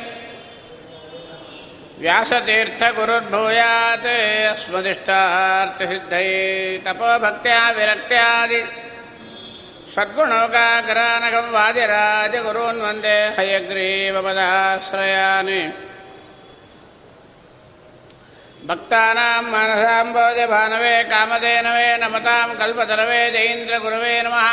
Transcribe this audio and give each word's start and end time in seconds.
व्यासतीर्थगुरुर्भूयात् 2.03 4.07
अस्मदिष्टार्थसिद्धै 4.53 6.27
तपोभक्त्या 6.85 7.59
विरक्त्यादि 7.77 8.59
सद्गुणोकाग्रानकं 9.95 11.47
वादिराजगुरून् 11.55 12.83
वन्दे 12.85 13.17
हयग्रीवपदाश्रयान् 13.37 15.53
भक्तानां 18.68 19.42
मनसाम्बोजभानवे 19.52 20.94
कामधेनवे 21.10 21.88
नमतां 22.02 22.48
कल्पतरवे 22.60 23.20
जयीन्द्रगुरवे 23.34 24.14
नमः। 24.26 24.48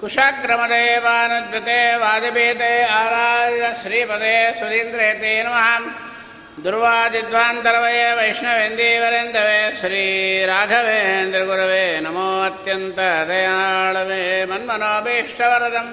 कुशाक्रमदेवानुद्यते 0.00 1.80
वादिभीते 2.02 2.72
आराध्य 3.00 3.64
श्रीपदे 3.82 4.36
सुधीन्द्रेते 4.58 5.32
नमः। 5.46 5.66
दुर्वादिध्वान्तरवये 6.64 8.08
वैष्णवेन्दीवरेन्दवे 8.18 9.60
श्रीराघवेन्द्रगुरवे 9.80 11.84
नमो 12.04 12.28
अत्यन्तदयाळवे 12.48 14.22
मन्मनोभीष्टवरदं 14.50 15.88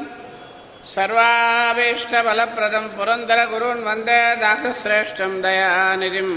सर्वाभीष्टफलप्रदं 0.95 2.85
पुरन्दरगुरून् 2.97 3.85
वन्दे 3.88 4.21
दासश्रेष्ठं 4.43 5.31
दयानिधिं 5.41 6.29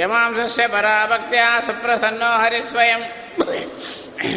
यमांसस्य 0.00 0.66
पराभक्त्या 0.74 1.48
सुप्रसन्नो 1.66 2.30
हरिस्वयं 2.42 3.02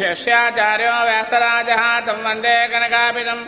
यस्याचार्यो 0.02 0.96
व्यासराजः 1.08 1.82
तं 2.06 2.18
वन्दे 2.24 2.56
कनकापितम् 2.72 3.44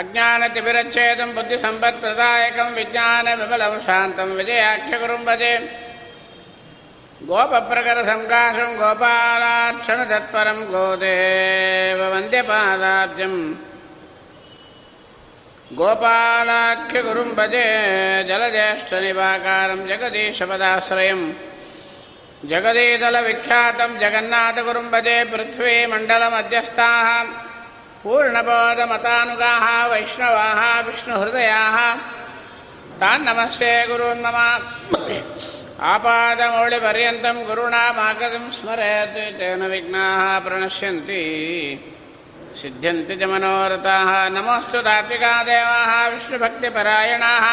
अज्ञानतिभिरच्छेदं 0.00 1.30
बुद्धिसम्पत्प्रदायकं 1.34 2.68
विज्ञानविमलं 2.78 3.74
शान्तं 3.86 4.28
विजयाख्यगुरुं 4.38 5.22
भजे 5.28 5.52
गोपप्रकरसङ्काशं 7.28 8.70
गोपालाक्षणतत्परं 8.80 10.58
गोदेव 10.72 12.00
वन्द्यपादाब्जं 12.12 13.34
गोपालाख्यगुरुं 15.78 17.30
भजे 17.38 17.66
जलज्येष्ठनिवाकारं 18.28 19.80
जगदीशपदाश्रयं 19.90 21.22
जगदीदलविख्यातं 22.50 23.90
जगन्नाथगुरुं 24.02 24.86
भजे 24.92 25.16
पृथ्वीमण्डलमध्यस्थाः 25.32 27.08
पूर्णबोधमतानुगाः 28.02 29.66
वैष्णवाः 29.92 30.60
विष्णुहृदयाः 30.88 31.76
तान् 33.00 33.26
नमस्ते 33.28 33.72
गुरून् 33.88 34.22
मम 34.24 34.38
आपादमौलिपर्यन्तं 35.92 37.38
गुरुणामागतिं 37.48 38.44
स्मरेत् 38.58 39.18
तेन 39.38 39.62
विघ्नाः 39.72 40.22
प्रणश्यन्ति 40.46 41.22
सिद्ध्यन्ति 42.55 43.15
च 43.15 43.23
मनोरथाः 43.31 44.09
नमोऽस्तु 44.29 44.79
दात्विकादेवाः 44.81 45.91
विष्णुभक्तिपरायणाः 46.13 47.45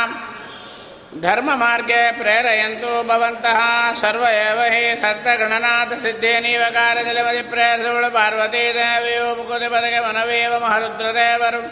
धर्ममार्गे 1.25 2.01
प्रेरयन्तु 2.19 2.93
भवन्तः 3.11 3.61
सर्व 4.03 4.25
एव 4.29 4.59
हि 4.75 4.83
सत्तगणनाथ 5.03 5.91
सिद्धेनीव 6.05 6.63
कार्यजलमति 6.77 7.43
प्रेरसुळु 7.53 8.09
पार्वतीदेवयो 8.17 9.27
मुकुतिपदके 9.39 10.01
मनवेव 10.07 10.55
महरुद्रदेವರು 10.65 11.63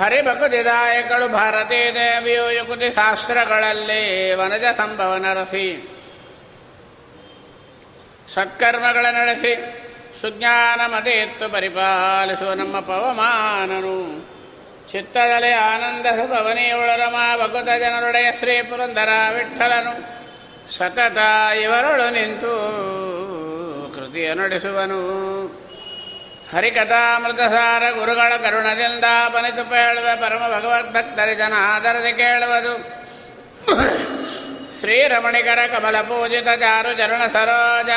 ಹರಿಭಕುತಿದಾಯಕಳು 0.00 1.26
ಭಾರತೀ 1.34 1.78
ದೇವಿಯು 1.96 2.46
ಯುಕುತಿ 2.56 2.88
ಶಾಸ್ತ್ರಗಳಲ್ಲಿ 2.96 4.02
ವನಜ 4.40 4.64
ಸಂಭವ 4.80 5.12
ನಡೆಸಿ 5.24 5.62
ಸತ್ಕರ್ಮಗಳ 8.28 9.04
ನಡೆಸಿ 9.18 9.52
ಸುಜ್ಞಾನ 10.20 10.80
ಮದೆತ್ತು 10.86 11.48
ಪರಿಪಾಲಿಸುವ 11.48 12.52
ನಮ್ಮ 12.52 12.80
ಪವಮಾನನು. 12.80 13.96
ಚಿತ್ತಳಲೆ 14.92 15.52
ಆನಂದ 15.52 16.06
ಸುಖವನಿಯುಳರಮ 16.06 17.14
ಭಗವತ 17.36 17.64
ಜನರುಡೆಯ 17.64 18.32
ಶ್ರೀ 18.38 18.62
ಪುರಂದರ 18.62 19.08
ವಿಠಲನು. 19.34 20.16
ಸತತ 20.72 21.18
ಇವರೊಳು 21.62 22.10
ನಿಂತು 22.10 22.52
ಕೃತಿಯ 23.94 24.34
ನಡೆಸುವನು. 24.34 25.00
ಹರಿಕಥಾಮೃತಸಾರ 26.52 27.90
ಗುರುಗಳ 27.90 28.36
ಕರುಣದಿಂದ 28.36 29.04
ಪನಿತು 29.32 29.70
ಪೇಳುವ 29.70 30.08
ಪರಮ 30.16 30.38
ಭಗವದ್ಭಕ್ತರಿ 30.38 31.34
ಜನ 31.34 31.52
ಆದರದಿ 31.58 32.12
ಕೇಳುವುದು. 32.12 32.74
ಶ್ರೀರಮಣಿಕರ 34.80 35.58
ಕಮಲ 35.66 36.00
ಪೂಜಿತ 36.00 36.44
ಚಾರು 36.44 36.94
ಚರಣ 36.94 37.26
ಸರೋಜ. 37.32 37.90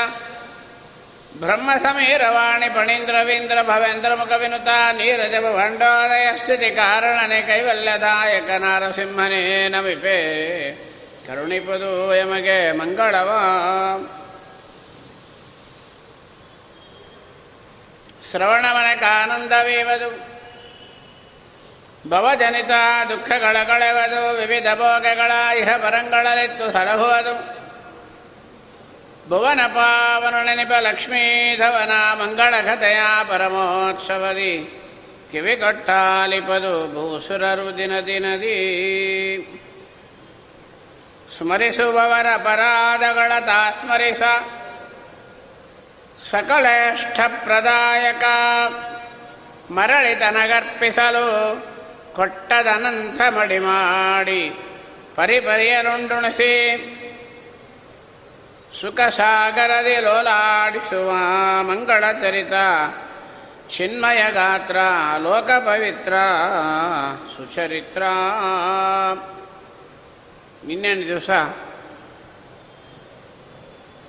ಬ್ರಹ್ಮ 1.38 1.70
ಸಮೀರವಾಣಿ 1.84 2.70
ಪಣೀಂದ್ರವೀಂದ್ರ 2.70 3.58
ಭವೇಂದ್ರ 3.62 4.14
ಮುಖ 4.16 4.32
ವಿನುತ 4.32 4.68
ನೀರಜ 4.92 5.34
ಭಂಡೋದಯ 5.34 6.38
ಸ್ಥಿತಿ 6.38 6.76
ಕಾರಣನೆ 6.76 7.42
ಕೈವಲ್ಯದಾಯಕ 7.42 8.50
ನಾರಸಿಂಹನೇ 8.50 9.68
ನಮಿಪೆ 9.68 10.72
ಕರುಣಿಪದು 11.28 12.16
ಯಮಗೆ 12.16 12.72
ಮಂಗಳವ. 12.72 13.30
ಶ್ರವಣಮನಕಾನಂದವೀವದು 18.32 20.10
ಭವಜನಿತ 22.10 22.72
ದುಃಖಗಳ 23.10 23.64
ಕಳೆವದು. 23.64 24.32
ವಿವಿಧ 24.32 24.68
ಭೋಗಗಳ 24.76 25.32
ಇಹ 25.58 25.70
ಪರಂಗಳಲಿತ್ತು 25.78 26.72
ಸಲಹುವುದು 26.72 27.59
ಭುವನ 29.30 29.62
ಪಾವನ 29.68 30.36
ನೆನಪ 30.44 30.74
ಲಕ್ಷ್ಮೀಧವನ 30.82 31.94
ಮಂಗಳ 32.20 32.54
ಕಥೆಯ 32.68 33.02
ಪರಮೋತ್ಸವದಿ 33.30 34.54
ಕಿವಿಗೊಟ್ಟಾಲಿಪದು 35.32 36.72
ಭೂಸುರರು 36.94 37.68
ದಿನ 37.78 37.94
ದಿನದಿ 38.06 38.56
ಸ್ಮರಿಸುವವರ 41.36 42.28
ಅಪರಾಧಗಳ 42.34 43.32
ತಾ 43.40 43.60
ಸ್ಮರಿಸ 43.80 44.24
ಸಕಲೇಷ್ಠ 46.26 47.20
ಪ್ರದಾಯಕ 47.44 48.26
ಮರಳಿತನಗರ್ಪಿಸಲು 49.72 51.28
ಕೊಟ್ಟದನಂತ 52.16 53.22
ಮಡಿ 53.36 53.60
ಮಾಡಿ 53.60 54.42
ಪರಿಪರಿಯಲುಂಡುಣಿಸಿ 55.16 56.52
ಸುಖ 58.74 59.00
ಸಾಗರದಿ 59.10 59.96
ಲೋಲಾಡಿಸುವ 60.02 61.12
ಮಂಗಳ 61.62 62.04
ಚರಿತ, 62.12 62.54
ಚಿನ್ಮಯ 63.70 64.32
ಗಾತ್ರ, 64.32 64.78
ಲೋಕ 65.18 65.50
ಪವಿತ್ರ, 65.52 66.14
ಸುಚರಿತ್ರ. 67.36 68.04
ಇನ್ನೇನು 70.70 71.02
ದಿವಸ 71.02 71.30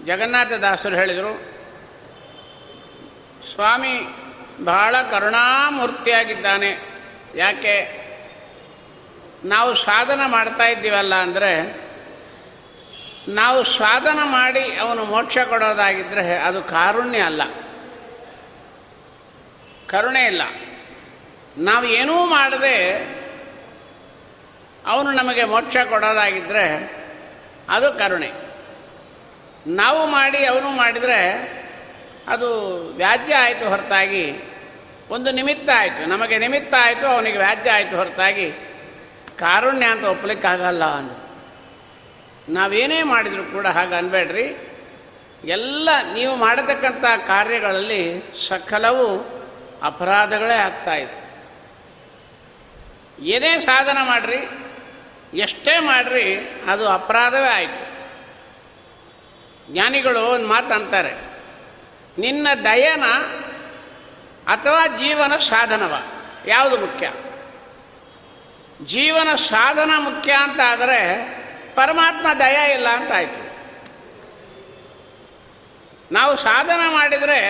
ಜಗನ್ನಾಥದಾಸರು 0.06 0.96
ಹೇಳಿದರು, 0.96 1.32
ಸ್ವಾಮಿ 3.52 3.94
ಬಹಳ 4.64 4.94
ಕರುಣಾಮೂರ್ತಿಯಾಗಿದ್ದಾನೆ, 5.10 6.78
ಯಾಕೆ 7.34 7.76
ನಾವು 9.44 9.74
ಸಾಧನ 9.74 10.20
ಮಾಡ್ತಾ 10.26 10.64
ಇದ್ದೀವಲ್ಲ 10.64 11.14
ಅಂದರೆ 11.14 11.52
ನಾವು 13.28 13.64
ಸಾಧನ 13.64 14.18
ಮಾಡಿ 14.22 14.76
ಅವನು 14.76 15.04
ಮೋಕ್ಷ 15.04 15.38
ಕೊಡೋದಾಗಿದ್ದರೆ 15.38 16.38
ಅದು 16.38 16.62
ಕಾರುಣ್ಯ 16.62 17.18
ಅಲ್ಲ. 17.18 17.42
ಕರುಣೆ 19.86 20.26
ಇಲ್ಲ. 20.26 20.42
ನಾವು 21.58 21.84
ಏನೂ 21.84 22.26
ಮಾಡದೆ 22.26 22.94
ಅವನು 24.86 25.12
ನಮಗೆ 25.12 25.44
ಮೋಕ್ಷ 25.44 25.76
ಕೊಡೋದಾಗಿದ್ದರೆ 25.76 26.96
ಅದು 27.68 27.92
ಕರುಣೆ. 27.92 28.32
ನಾವು 29.66 30.06
ಮಾಡಿ 30.06 30.44
ಅವನು 30.44 30.70
ಮಾಡಿದರೆ 30.70 31.50
ಅದು 32.28 32.78
ವ್ಯಾಜ್ಯ 32.96 33.34
ಆಯಿತು 33.34 33.68
ಹೊರತಾಗಿ, 33.68 34.42
ಒಂದು 35.10 35.32
ನಿಮಿತ್ತ 35.32 35.70
ಆಯಿತು, 35.76 36.06
ನಮಗೆ 36.06 36.38
ನಿಮಿತ್ತ 36.38 36.74
ಆಯಿತು, 36.80 37.06
ಅವನಿಗೆ 37.06 37.38
ವ್ಯಾಜ್ಯ 37.38 37.70
ಆಯಿತು 37.70 37.96
ಹೊರತಾಗಿ, 37.96 38.50
ಕಾರುಣ್ಯ 39.38 39.86
ಅಂತ 39.86 40.04
ಒಪ್ಪಲಿಕ್ಕಾಗಲ್ಲ 40.04 40.84
ಅಂದು 40.84 41.29
ನಾವೇನೇ 42.48 43.02
ಮಾಡಿದರೂ 43.02 43.44
ಕೂಡ 43.44 43.66
ಹಾಗೆ 43.66 43.94
ಅನ್ಬೇಡ್ರಿ. 43.94 44.56
ಎಲ್ಲ 45.44 45.88
ನೀವು 46.14 46.36
ಮಾಡತಕ್ಕಂಥ 46.36 47.04
ಕಾರ್ಯಗಳಲ್ಲಿ 47.26 48.22
ಸಕಲವು 48.48 49.40
ಅಪರಾಧಗಳೇ 49.82 50.54
ಆಗ್ತಾಯಿದೆ 50.54 51.20
ಏನೇ 53.22 53.60
ಸಾಧನ 53.60 53.98
ಮಾಡಿರಿ, 54.02 54.48
ಎಷ್ಟೇ 55.38 55.78
ಮಾಡಿರಿ, 55.78 56.50
ಅದು 56.68 56.88
ಅಪರಾಧವೇ 56.88 57.48
ಆಯಿತು. 57.48 57.84
ಜ್ಞಾನಿಗಳು 59.72 60.20
ಒಂದು 60.20 60.46
ಮಾತು 60.46 60.74
ಅಂತಾರೆ, 60.74 61.14
ನಿನ್ನ 62.18 62.48
ದಯನ 62.64 63.04
ಅಥವಾ 64.46 64.86
ಜೀವನ 64.86 65.36
ಸಾಧನವ? 65.36 66.02
ಯಾವುದು 66.46 66.76
ಮುಖ್ಯ? 66.76 67.12
ಜೀವನ 68.84 69.34
ಸಾಧನ 69.34 69.90
ಮುಖ್ಯ 69.98 70.32
ಅಂತ 70.32 70.60
ಆದರೆ 70.68 71.39
ಪರಮಾತ್ಮ 71.80 72.26
ದಯ 72.38 72.72
ಇಲ್ಲ 72.72 72.88
ಅಂತ 72.88 73.12
ಆಯಿತು. 73.12 73.50
ನಾವು 76.14 76.36
ಸಾಧನ 76.36 76.80
ಮಾಡಿದರೆ 76.88 77.40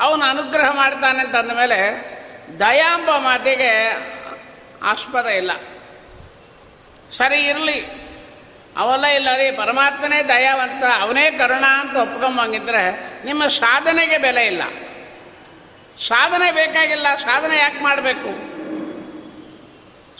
ಅವನು 0.00 0.24
ಅನುಗ್ರಹ 0.24 0.70
ಮಾಡ್ತಾನೆ 0.70 1.18
ಅಂತ 1.18 1.34
ಮೇಲೆ 1.34 1.78
ದಯಾಂಬ 2.60 3.10
ಮಾತಿಗೆ 3.10 3.92
ಆಸ್ಪದ 4.82 5.26
ಇಲ್ಲ. 5.26 5.50
ಸರಿ, 7.12 7.46
ಇರಲಿ. 7.46 8.04
ಅವೆಲ್ಲ 8.76 9.04
ಇಲ್ಲ, 9.04 9.36
ರೀ, 9.36 9.50
ಪರಮಾತ್ಮನೇ 9.50 10.22
ದಯಾವಂತ, 10.22 10.82
ಅವನೇ 11.00 11.30
ಕರುಣ 11.30 11.64
ಅಂತ 11.64 11.96
ಒಪ್ಕೊಂಬಂಗಿದ್ರೆ 11.96 12.82
ನಿಮ್ಮ 13.24 13.46
ಸಾಧನೆಗೆ 13.46 14.18
ಬೆಲೆ 14.18 14.46
ಇಲ್ಲ. 14.46 14.62
ಸಾಧನೆ 16.08 16.50
ಬೇಕಾಗಿಲ್ಲ, 16.50 17.14
ಸಾಧನೆ 17.16 17.56
ಯಾಕೆ 17.56 17.80
ಮಾಡಬೇಕು? 17.82 18.30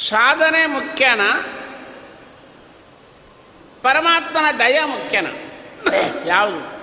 ಸಾಧನೆ 0.09 0.67
ಮುಖ್ಯನ? 0.67 1.21
ಪರಮಾತ್ಮನ 3.85 4.59
ದಯ 4.59 4.85
ಮುಖ್ಯನ. 4.85 5.27
ಯಾವುದು? 6.27 6.75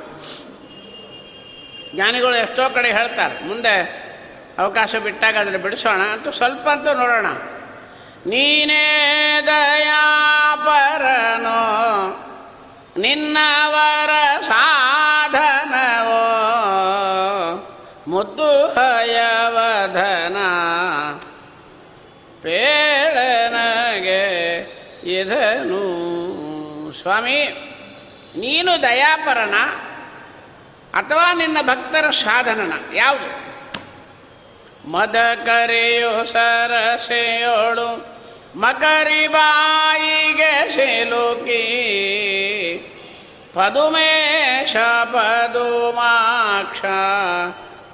ಜ್ಞಾನಿಗಳು 1.95 2.35
ಎಷ್ಟೋ 2.35 2.69
ಕಡೆ 2.69 2.91
ಹೇಳ್ತಾರೆ, 2.91 3.47
ಮುಂದೆ 3.47 4.01
ಅವಕಾಶ 4.59 4.95
ಬಿಟ್ಟಾಗ 4.95 5.37
ಅದನ್ನು 5.37 5.59
ಬಿಡಿಸೋಣ, 5.59 6.01
ಅಂತೂ 6.13 6.31
ಸ್ವಲ್ಪ 6.31 6.69
ಅಂತೂ 6.69 6.93
ನೋಡೋಣ. 6.93 7.25
ನೀನೇ 8.25 9.43
ದಯಾಪರನೋ, 9.47 11.59
ನಿನ್ನವರ 12.97 14.41
ಸಾಧನವೋ, 14.41 16.23
ಮುದ್ದು 18.07 18.67
ಹಯವಧನ. 18.67 20.37
ಸ್ವಾಮಿ, 27.01 27.37
ನೀನು 28.35 28.81
ದಯಾಪರನ 28.81 29.55
ಅಥವಾ 30.97 31.33
ನಿನ್ನ 31.33 31.57
ಭಕ್ತರ 31.61 32.09
ಸಾಧನನ, 32.09 32.73
ಯಾವುದು? 32.95 33.29
ಮದ 34.91 35.15
ಕರೆಯೋ 35.45 36.23
ಸರಸೆಯೋಳು, 36.23 37.89
ಮಕರಿ 38.59 39.27
ಬಾಯಿಗೆ 39.27 40.69
ಸಿಲುಕಿ, 40.69 41.65
ಪದುಮೇಶ 43.53 44.75
ಪದುಮಾಕ್ಷ 45.13 46.81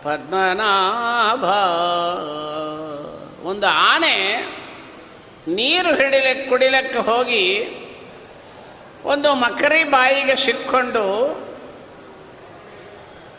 ಪದ್ಮನಾಭ. 0.05 1.43
ಒಂದು 3.47 3.67
ಆನೆ 3.67 4.15
ನೀರು 5.47 5.95
ಹಿಡಿಲಿಕ್ಕೆ 5.95 6.49
ಕುಡಿಲಕ್ಕೆ 6.49 6.99
ಹೋಗಿ 6.99 7.43
ಒಂದು 9.03 9.33
ಮಕರಿ 9.33 9.83
ಬಾಯಿಗೆ 9.83 10.35
ಸಿಕ್ಕೊಂಡು 10.35 11.03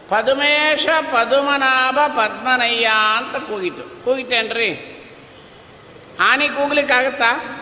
ಪದುಮೇಶ 0.08 0.88
ಪದುಮನಾಭ 1.12 1.98
ಪದ್ಮನಯ್ಯ 2.06 2.90
ಅಂತ 3.16 3.36
ಕೂಗಿತು. 3.36 4.04
ಕೂಗಿತೇನ್ರಿ? 4.04 4.94
ಆನೆ 6.20 6.48
ಕೂಗ್ಲಿಕ್ಕಾಗತ್ತಾ? 6.48 7.58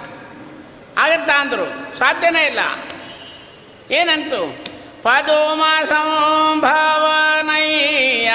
ಆಗತ್ತಾ 0.99 1.41
ಅಂದರು. 1.41 1.99
ಸಾಧ್ಯನೇ 1.99 2.47
ಇಲ್ಲ. 2.47 2.59
ಏನಂತು? 3.91 4.67
ಪದುಮ 5.03 5.63
ಸಂಭವನಯ್ಯ, 5.87 8.33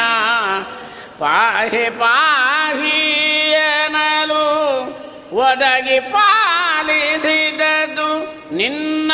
ಪಾಹಿ 1.19 1.89
ಪಾಹಿಯನಲು 1.89 4.61
ಒದಗಿ 5.35 5.99
ಪಾಲಿಸಿದದು 5.99 8.41
ನಿನ್ನ 8.55 9.10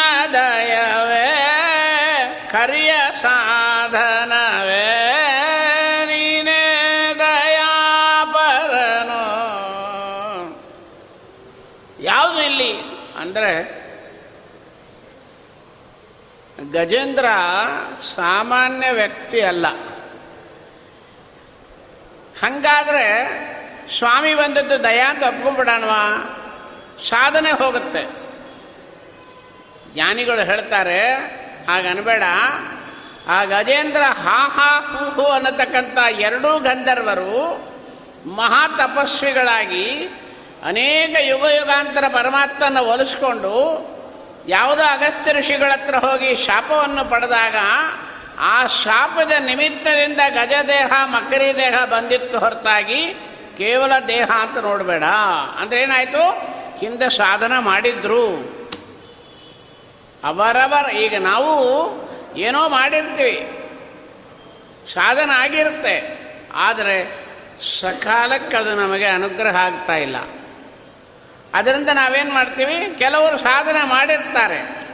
ಗಜೇಂದ್ರ 16.77 17.25
ಸಾಮಾನ್ಯ 18.15 18.91
ವ್ಯಕ್ತಿ 18.91 19.41
ಅಲ್ಲ. 19.41 19.67
ಹಂಗಾದರೆ 22.41 23.05
ಸ್ವಾಮಿ 23.97 24.33
ಬಂದದ್ದು 24.33 24.83
ದಯಾ 24.83 25.09
ಅಂತ 25.09 25.23
ಒಪ್ಕೊಂಡ್ಬಿಡೋಣವಾ? 25.23 26.03
ಸಾಧನೆ 27.09 27.51
ಹೋಗುತ್ತೆ. 27.51 28.03
ಜ್ಞಾನಿಗಳು 29.93 30.45
ಹೇಳ್ತಾರೆ 30.45 31.13
ಹಾಗನ್ಬೇಡ 31.67 32.23
ಆ 33.27 33.43
ಗಜೇಂದ್ರ 33.43 34.01
ಹಾ 34.01 34.47
ಹಾ 34.47 34.79
ಹೂ 34.79 35.09
ಹೂ 35.09 35.21
ಅನ್ನತಕ್ಕಂಥ 35.21 35.97
ಎರಡೂ 36.19 36.59
ಗಂಧರ್ವರು 36.59 37.33
ಮಹಾ 38.29 38.67
ತಪಸ್ವಿಗಳಾಗಿ 38.67 40.05
ಅನೇಕ 40.63 41.15
ಯುಗ 41.21 41.43
ಯುಗಾಂತರ 41.43 42.03
ಪರಮಾತ್ಮನ 42.07 42.77
ಒಲಿಸ್ಕೊಂಡು 42.77 43.53
ಯಾವುದೋ 44.47 44.83
ಅಗಸ್ತ್ಯ 44.83 45.31
ಋಷಿಗಳ 45.31 45.71
ಹತ್ರ 45.71 45.95
ಹೋಗಿ 45.95 46.35
ಶಾಪವನ್ನು 46.35 47.05
ಪಡೆದಾಗ 47.05 47.55
ಆ 48.39 48.67
ಶಾಪದ 48.67 49.31
ನಿಮಿತ್ತದಿಂದ 49.45 50.19
ಗಜದೇಹ 50.29 50.93
ಮಕರಿ 51.03 51.55
ದೇಹ 51.57 51.85
ಬಂದಿತ್ತು 51.85 52.39
ಹೊರತಾಗಿ 52.39 53.13
ಕೇವಲ 53.57 53.91
ದೇಹ 54.07 54.31
ಅಂತ 54.31 54.57
ನೋಡಬೇಡ. 54.57 55.03
ಅಂದ್ರೆ 55.59 55.81
ಏನಾಯಿತು? 55.81 56.29
ಹಿಂದೆ 56.77 57.09
ಸಾಧನ 57.09 57.59
ಮಾಡಿದ್ರು. 57.59 58.27
ಅವರವರ, 60.23 60.89
ಈಗ 60.89 61.21
ನಾವು 61.21 61.57
ಏನೋ 62.37 62.69
ಮಾಡಿರ್ತೀವಿ. 62.69 63.63
ಸಾಧನ 64.93 65.31
ಆಗಿರುತ್ತೆ. 65.33 66.27
ಆದರೆ 66.55 67.15
ಸಕಾಲಕ್ಕೆ 67.81 68.57
ಅದು 68.57 68.75
ನಮಗೆ 68.75 69.05
ಅನುಗ್ರಹ 69.05 69.55
ಆಗ್ತಾ 69.55 69.95
ಇಲ್ಲ. 69.95 70.15
ಅದರಿಂದ 71.57 71.89
ನಾವೇನು 71.89 72.33
ಮಾಡ್ತೀವಿ? 72.33 72.95
ಕೆಲವರು 72.97 73.37
ಸಾಧನೆ 73.37 73.85
ಮಾಡಿರ್ತಾರೆ. 73.85 74.87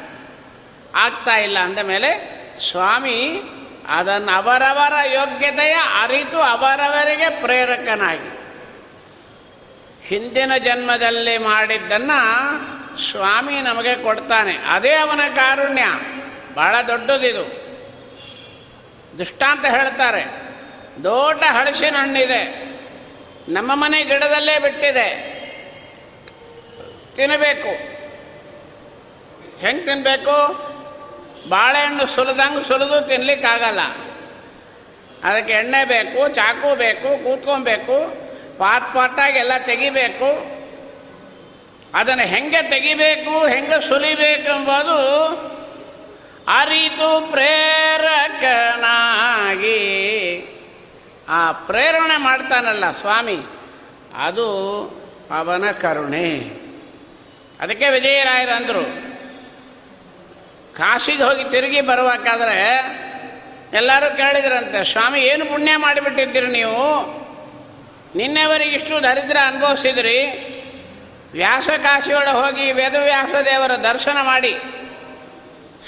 ಆಗ್ತಾ 0.95 1.35
ಇಲ್ಲ 1.35 1.59
ಅಂದ 1.59 1.79
ಮೇಲೆ 1.79 2.33
ಸ್ವಾಮಿ 2.71 3.41
ಅದನ್ನು 3.87 4.31
ಅವರವರ 4.31 4.93
ಯೋಗ್ಯತೆಯ 5.05 5.77
ಅರಿತು 6.01 6.41
ಅವರವರಿಗೆ 6.41 7.41
ಪ್ರೇರಕನಾಗಿ. 7.41 8.39
ಹಿಂದಿನ 10.07 10.57
ಜನ್ಮದಲ್ಲಿ 10.57 11.37
ಮಾಡಿದ್ದನ್ನು 11.37 12.99
ಸ್ವಾಮಿ 13.11 13.61
ನಮಗೆ 13.61 13.95
ಕೊಡ್ತಾನೆ. 13.95 14.57
ಅದೇ 14.57 14.93
ಅವನ 14.93 15.19
ಕಾರುಣ್ಯ. 15.35 15.85
ಬಹಳ 16.53 16.75
ದೊಡ್ಡದಿದು. 16.87 17.63
ದೃಷ್ಟಾಂತ 19.17 19.65
ಹೇಳ್ತಾರೆ. 19.65 20.25
ದೊಡ್ಡ 21.03 21.43
ಹಳಸಿನ 21.49 21.95
ಹಣ್ಣಿದೆ 21.95 22.73
ನಮ್ಮ 23.49 23.71
ಮನೆ 23.75 24.03
ಗಿಡದಲ್ಲೇ 24.03 24.59
ಬಿಟ್ಟಿದೆ. 24.59 25.32
ತಿನ್ನಬೇಕು 27.15 27.71
ಹೆಂಗೆ 29.59 29.85
ತಿನ್ನಬೇಕು 29.85 30.37
ಬಾಳೆಹಣ್ಣು 31.49 32.07
ಸುಲಿದಂಗೆ 32.07 32.63
ಸುಲಿದು 32.67 33.07
ತಿನ್ನಲಿಕ್ಕಾಗಲ್ಲ 33.07 33.79
ಅದಕ್ಕೆ 35.23 35.53
ಎಣ್ಣೆ 35.53 35.85
ಬೇಕು, 35.85 36.35
ಚಾಕು 36.35 36.75
ಬೇಕು, 36.75 37.23
ಕೂತ್ಕೊಬೇಕು, 37.23 37.97
ಪಾತ್ 38.57 38.93
ಪಾಟಾಗಿ 38.93 39.37
ಎಲ್ಲ 39.37 39.51
ತೆಗಿಬೇಕು. 39.65 40.29
ಅದನ್ನು 41.93 42.23
ಹೆಂಗೆ 42.23 42.69
ತೆಗಿಬೇಕು, 42.69 43.47
ಹೆಂಗೆ 43.47 43.87
ಸುಲಿಬೇಕೆಂಬುದು 43.87 44.99
ಅರಿತು 46.47 47.31
ಪ್ರೇರಕನಾಗಿ. 47.31 48.49
ಆ 51.29 51.51
ಪ್ರೇರಣೆ 51.51 52.17
ಮಾಡ್ತಾನಲ್ಲ 52.17 52.91
ಸ್ವಾಮಿ, 52.91 53.37
ಅದು 54.17 54.47
ಅವನ 55.31 55.71
ಕರುಣೆ. 55.71 56.62
ಅದಕ್ಕೆ 57.63 57.89
ವಿಜಯರಾಯರು 57.89 58.51
ಅಂದರು, 58.51 58.83
ಕಾಶಿಗೆ 60.75 61.23
ಹೋಗಿ 61.23 61.43
ತಿರುಗಿ 61.43 61.81
ಬರಬೇಕಾದ್ರೆ 61.81 62.59
ಎಲ್ಲರೂ 63.73 64.17
ಕೇಳಿದ್ರಂತೆ, 64.17 64.83
ಸ್ವಾಮಿ, 64.83 65.19
ಏನು 65.21 65.45
ಪುಣ್ಯ 65.45 65.77
ಮಾಡಿಬಿಟ್ಟಿದ್ದೀರಿ 65.77 66.47
ನೀವು? 66.47 66.83
ನಿನ್ನೆವರೆಗೆ 68.15 68.75
ಇಷ್ಟು 68.75 69.03
ದರಿದ್ರ 69.03 69.37
ಅನುಭವಿಸಿದ್ರಿ. 69.47 70.17
ವ್ಯಾಸ 71.33 71.69
ಕಾಶಿಯೊಳಗೆ 71.77 72.31
ಹೋಗಿ 72.31 72.71
ವೇದವ್ಯಾಸ 72.71 73.33
ದೇವರ 73.45 73.71
ದರ್ಶನ 73.71 74.17
ಮಾಡಿ, 74.21 74.53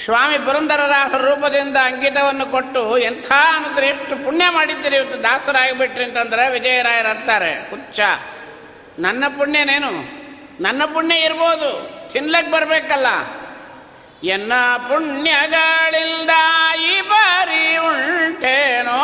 ಸ್ವಾಮಿ 0.05 0.38
ಪುರಂದರದಾಸರ 0.38 1.17
ರೂಪದಿಂದ 1.17 1.77
ಅಂಕಿತವನ್ನು 1.84 2.46
ಕೊಟ್ಟು 2.46 2.98
ಎಂಥ 2.98 3.32
ಅನುಗ್ರಹ, 3.55 3.88
ಎಷ್ಟು 3.88 4.15
ಪುಣ್ಯ 4.24 4.46
ಮಾಡಿದ್ದೀರಿ 4.50 4.96
ಇವತ್ತು 4.96 5.24
ದಾಸರಾಗಿಬಿಟ್ರಿ 5.24 6.03
ಅಂತಂದ್ರೆ 6.03 6.50
ವಿಜಯರಾಯರು 6.50 7.08
ಅಂತಾರೆ, 7.08 7.70
ಹುಚ್ಚ. 7.70 8.00
ನನ್ನ 9.00 9.24
ಪುಣ್ಯನೇನು? 9.38 10.25
ನನ್ನ 10.62 10.85
ಪುಣ್ಯ 10.85 11.15
ಇರ್ಬೋದು. 11.15 11.89
ತಿನ್ಲಕ್ಕೆ 12.09 12.51
ಬರಬೇಕಲ್ಲ. 12.51 13.07
ಎನ್ನ 14.24 14.53
ಪುಣ್ಯಗಳಿಂದ 14.77 16.29
ಈ 16.89 17.01
ಬಾರಿ 17.01 17.77
ಉಂಟೇನೋ. 17.77 19.01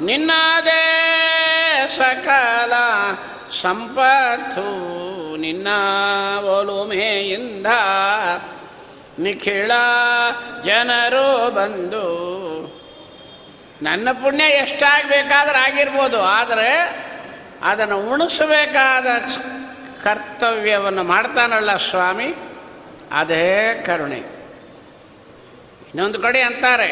ನಿನ್ನದೇ 0.00 1.10
ಸಕಲ 1.96 2.72
ಸಂಪತ್ತು 3.60 4.66
ನಿನ್ನ 5.36 5.68
ಒಲುಮೆಯಿಂದ. 6.38 7.66
ನಿಖಿಳ 9.18 9.70
ಜನರು 10.64 11.50
ಬಂದು 11.50 12.24
ನನ್ನ 13.82 14.12
ಪುಣ್ಯ 14.12 14.44
ಎಷ್ಟಾಗಬೇಕಾದ್ರೆ 14.44 15.58
ಆಗಿರ್ಬೋದು. 15.58 16.22
ಆದರೆ 16.22 17.04
ಅದನ್ನು 17.62 17.98
ಉಣಿಸಬೇಕಾದ 18.10 19.06
ಕರ್ತವ್ಯವನ್ನು 20.04 21.02
ಮಾಡ್ತಾನಲ್ಲ 21.02 21.76
ಸ್ವಾಮಿ, 21.76 22.28
ಅದೇ 23.12 23.82
ಕರುಣೆ. 23.86 24.20
ಇನ್ನೊಂದು 25.88 26.18
ಕಡೆ 26.18 26.40
ಅಂತಾರೆ, 26.40 26.90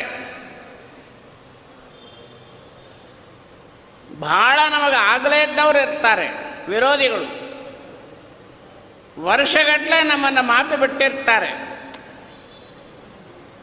ಭಾಳ 4.21 4.59
ನಮಗೆ 4.71 4.97
ಆಗಲೇ 4.97 5.42
ಇದ್ದವ್ರು 5.42 5.78
ಇರ್ತಾರೆ, 5.78 6.26
ವಿರೋಧಿಗಳು. 6.69 7.28
ವರ್ಷಗಟ್ಟಲೆ 9.23 10.02
ನಮ್ಮನ್ನು 10.02 10.42
ಮಾತು 10.42 10.76
ಬಿಟ್ಟಿರ್ತಾರೆ. 10.76 11.50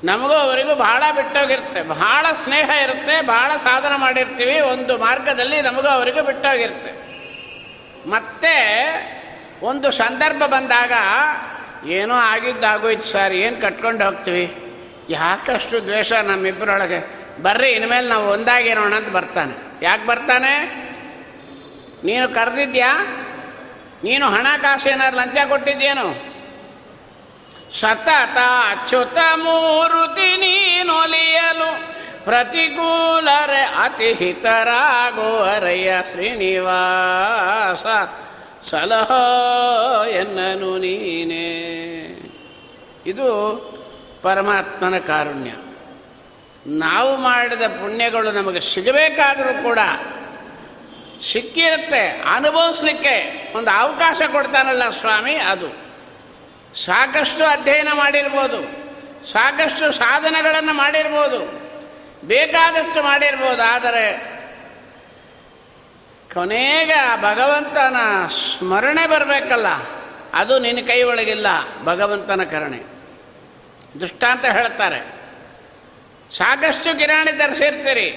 ನಮಗೂ 0.04 0.34
ಅವರಿಗೂ 0.34 0.76
ಬಹಳ 0.76 1.04
ಬಿಟ್ಟೋಗಿರುತ್ತೆ 1.16 1.82
ಬಹಳ 1.84 2.26
ಸ್ನೇಹ 2.44 2.70
ಇರುತ್ತೆ 2.84 3.16
ಬಹಳ 3.22 3.52
ಸಾಧನ 3.58 3.94
ಮಾಡಿರ್ತೀವಿ, 3.96 4.60
ಒಂದು 4.60 4.98
ಮಾರ್ಗದಲ್ಲಿ 4.98 5.62
ನಮಗೂ 5.62 5.88
ಅವರಿಗೂ 5.88 6.22
ಬಿಟ್ಟೋಗಿರುತ್ತೆ. 6.22 6.94
ಮತ್ತೆ 8.10 8.56
ಒಂದು 9.62 9.92
ಸಂದರ್ಭ 9.92 10.44
ಬಂದಾಗ, 10.44 10.94
ಏನೋ 11.88 12.16
ಆಗಿದ್ದಾಗೋಯ್ತು 12.16 13.04
ಸರ್, 13.04 13.34
ಏನು 13.34 13.62
ಕಟ್ಕೊಂಡು 13.62 14.06
ಹೋಗ್ತೀವಿ? 14.06 14.56
ಯಾಕಷ್ಟು 15.10 15.84
ದ್ವೇಷ 15.84 16.14
ನಮ್ಮಿಬ್ಬರೊಳಗೆ 16.14 17.10
ಬರ್ರಿ, 17.44 17.70
ಇನ್ಮೇಲೆ 17.72 18.08
ನಾವು 18.08 18.28
ಒಂದಾಗಿರೋಣ 18.28 18.96
ಅಂತ 18.96 19.10
ಬರ್ತಾನೆ. 19.10 19.86
ಯಾಕೆ 19.86 20.06
ಬರ್ತಾನೆ? 20.06 20.54
ನೀನು 22.04 22.30
ಕರೆದಿದ್ಯಾ? 22.30 23.04
ನೀನು 24.04 24.30
ಹಣ 24.30 24.48
ಕಾಸು 24.62 24.90
ಏನಾರು 24.90 25.16
ಲಂಚ 25.16 25.38
ಕೊಟ್ಟಿದ್ಯೇನು? 25.50 26.30
ಸತತ 27.80 28.38
ಅಚ್ಯುತ 28.72 29.18
ಮೂರುತಿ 29.36 30.38
ನೀನೊಲಿಯಲು 30.38 32.00
ಪ್ರತಿಕೂಲರೆ 32.26 33.62
ಅತಿ 33.62 34.14
ಹಿತರಾಗುವರಯ್ಯ 34.14 35.94
ಶ್ರೀನಿವಾಸ. 36.12 37.86
ಸಲಹೋ 38.70 39.24
ಎನ್ನನು 40.06 40.72
ನೀನೇ. 40.78 41.48
ಇದು 43.06 43.28
ಪರಮಾತ್ಮನ 44.24 44.98
ಕಾರುಣ್ಯ. 45.08 45.52
ನಾವು 46.86 47.12
ಮಾಡಿದ 47.18 47.62
ಪುಣ್ಯಗಳು 47.82 48.32
ನಮಗೆ 48.32 48.62
ಸಿಗಬೇಕಾದರೂ 48.72 49.54
ಕೂಡ 49.64 49.80
ಸಿಕ್ಕಿರುತ್ತೆ, 51.32 52.04
ಅನುಭವಿಸ್ಲಿಕ್ಕೆ 52.36 53.16
ಒಂದು 53.58 53.72
ಅವಕಾಶ 53.80 54.22
ಕೊಡ್ತಾನಲ್ಲ 54.32 54.90
ಸ್ವಾಮಿ 54.90 55.36
ಅದು. 55.36 55.70
ಸಾಕಷ್ಟು 56.84 57.44
ಅಧ್ಯಯನ 57.46 57.92
ಮಾಡಿರ್ಬೋದು, 57.94 58.60
ಸಾಕಷ್ಟು 59.32 59.86
ಸಾಧನಗಳನ್ನು 59.92 60.74
ಮಾಡಿರ್ಬೋದು, 60.74 61.40
ಬೇಕಾದಷ್ಟು 62.28 63.02
ಮಾಡಿರ್ಬೋದು, 63.04 63.64
ಆದರೆ 63.64 64.06
ಕೊನೆಗೆ 66.34 67.22
ಭಗವಂತನ 67.22 67.96
ಸ್ಮರಣೆ 68.28 69.08
ಬರಬೇಕಲ್ಲ, 69.08 69.68
ಅದು 70.34 70.60
ನಿನ್ನ 70.60 70.80
ಕೈ 70.88 71.04
ಒಳಗಿಲ್ಲ, 71.04 71.48
ಭಗವಂತನ 71.84 72.44
ಕರುಣೆ. 72.44 72.82
ದುಷ್ಟಾಂತ 74.02 74.46
ಹೇಳ್ತಾರೆ. 74.46 75.00
ಸಾಕಷ್ಟು 76.38 76.98
ಕಿರಾಣಿ 76.98 77.32
ತರಿಸಿರ್ತೀರಿ, 77.32 78.08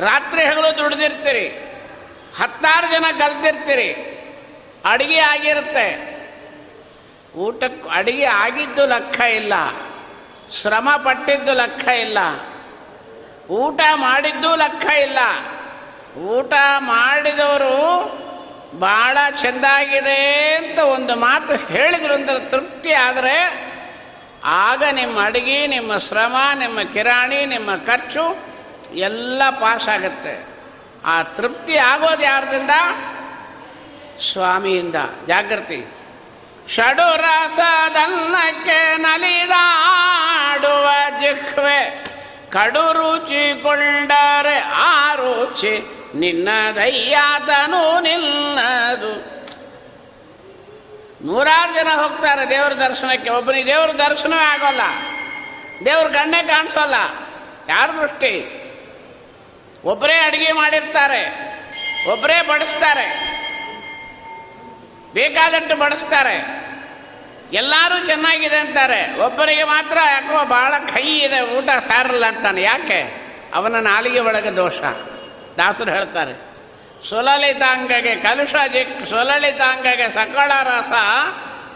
ರಾತ್ರಿ 0.00 0.44
ಹಗಲು 0.44 0.78
ದುಡ್ದಿರ್ತೀರಿ, 0.78 1.46
ಹತ್ತಾರು 2.38 2.86
ಜನ 2.92 3.04
ಕಲ್ತಿರ್ತೀರಿ, 3.18 3.90
ಅಡುಗೆ 4.90 5.18
ಆಗಿರುತ್ತೆ. 5.18 5.86
ಊಟಕ್ಕೆ 7.36 7.88
ಅಡುಗೆ 7.88 8.24
ಆಗಿದ್ದು 8.24 8.86
ಲೆಕ್ಕ 8.86 9.20
ಇಲ್ಲ, 9.20 9.54
ಶ್ರಮ 10.52 10.88
ಪಟ್ಟಿದ್ದು 10.96 11.54
ಲೆಕ್ಕ 11.54 11.88
ಇಲ್ಲ, 11.88 12.18
ಊಟ 13.50 13.80
ಮಾಡಿದ್ದು 13.94 14.56
ಲೆಕ್ಕ 14.56 14.86
ಇಲ್ಲ. 14.90 15.18
ಊಟ 16.16 16.52
ಮಾಡಿದವರು 16.78 17.72
ಭಾಳ 18.80 19.18
ಚೆಂದಾಗಿದೆ 19.36 20.54
ಅಂತ 20.56 20.78
ಒಂದು 20.78 21.16
ಮಾತು 21.16 21.72
ಹೇಳಿದ್ರು 21.72 22.14
ಅಂದ್ರೆ 22.14 22.50
ತೃಪ್ತಿ 22.50 22.92
ಆದರೆ 22.92 23.62
ಆಗ 24.44 24.82
ನಿಮ್ಮ 24.92 25.24
ಅಡುಗೆ, 25.24 25.66
ನಿಮ್ಮ 25.66 25.96
ಶ್ರಮ, 25.96 26.36
ನಿಮ್ಮ 26.54 26.82
ಕಿರಾಣಿ, 26.82 27.46
ನಿಮ್ಮ 27.46 27.76
ಖರ್ಚು 27.86 28.38
ಎಲ್ಲ 28.94 29.42
ಪಾಸ್ 29.50 29.88
ಆಗುತ್ತೆ. 29.88 30.46
ಆ 31.04 31.22
ತೃಪ್ತಿ 31.22 31.76
ಆಗೋದು 31.76 32.22
ಯಾರ್ದಿಂದ? 32.22 32.70
ಸ್ವಾಮಿಯಿಂದ. 34.32 34.96
ಜಾಗೃತಿ 35.26 35.86
ಷಡು 36.68 37.16
ನಲಿದಾಡುವ 38.96 40.88
ಜಿಹ್ವೆ. 41.20 42.11
ಕಡು 42.52 42.92
ರುಚಿಕೊಂಡರೆ 42.92 44.58
ಆ 44.74 45.14
ರುಚಿ 45.14 46.02
ನಿನ್ನದಯ್ಯಾತನು 46.14 48.00
ನಿನ್ನದು. 48.00 49.32
ನೂರಾರು 51.26 51.74
ಜನ 51.74 51.88
ಹೋಗ್ತಾರೆ 51.94 52.48
ದೇವ್ರ 52.48 52.72
ದರ್ಶನಕ್ಕೆ. 52.72 53.30
ಒಬ್ಬನಿಗೆ 53.30 53.66
ದೇವ್ರ 53.66 53.90
ದರ್ಶನವೇ 53.90 54.44
ಆಗೋಲ್ಲ. 54.44 54.80
ದೇವ್ರ 55.84 56.08
ಕಣ್ಣೇ 56.08 56.42
ಕಾಣಿಸೋಲ್ಲ. 56.42 56.94
ಯಾರ 57.68 57.90
ದೃಷ್ಟಿ? 57.90 58.58
ಒಬ್ಬರೇ 59.84 60.14
ಅಡುಗೆ 60.14 60.52
ಮಾಡಿರ್ತಾರೆ. 60.52 61.52
ಒಬ್ಬರೇ 62.12 62.46
ಬಡಿಸ್ತಾರೆ. 62.48 63.32
ಬೇಕಾದಷ್ಟು 65.12 65.76
ಬಡಿಸ್ತಾರೆ. 65.76 66.71
ಎಲ್ಲರೂ 67.52 68.06
ಚೆನ್ನಾಗಿದೆ 68.06 68.56
ಅಂತಾರೆ. 68.56 69.20
ಒಬ್ಬರಿಗೆ 69.20 69.64
ಮಾತ್ರ 69.64 69.98
ಯಾಕೋ 70.06 70.44
ಭಾಳ 70.44 70.74
ಕೈ 70.78 71.18
ಇದೆ, 71.18 71.40
ಊಟ 71.40 71.68
ಸಾರಲ್ಲ 71.78 72.26
ಅಂತಾನೆ. 72.26 72.62
ಯಾಕೆ? 72.62 73.00
ಅವನ 73.54 73.76
ನಾಲಿಗೆ 73.76 74.20
ಒಳಗೆ 74.20 74.56
ದೋಷ. 74.56 74.80
ದಾಸರು 75.56 75.90
ಹೇಳ್ತಾರೆ, 75.90 76.34
ಸುಲಲಿತಾಂಗಗೆ 77.08 78.16
ಕಲುಷ 78.16 78.54
ಜಿಕ್, 78.72 79.06
ಸುಲಲಿತಾಂಗಗೆ 79.06 80.10
ಸಕಳ 80.10 80.52
ರಸ 80.62 80.92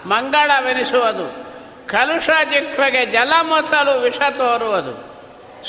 ಮಂಗಳವೆನಿಸುವುದು. 0.07 1.47
ಕಲುಷ 1.89 2.31
ಜಿಕ್ವೆಗೆ 2.51 3.07
ಜಲ 3.07 3.33
ಮೊಸಲು 3.43 4.01
ವಿಷ 4.01 4.19
ತೋರುವುದು. 4.19 4.95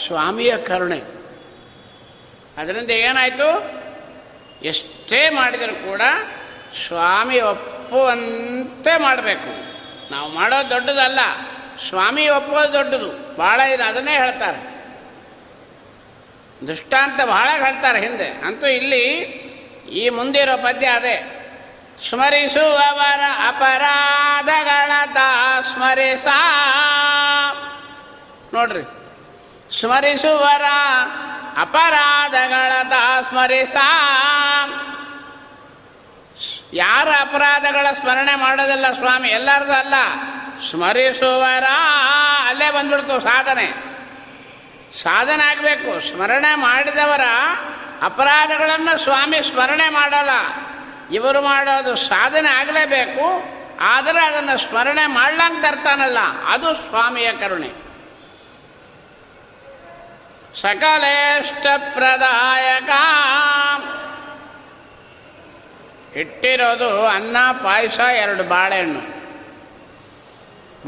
ಸ್ವಾಮಿಯ 0.05 0.57
ಕರುಣೆ. 0.57 1.01
ಅದರಿಂದ 2.57 2.89
ಏನಾಯಿತು? 2.89 3.49
ಎಷ್ಟೇ 4.63 5.29
ಮಾಡಿದರೂ 5.29 5.75
ಕೂಡ 5.75 6.01
ಸ್ವಾಮಿ 6.87 7.41
ಒಪ್ಪುವಂತೆ 7.41 8.97
ಮಾಡಬೇಕು. 8.97 9.76
ನಾವು 10.11 10.33
ಮಾಡೋದು 10.33 10.69
ದೊಡ್ಡದಲ್ಲ. 10.69 11.19
ಸ್ವಾಮಿ 11.89 12.29
ಒಪ್ಪೋದು 12.29 12.73
ದೊಡ್ಡದು. 12.73 13.35
ಭಾಳ 13.37 13.59
ಇದೆ, 13.59 13.83
ಅದನ್ನೇ 13.83 14.11
ಹೇಳ್ತಾರೆ. 14.11 14.77
ದುಷ್ಟಾಂತ 16.67 17.21
ಬಹಳ 17.21 17.49
ಹೇಳ್ತಾರೆ 17.49 17.99
ಹಿಂದೆ. 17.99 18.27
ಅಂತೂ 18.27 18.67
ಇಲ್ಲಿ 18.67 19.03
ಈ 19.91 20.09
ಮುಂದಿರೋ 20.09 20.57
ಪದ್ಯ 20.57 20.87
ಅದೇ. 20.87 21.33
ಸ್ಮರಿಸುವವರ 22.09 23.19
ಅಪರಾಧಗಳತ 23.47 25.17
ಸ್ಮರಿಸ. 25.73 26.25
ನೋಡ್ರಿ. 28.53 28.83
ಸ್ಮರಿಸುವರ 29.79 30.61
ಅಪರಾಧಗಳತ 31.57 32.93
ಸ್ಮರಿಸ. 33.29 33.75
ಯಾರ 36.73 37.07
ಅಪರಾಧಗಳ 37.19 37.87
ಸ್ಮರಣೆ 37.93 38.35
ಮಾಡೋದಿಲ್ಲ 38.35 38.93
ಸ್ವಾಮಿ? 38.93 39.27
ಎಲ್ಲರದು 39.27 39.73
ಅಲ್ಲ. 39.73 39.93
ಸ್ಮರಿಸುವರ 40.69 41.63
ಅಲ್ಲೇ 42.47 42.71
ಬಂದ್ಬಿಡ್ತು 42.71 43.19
ಸಾಧನೆ. 43.19 43.97
ಸಾಧನೆ 45.01 45.43
ಆಗಬೇಕು. 45.43 45.99
ಸ್ಮರಣೆ 45.99 46.55
ಮಾಡಿದವರ 46.55 47.21
ಅಪರಾಧಗಳನ್ನು 48.01 48.97
ಸ್ವಾಮಿ 48.97 49.43
ಸ್ಮರಣೆ 49.43 49.89
ಮಾಡಲ್ಲ. 49.89 50.29
ಇವರು 51.13 51.41
ಮಾಡೋದು 51.41 51.95
ಸಾಧನೆ 51.95 52.49
ಆಗಲೇಬೇಕು. 52.49 53.57
ಆದರೆ 53.81 54.25
ಅದನ್ನು 54.25 54.57
ಸ್ಮರಣೆ 54.57 55.05
ಮಾಡ್ಲಂಗೆ 55.05 55.61
ತರ್ತಾನಲ್ಲ. 55.61 56.17
ಅದು 56.47 56.75
ಸ್ವಾಮಿಯ 56.75 57.31
ಕರುಣೆ. 57.31 57.69
ಸಕಲೇಷ್ಟ 60.61 61.67
ಪ್ರದಾಯಕ 61.93 62.89
ಇಟ್ಟಿರೋದು 66.15 67.05
ಅನ್ನ, 67.05 67.37
ಪಾಯಸ, 67.51 67.99
ಎರಡು 67.99 68.43
ಬಾಳೆಹಣ್ಣು. 68.43 69.17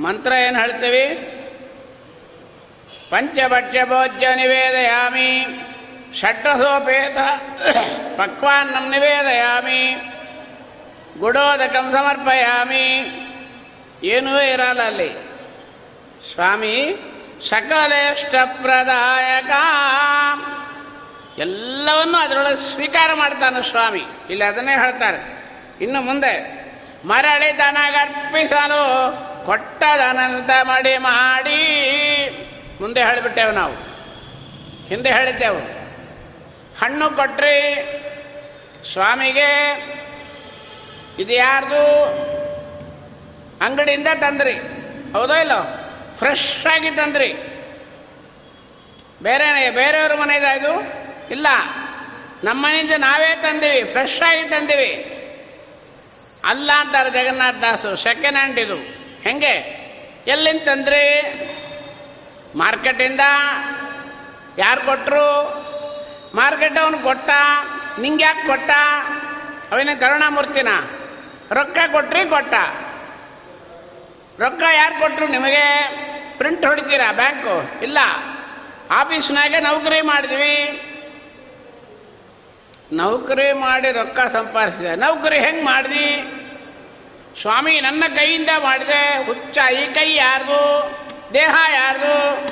ಮಂತ್ರ 0.02 0.32
ಏನು 0.32 0.60
ಹೇಳ್ತೀವಿ? 0.60 1.36
ಪಂಚಭಕ್ಷ್ಯ 3.10 3.84
ಭೋಜ್ಯ 3.84 4.36
ನಿವೇದಯಾಮಿ, 4.36 5.46
ಷಡ್ರಸೋಪೇತ, 6.14 7.18
ಪಕ್ವಾನ್ನಂ 8.18 8.92
ನಿವೇದಯಾಮಿ, 8.92 10.12
ಗುಡೋದಕಂ 11.20 11.92
ಸಮರ್ಪಯಾಮಿ. 11.92 13.16
ಏನೂ 14.04 14.42
ಇರಲ್ಲ 14.42 14.82
ಅಲ್ಲಿ. 14.82 15.30
ಸ್ವಾಮಿ 16.34 16.96
ಸಕಲೇಷ್ಟ 17.50 18.36
ಪ್ರದಾಯಕ 18.62 19.52
ಎಲ್ಲವನ್ನೂ 21.40 22.18
ಅದರೊಳಗೆ 22.18 22.60
ಸ್ವೀಕಾರ 22.60 23.14
ಮಾಡ್ತಾನೆ 23.14 23.70
ಸ್ವಾಮಿ. 23.70 24.02
ಇಲ್ಲಿ 24.30 24.44
ಅದನ್ನೇ 24.44 24.72
ಹೇಳ್ತಾರೆ. 24.72 25.46
ಇನ್ನು 25.82 26.02
ಮುಂದೆ, 26.02 26.60
ಮರಳಿ 27.06 27.58
ದನಗರ್ಪಿಸಲು 27.58 29.12
ಕೊಟ್ಟದನಂತ 29.46 30.50
ಮಡಿ 30.62 30.98
ಮಾಡಿ. 30.98 31.60
ಮುಂದೆ 32.82 33.04
ಹೇಳಿಬಿಟ್ಟೆವು 33.04 33.52
ನಾವು. 33.52 33.74
ಹಿಂದೆ 34.88 35.12
ಹೇಳಿದ್ದೆವು. 35.12 35.60
ಹಣ್ಣು 36.80 37.10
ಕೊಟ್ರಿ, 37.10 37.86
ಸ್ವಾಮಿಗೆ 38.94 39.76
ಇದು 41.20 41.34
ಯಾರ್ದು? 41.34 42.06
ಅಂಗಡಿಯಿಂದ 43.62 44.08
ತಂದ್ರಿ. 44.22 44.54
ಹೌದೋ 45.14 45.34
ಇಲ್ಲೋ? 45.34 45.90
ಫ್ರೆಶ್ 46.18 46.66
ಆಗಿ 46.66 46.90
ತಂದ್ರಿ. 46.92 47.34
ಬೇರೆ 49.24 49.70
ಬೇರೆಯವ್ರ 49.70 50.16
ಮನೆಯದಾಯ್ದು 50.16 50.99
ಇಲ್ಲ 51.32 51.48
ನಮ್ಮ 52.44 52.66
ಮನೆಯಿಂದ 52.66 52.92
ನಾವೇ 52.98 53.36
ತಂದೀವಿ 53.36 53.84
ಫ್ರೆಶ್ 53.84 54.22
ಆಗಿ 54.22 54.44
ತಂದೀವಿ. 54.44 55.16
ಅಲ್ಲ 56.44 56.72
ಅಂತಾರೆ 56.80 57.10
ಜಗನ್ನಾಥ 57.10 57.56
ದಾಸರು 57.56 57.96
ಸೆಕೆಂಡ್ 57.96 58.38
ಹ್ಯಾಂಡ್ 58.38 58.60
ಇದು. 58.60 58.76
ಹೆಂಗೆ? 59.24 59.80
ಎಲ್ಲಿಂದ 60.28 60.62
ತಂದ್ರಿ? 60.66 61.22
ಮಾರ್ಕೆಟಿಂದ? 62.56 63.20
ಯಾರು 64.58 64.82
ಕೊಟ್ಟರು 64.82 65.60
ಮಾರ್ಕೆಟ್ 66.36 66.78
ಅವನು 66.78 67.00
ಕೊಟ್ಟ? 67.00 67.30
ನಿಂಗೆ 68.00 68.24
ಯಾಕೆ 68.24 68.48
ಕೊಟ್ಟ? 68.48 68.72
ಅವನ 69.72 69.90
ಕರುಣಾಮೂರ್ತಿನ? 70.00 70.68
ರೊಕ್ಕ 71.52 71.78
ಕೊಟ್ರಿ 71.92 72.30
ಕೊಟ್ಟ. 72.30 72.54
ರೊಕ್ಕ 74.40 74.64
ಯಾರು 74.74 75.00
ಕೊಟ್ಟರು 75.00 75.28
ನಿಮಗೆ? 75.28 75.90
ಪ್ರಿಂಟ್ 76.38 76.66
ಹೊಡಿತೀರಾ 76.66 77.12
ಬ್ಯಾಂಕು? 77.12 77.84
ಇಲ್ಲ. 77.84 77.98
ಆಫೀಸ್ನಾಗೆ 78.92 79.60
ನೌಕರಿ 79.60 80.02
ಮಾಡಿದ್ವಿ. 80.02 80.86
ನೌಕರಿ 82.94 83.54
ಮಾಡಿ 83.54 83.92
ರೊಕ್ಕ 83.92 84.20
ಸಂಪಾದಿಸಿದೆ. 84.20 84.96
ನೌಕರಿ 84.96 85.40
ಹೆಂಗೆ 85.40 85.64
ಮಾಡಿದಿ? 85.64 86.36
ಸ್ವಾಮಿ, 87.42 87.80
ನನ್ನ 87.80 88.04
ಕೈಯಿಂದ 88.16 88.50
ಮಾಡಿದೆ. 88.64 89.26
ಹುಚ್ಚ, 89.26 89.58
ಈ 89.74 89.94
ಕೈ 89.94 90.16
ಯಾರ್ದು? 90.16 90.92
ದೇಹ 91.34 91.56
ಯಾರ್ದು? 91.74 92.48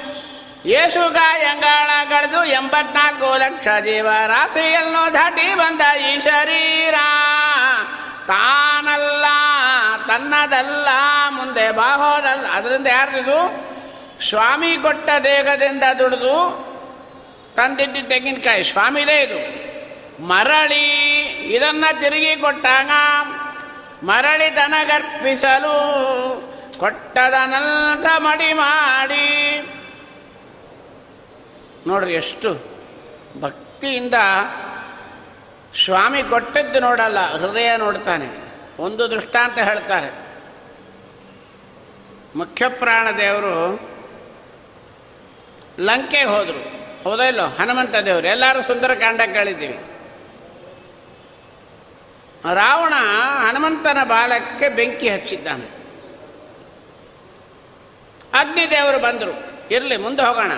ಯೇಸುಗ 0.70 1.18
ಎಂಗಾಳಗಳದು 1.42 2.46
ಎಂಬತ್ನಾಲ್ಕು 2.46 3.38
ಲಕ್ಷ 3.38 3.68
ಜೀವ 3.84 4.08
ರಾಶಿಯನ್ನು 4.28 5.14
ದಾಟಿ 5.14 5.54
ಬಂದ 5.54 5.98
ಈ 5.98 6.20
ಶರೀರ. 6.20 6.94
ತಾನಲ್ಲ, 8.28 9.26
ತನ್ನದಲ್ಲ, 10.08 10.88
ಮುಂದೆ 11.30 11.72
ಬಾಹೋದಲ್ಲ. 11.72 12.48
ಅದರಿಂದ 12.48 12.88
ಯಾರ್ದಿದು 12.88 13.68
ಸ್ವಾಮಿ 14.30 14.78
ಕೊಟ್ಟ 14.78 15.10
ದೇಹದಿಂದ 15.24 15.84
ದುಡಿದು 16.00 16.68
ತಂದಿದ್ದ 17.56 18.08
ತೆಂಗಿನಕಾಯಿ. 18.08 18.64
ಸ್ವಾಮಿದೇ 18.64 19.22
ಇದು. 19.22 19.67
ಮರಳಿ 20.20 20.86
ಇದನ್ನ 21.56 21.86
ತಿರುಗಿ 22.00 22.36
ಕೊಟ್ಟಾಗ 22.36 22.92
ಮರಳಿ 24.04 24.50
ತನಗರ್ಪಿಸಲು 24.50 25.76
ಕೊಟ್ಟದನಂತ 26.80 28.06
ಮಡಿ 28.18 28.54
ಮಾಡಿ. 28.54 29.28
ನೋಡ್ರಿ 31.88 32.14
ಎಷ್ಟು 32.14 32.50
ಭಕ್ತಿಯಿಂದ 33.42 34.14
ಸ್ವಾಮಿ 35.86 36.24
ಕೊಟ್ಟದ್ದು 36.24 36.80
ನೋಡಲ್ಲ, 36.80 37.20
ಹೃದಯ 37.20 37.78
ನೋಡ್ತಾನೆ, 37.78 38.28
ಒಂದು 38.80 39.12
ದೃಷ್ಟಾಂತ 39.12 39.58
ಹೇಳ್ತಾರೆ. 39.58 40.10
ಮುಖ್ಯಪ್ರಾಣ 42.36 43.08
ದೇವರು 43.18 43.54
ಲಂಕೆಗೆ 45.80 46.24
ಹೋದರು. 46.24 46.62
ಹೌದಾ 47.04 47.24
ಇಲ್ಲೋ? 47.24 47.46
ಹನುಮಂತ 47.46 47.96
ದೇವರು. 47.96 48.28
ಎಲ್ಲರೂ 48.28 48.62
ಸುಂದರಕಾಂಡ 48.62 49.22
ಕೇಳಿದ್ದೀವಿ. 49.22 49.78
ರಾವಣ 52.54 52.94
ಹನುಮಂತನ 53.48 53.98
ಬಾಲಕ್ಕೆ 54.04 54.70
ಬೆಂಕಿ 54.70 55.10
ಹಚ್ಚಿದ್ದಾನೆ. 55.10 55.78
ಅಗ್ನಿದೇವರು 58.34 59.00
ಬಂದರು. 59.00 59.44
ಇರಲಿ, 59.72 59.98
ಮುಂದೆ 59.98 60.22
ಹೋಗೋಣ. 60.22 60.52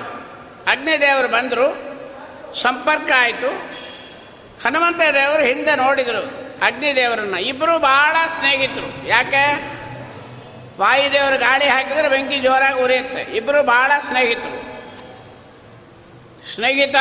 ಅಗ್ನಿದೇವರು 0.71 1.27
ಬಂದರು. 1.27 1.89
ಸಂಪರ್ಕ 2.61 3.11
ಆಯಿತು. 3.17 3.47
ಹನುಮಂತ 4.65 5.01
ದೇವರು 5.13 5.43
ಹಿಂದೆ 5.43 5.75
ನೋಡಿದರು 5.75 6.49
ಅಗ್ನಿದೇವರನ್ನ. 6.65 7.35
ಇಬ್ಬರು 7.35 7.79
ಭಾಳ 7.79 8.15
ಸ್ನೇಹಿತರು. 8.39 9.07
ಯಾಕೆ? 9.07 9.71
ವಾಯುದೇವರು 10.79 11.39
ಗಾಳಿ 11.39 11.65
ಹಾಕಿದರೆ 11.65 12.09
ಬೆಂಕಿ 12.09 12.39
ಜೋರಾಗಿ 12.39 12.79
ಉರಿಯುತ್ತೆ. 12.79 13.21
ಇಬ್ಬರು 13.21 13.63
ಭಾಳ 13.63 13.91
ಸ್ನೇಹಿತರು. 14.07 14.69
ಸ್ನೇಹಿತ, 16.55 16.95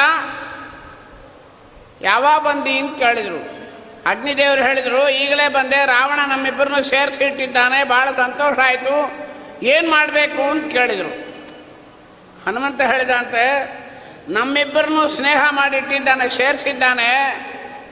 ಯಾವಾಗ 2.00 2.40
ಬಂದಿ 2.40 2.78
ಅಂತ 2.78 2.98
ಕೇಳಿದರು. 2.98 3.57
ಅಗ್ನಿದೇವರು 4.08 4.62
ಹೇಳಿದರು, 4.62 5.08
ಈಗಲೇ 5.08 5.48
ಬಂದೆ, 5.48 5.86
ರಾವಣ 5.86 6.20
ನಮ್ಮಿಬ್ಬರನ್ನು 6.26 6.82
ಸೇರಿಸಿ 6.82 7.24
ಇಟ್ಟಿದ್ದಾನೆ 7.24 7.84
ಭಾಳ 7.84 8.12
ಸಂತೋಷ 8.12 8.58
ಆಯಿತು, 8.58 8.94
ಏನು 9.62 9.90
ಮಾಡಬೇಕು 9.90 10.42
ಅಂತ 10.42 10.72
ಕೇಳಿದರು. 10.72 11.12
ಹನುಮಂತ 12.46 12.80
ಹೇಳಿದಂತೆ, 12.80 13.44
ನಮ್ಮಿಬ್ಬರನ್ನು 14.28 15.08
ಸ್ನೇಹ 15.08 15.42
ಮಾಡಿಟ್ಟಿದ್ದಾನೆ, 15.50 16.28
ಸೇರಿಸಿದ್ದಾನೆ, 16.28 17.10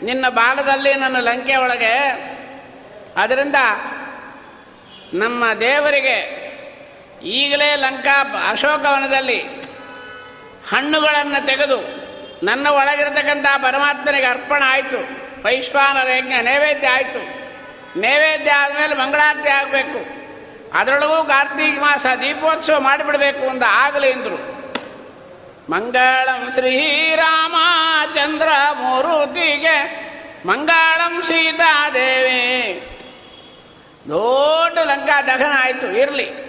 ನಿನ್ನ 0.03 0.29
ಬಾಲದಲ್ಲಿ 0.29 0.95
ನನ್ನ 0.95 1.17
ಲಂಕೆ 1.21 1.57
ಒಳಗೆ, 1.57 1.95
ಅದರಿಂದ 3.17 3.55
ನಮ್ಮ 5.15 5.45
ದೇವರಿಗೆ 5.61 6.17
ಈಗಲೇ 7.25 7.77
ಲಂಕಾ 7.77 8.17
ಅಶೋಕವನದಲ್ಲಿ 8.51 9.41
ಹಣ್ಣುಗಳನ್ನು 10.71 11.47
ತೆಗೆದು, 11.47 11.79
ನನ್ನ 12.47 12.67
ಒಳಗಿರತಕ್ಕಂಥ 12.71 13.47
ಪರಮಾತ್ಮನಿಗೆ 13.63 14.27
ಅರ್ಪಣೆ 14.27 14.65
ಆಯಿತು. 14.65 15.26
ವೈಶ್ವಾನರ 15.47 16.09
ಯಜ್ಞ 16.09 16.33
ನೈವೇದ್ಯ 16.43 16.89
ಆಯಿತು. 16.89 17.19
ನೈವೇದ್ಯ 18.01 18.53
ಆದಮೇಲೆ 18.53 18.95
ಮಂಗಳಾರತಿ 18.95 19.49
ಆಗಬೇಕು. 19.49 20.27
ಅದರೊಳಗೂ 20.79 21.25
ಕಾರ್ತೀಕ 21.25 21.81
ಮಾಸ 21.81 22.07
ದೀಪೋತ್ಸವ 22.21 22.81
ಮಾಡಿಬಿಡಬೇಕು 22.81 23.49
ಅಂತ 23.49 23.63
ಆಗಲಿ 23.67 24.13
ಅಂದರು. 24.13 24.57
ಮಂಗಳಂ 25.73 26.53
ಶ್ರೀರಾಮಚಂದ್ರ 26.53 28.49
ಮೂರುತಿಗೆ, 28.73 30.07
ಮಂಗಳಂ 30.47 31.23
ಸೀತಾದೇವಿ. 31.23 32.83
ದೊಡ್ಡ 34.09 34.79
ಲಂಕಾ 34.79 35.23
ದಹನ 35.23 35.53
ಆಯಿತು, 35.63 35.91
ಇರಲಿ. 35.93 36.47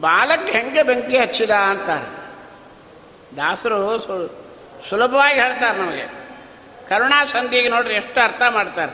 ಬಾಲಕ್ಕೆ 0.00 0.52
ಹೆಂಗೆ 0.52 0.82
ಬೆಂಕಿ 0.82 1.18
ಹಚ್ಚಿದ 1.18 1.50
ಅಂತಾರೆ. 1.50 2.06
ದಾಸರು 3.36 3.98
ಸುಲಭವಾಗಿ 4.88 5.40
ಹೇಳ್ತಾರೆ 5.40 5.78
ನಮಗೆ. 5.78 6.21
ಕರುಣಾ 6.92 7.24
ಸಂಧಿಗೆ 7.24 7.68
ನೋಡ್ರಿ 7.68 7.94
ಎಷ್ಟು 7.94 8.20
ಅರ್ಥ 8.20 8.42
ಮಾಡ್ತಾರೆ. 8.50 8.92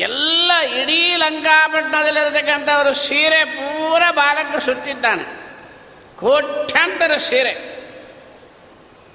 ಎಲ್ಲ 0.00 0.52
ಇಡೀ 0.52 1.16
ಲಂಕಾಪಟ್ಟಣದಲ್ಲಿರತಕ್ಕಂಥವರು 1.16 2.94
ಸೀರೆ 2.94 3.44
ಪೂರ 3.44 4.02
ಬಾಲಕ 4.14 4.58
ಸುತ್ತಿದ್ದಾನೆ. 4.58 5.24
ಕೋಟ್ಯಾಂತರ 6.16 7.16
ಸೀರೆ. 7.16 7.82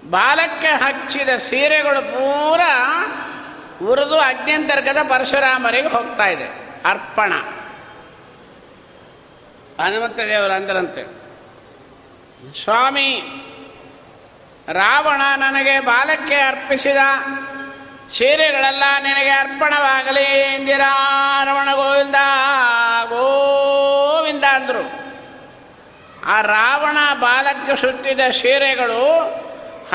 ಬಾಲಕ್ಕೆ 0.09 0.67
ಹಚ್ಚಿದ 0.67 1.29
ಸೀರೆಗಳು 1.37 2.01
ಪೂರ 2.01 2.61
ಉರಿದು 3.85 4.19
ಅಗ್ನಿಯಂತರ್ಗತ 4.19 4.97
ಪರಶುರಾಮರಿಗೆ 5.09 5.87
ಹೋಗ್ತಾ 5.87 6.25
ಇದೆ. 6.25 6.45
ಅರ್ಪಣ. 6.85 7.33
ಹನುಮಂತ 9.83 10.19
ದೇವರು 10.19 10.53
ಅಂದ್ರಂತೆ, 10.53 11.03
ಸ್ವಾಮಿ 12.63 13.21
ರಾವಣ 14.73 15.21
ನನಗೆ 15.36 15.80
ಬಾಲಕ್ಕೆ 15.80 16.36
ಅರ್ಪಿಸಿದ. 16.36 16.97
ಸೀರೆಗಳೆಲ್ಲ 18.12 18.84
ನಿನಗೆ 19.03 19.30
ಅರ್ಪಣವಾಗಲಿ 19.30 20.56
ಎಂದಿರಾ 20.56 21.43
ರಮಣ 21.43 21.75
ಗೋವಿಂದ 21.75 22.15
ಗೋವಿಂದ 23.03 24.43
ಅಂದರು. 24.43 25.08
ಆ 26.25 26.41
ರಾವಣ 26.41 26.97
ಬಾಲಕ್ಕೆ 27.13 27.75
ಸುತ್ತಿದ 27.75 28.19
ಸೀರೆಗಳು 28.32 29.21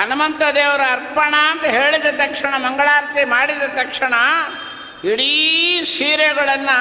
ಹನುಮಂತ 0.00 0.42
ದೇವರ 0.54 0.80
ಅರ್ಪಣ 0.92 1.35
ಅಂತ 1.50 1.64
ಹೇಳಿದ 1.64 2.06
ತಕ್ಷಣ, 2.06 2.56
ಮಂಗಳಾರತಿ 2.56 3.24
ಮಾಡಿದ 3.24 3.62
ತಕ್ಷಣ 3.62 4.14
ಇಡೀ 5.04 5.85
ಸೀರೆಗಳನ್ನು 5.85 6.78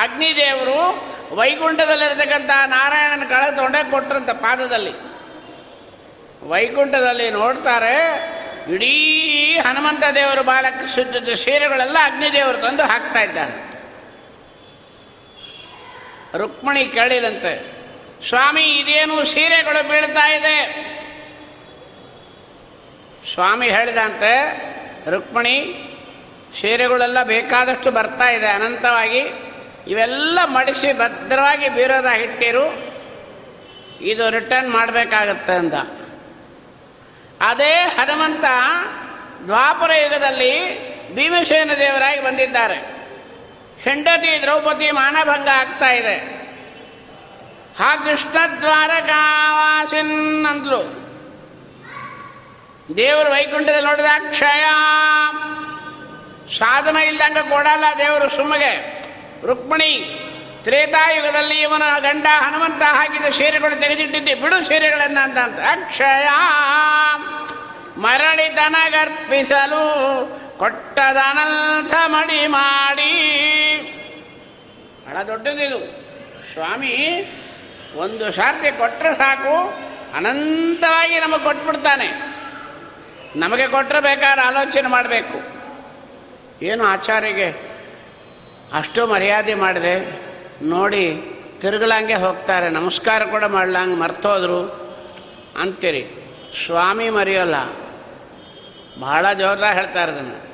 ಅಗ್ನಿದೇವರು 0.00 0.80
ವೈಕುಂಠದಲ್ಲಿರತಕ್ಕಂಥ 1.36 2.50
ನಾರಾಯಣನ 2.66 3.24
ಕಳೆದುಕೊಂಡೇ 3.28 3.90
ಕೊಟ್ಟರಂತ 3.90 4.30
ಪಾದದಲ್ಲಿ. 4.30 5.15
ವೈಕುಂಠದಲ್ಲಿ 6.42 7.30
ನೋಡ್ತಾರೆ, 7.30 7.96
ಇಡೀ 8.72 8.94
ಹನುಮಂತ 9.58 10.04
ದೇವರು 10.14 10.42
ಬಾಲಕ್ಕೆ 10.42 10.94
ಸುತ್ತಿದ್ದ 10.94 11.28
ಸೀರೆಗಳೆಲ್ಲ 11.28 11.96
ಅಗ್ನಿದೇವರು 12.02 12.58
ತಂದು 12.58 12.82
ಹಾಕ್ತಾ 12.82 13.20
ಇದ್ದಾನೆ. 13.22 13.66
ರುಕ್ಮಣಿ 16.38 16.84
ಕೇಳಿದಂತೆ, 16.84 17.76
ಸ್ವಾಮಿ, 18.28 18.62
ಇದೇನು 18.62 19.24
ಸೀರೆಗಳು 19.24 19.88
ಬೀಳ್ತಾ 19.88 20.30
ಇದೆ? 20.30 20.56
ಸ್ವಾಮಿ 23.34 23.70
ಹೇಳಿದಂತೆ, 23.70 24.32
ರುಕ್ಮಿಣಿ 25.10 25.56
ಸೀರೆಗಳೆಲ್ಲ 26.60 27.22
ಬೇಕಾದಷ್ಟು 27.22 27.90
ಬರ್ತಾ 27.90 28.28
ಇದೆ, 28.28 28.46
ಅನಂತವಾಗಿ 28.46 29.22
ಇವೆಲ್ಲ 29.86 30.38
ಮಡಿಸಿ 30.44 30.92
ಭದ್ರವಾಗಿ 30.92 31.68
ಬೀರೋದ 31.68 32.06
ಹಿಟ್ಟಿರು, 32.06 32.66
ಇದು 34.00 34.30
ರಿಟರ್ನ್ 34.30 34.70
ಮಾಡಬೇಕಾಗತ್ತೆ 34.70 35.52
ಅಂತ 35.52 35.74
ಅದೇ 37.40 37.74
ಹನುಮಂತ 37.74 38.44
ದ್ವಾಪರ 39.44 39.90
ಯುಗದಲ್ಲಿ 39.92 40.86
ಭೀಮಸೇನ 41.14 41.70
ದೇವರಾಗಿ 41.78 42.24
ಬಂದಿದ್ದಾರೆ. 42.24 42.96
ಹೆಂಡತಿ 43.80 44.42
ದ್ರೌಪದಿ 44.42 44.90
ಮಾನಭಂಗ 44.90 45.48
ಆಗ್ತಾ 45.48 45.90
ಇದೆ. 45.90 46.16
ಹಾ 47.78 47.96
ಕೃಷ್ಣ 47.96 48.36
ದ್ವಾರಕಾವಾಸಿನ್ 48.60 50.46
ದೇವರು 52.96 53.30
ವೈಕುಂಠದಲ್ಲಿ 53.30 53.88
ನೋಡಿದ 53.88 54.30
ಕ್ಷಯ. 54.30 54.64
ಸಾಧನ 56.58 56.96
ಇಲ್ಲಂಗ 56.96 57.38
ಕೊಡಲ್ಲ 57.38 57.84
ದೇವರು 57.98 58.28
ಸುಮ್ಮಗೆ. 58.28 59.02
ರುಕ್ಮಿಣಿ 59.46 60.20
ತ್ರೇತಾಯುಗದಲ್ಲಿ 60.66 61.60
ಇವನ 61.60 61.82
ಗಂಡ 61.98 62.26
ಹನುಮಂತ 62.30 62.82
ಹಾಕಿದ 62.82 63.24
ಸೀರೆಗಳು 63.24 63.80
ತೆಗೆದಿಟ್ಟಿದ್ದೆ. 63.80 64.34
ಬಿಡು 64.34 64.64
ಸೀರೆಗಳನ್ನ 64.64 65.18
ಅಂತ 65.22 65.38
ಅಂತ. 65.38 65.58
ಅಕ್ಷಯ 65.60 66.28
ಮರಳಿತನಗರ್ಪಿಸಲು 68.00 68.96
ಕೊಟ್ಟದನಂಥ 70.58 71.94
ಮಡಿ 72.06 72.46
ಮಾಡಿ. 72.46 73.12
ಬಹಳ 75.06 75.22
ದೊಡ್ಡದಿದು. 75.22 75.78
ಸ್ವಾಮಿ, 76.52 77.26
ಒಂದು 77.96 78.32
ಶಾರ್ತಿ 78.32 78.78
ಕೊಟ್ಟರೆ 78.78 79.14
ಸಾಕು, 79.14 79.78
ಅನಂತವಾಗಿ 80.16 81.20
ನಮಗೆ 81.20 81.44
ಕೊಟ್ಬಿಡ್ತಾನೆ. 81.44 82.36
ನಮಗೆ 83.36 83.68
ಕೊಟ್ಟರೆ 83.68 84.00
ಬೇಕಾದ್ರೆ 84.00 84.46
ಆಲೋಚನೆ 84.46 84.88
ಮಾಡಬೇಕು. 84.88 85.56
ಏನು 86.64 86.84
ಆಚಾರಿಗೆ 86.84 87.70
ಅಷ್ಟು 88.74 89.06
ಮರ್ಯಾದೆ 89.06 89.54
ಮಾಡಿದೆ? 89.54 90.25
ನೋಡಿ 90.62 91.22
ತಿರುಗಲಂಗೆ 91.60 92.14
ಹೋಗ್ತಾರೆ. 92.14 92.68
ನಮಸ್ಕಾರ 92.68 93.24
ಕೂಡ 93.24 93.44
ಮಾಡ್ಲಂಗೆ 93.44 93.96
ಮರ್ತೋದ್ರು. 93.96 94.60
ಅಂತೀರಿ, 95.58 96.06
ಸ್ವಾಮಿ 96.66 97.10
ಮರೆಯೋಲ್ಲ. 97.10 97.54
ಬಹಳ 99.00 99.32
ಜೋರ 99.32 99.64
ಹೇಳ್ತಾರೆ 99.64 100.12
ಅದನ್ನು. 100.12 100.46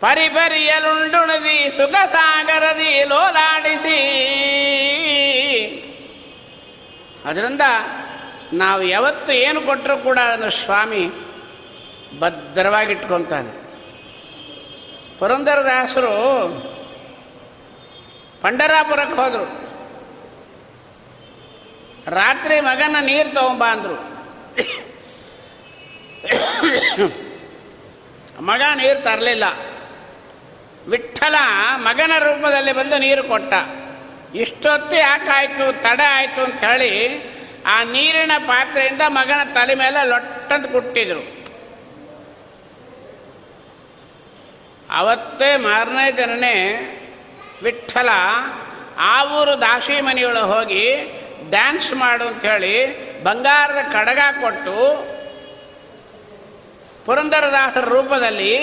ಪರಿಪರಿಯಲುಂಡುಣದಿ 0.00 1.70
ಸುಖ 1.70 1.94
ಸಾಗರದಿ 2.10 3.04
ಲೋಲಾಡಿಸಿ. 3.04 3.98
ಅದರಿಂದ 7.24 7.60
ನಾವು 8.52 8.82
ಯಾವತ್ತು 8.82 9.32
ಏನು 9.32 9.60
ಕೊಟ್ಟರೂ 9.60 9.96
ಕೂಡ 9.96 10.18
ಅದನ್ನು 10.18 10.50
ಸ್ವಾಮಿ 10.50 11.10
ಭದ್ರವಾಗಿಟ್ಕೊತಾನೆ. 12.18 13.68
ಪುರಂದರದಾಸರು 15.18 16.77
ಪಂಡರಾಪುರಕ್ಕೆ 18.48 19.16
ಹೋದರು. 19.16 19.46
ರಾತ್ರಿ 22.10 22.60
ಮಗನ 22.60 22.96
ನೀರು 23.00 23.30
ತಗೊಂಬ 23.34 23.64
ಅಂದರು. 23.64 23.96
ಮಗ 28.40 28.62
ನೀರು 28.74 29.00
ತರಲಿಲ್ಲ. 29.04 29.44
ವಿಠಲ 30.88 31.34
ಮಗನ 31.76 32.12
ರೂಪದಲ್ಲಿ 32.18 32.72
ಬಂದು 32.72 32.98
ನೀರು 32.98 33.24
ಕೊಟ್ಟ. 33.24 33.52
ಇಷ್ಟೊತ್ತು 34.34 34.96
ಯಾಕಾಯಿತು 34.96 35.66
ತಡ 35.82 36.00
ಆಯಿತು 36.10 36.40
ಅಂತ 36.44 36.60
ಹೇಳಿ 36.64 36.92
ಆ 37.66 37.82
ನೀರಿನ 37.82 38.32
ಪಾತ್ರೆಯಿಂದ 38.46 39.02
ಮಗನ 39.08 39.42
ತಲೆ 39.54 39.74
ಮೇಲೆ 39.74 40.00
ಲೊಟ್ಟಂತ 40.08 40.66
ಕುಟ್ಟಿದ್ರು. 40.66 41.22
ಅವತ್ತೇ 44.90 45.56
ಮಾರನೇ 45.56 46.06
ದಿನನೇ 46.12 46.54
ವಿಠಲ, 47.62 48.08
ಆ 48.98 49.24
ಊರು 49.24 49.60
ದಾಸಿ 49.60 50.00
ಮನೆಯೊಳಗೆ 50.00 50.46
ಹೋಗಿ 50.46 50.84
ಡ್ಯಾನ್ಸ್ 51.50 51.94
ಮಾಡು 51.94 52.24
ಅಂಥೇಳಿ 52.24 52.74
ಬಂಗಾರದ 53.22 53.92
ಕಡಗ 53.92 54.18
ಕೊಟ್ಟು 54.40 54.76
ಪುರಂದರದಾಸರ 57.06 57.84
ರೂಪದಲ್ಲಿ 57.84 58.54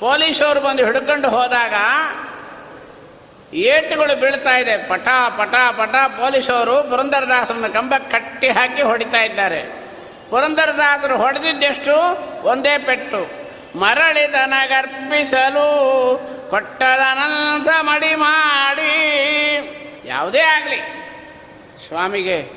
ಪೊಲೀಸವರು 0.00 0.60
ಬಂದು 0.60 0.84
ಹಿಡ್ಕೊಂಡು 0.84 1.28
ಹೋದಾಗ 1.28 1.74
ಏಟುಗಳು 3.54 4.20
ಬೀಳ್ತಾ 4.20 4.58
ಇದೆ. 4.58 4.88
ಪಟ 4.88 5.08
ಪಟ 5.36 5.54
ಪಟ 5.76 5.94
ಪೊಲೀಸವರು 6.20 6.82
ಪುರಂದರದಾಸರನ್ನ 6.82 7.66
ಕಂಬ 7.66 7.94
ಕಟ್ಟಿ 8.10 8.48
ಹಾಕಿ 8.48 8.82
ಹೊಡಿತಾ 8.82 9.22
ಇದ್ದಾರೆ. 9.22 9.60
ಪುರಂದರದಾಸರು 10.30 11.16
ಹೊಡೆದಿದ್ದೆಷ್ಟು? 11.16 11.94
ಒಂದೇ 12.46 12.78
ಪೆಟ್ಟು. 12.78 13.48
ಮರಳಿದನಗರ್ಪಿಸಲು 13.78 15.66
ಕೊಟ್ಟದನಂತ 16.50 17.68
ಮಡಿ 17.80 18.14
ಮಾಡಿ. 18.14 18.94
ಯಾವುದೇ 20.04 20.40
ಆಗಲಿ, 20.40 20.80
ಸ್ವಾಮಿಗೆ 21.88 22.50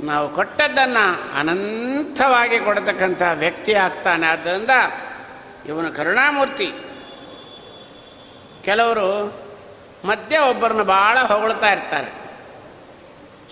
ನಾವು 0.00 0.28
ಕೊಟ್ಟದ್ದನ್ನು 0.28 1.38
ಅನಂತವಾಗಿ 1.38 2.58
ಕೊಡತಕ್ಕಂಥ 2.58 3.22
ವ್ಯಕ್ತಿ 3.34 3.74
ಆಗ್ತಾನೆ. 3.74 4.26
ಆದ್ದರಿಂದ 4.26 4.70
ಇವನು 5.66 5.92
ಕರುಣಾಮೂರ್ತಿ. 5.92 6.72
ಕೆಲವರು 8.64 9.08
ಮಧ್ಯ 10.04 10.38
ಒಬ್ಬರನ್ನ 10.38 10.82
ಭಾಳ 10.82 11.18
ಹೊಗಳ್ತಾ 11.18 11.72
ಇರ್ತಾರೆ. 11.72 12.10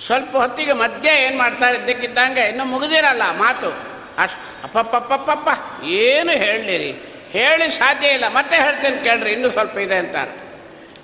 ಸ್ವಲ್ಪ 0.06 0.36
ಹೊತ್ತಿಗೆ 0.36 0.72
ಮಧ್ಯ 0.72 1.08
ಏನು 1.10 1.38
ಮಾಡ್ತಾರೆ 1.38 1.76
ಇದ್ದಕ್ಕಿದ್ದಂಗೆ 1.78 2.40
ಇನ್ನೂ 2.40 2.64
ಮುಗಿದಿರಲ್ಲ 2.64 3.22
ಮಾತು. 3.30 3.70
ಅಷ್ಟು 4.18 4.78
ಅಪ್ಪಪ್ಪಪ್ಪಪ್ಪ 4.78 5.48
ಏನು 5.84 6.30
ಹೇಳಲಿರಿ? 6.30 7.07
ಹೇಳಿ 7.32 7.70
ಸಾಧ್ಯ 7.70 8.06
ಇಲ್ಲ. 8.06 8.28
ಮತ್ತೆ 8.28 8.56
ಹೇಳ್ತೇನೆ 8.56 9.04
ಕೇಳ್ರಿ, 9.04 9.32
ಇನ್ನೂ 9.32 9.50
ಸ್ವಲ್ಪ 9.50 9.78
ಇದೆ 9.78 9.96
ಅಂತಾರೆ. 9.96 10.48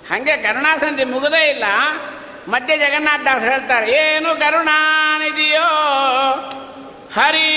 ಹಾಗೆ 0.09 0.37
ಕರುಣಾಸಂಧಿ 0.37 1.03
ಮುಗದೇ 1.03 1.49
ಇಲ್ಲ. 1.49 1.63
ಮಧ್ಯ 2.47 2.77
ಜಗನ್ನಾಥದಾಸ್ 2.77 3.43
ಹೇಳ್ತಾರೆ, 3.43 3.91
ಏನು 3.91 4.39
ಕರುಣಾನಿದೆಯೋ 4.39 5.69
ಹರಿ, 7.15 7.51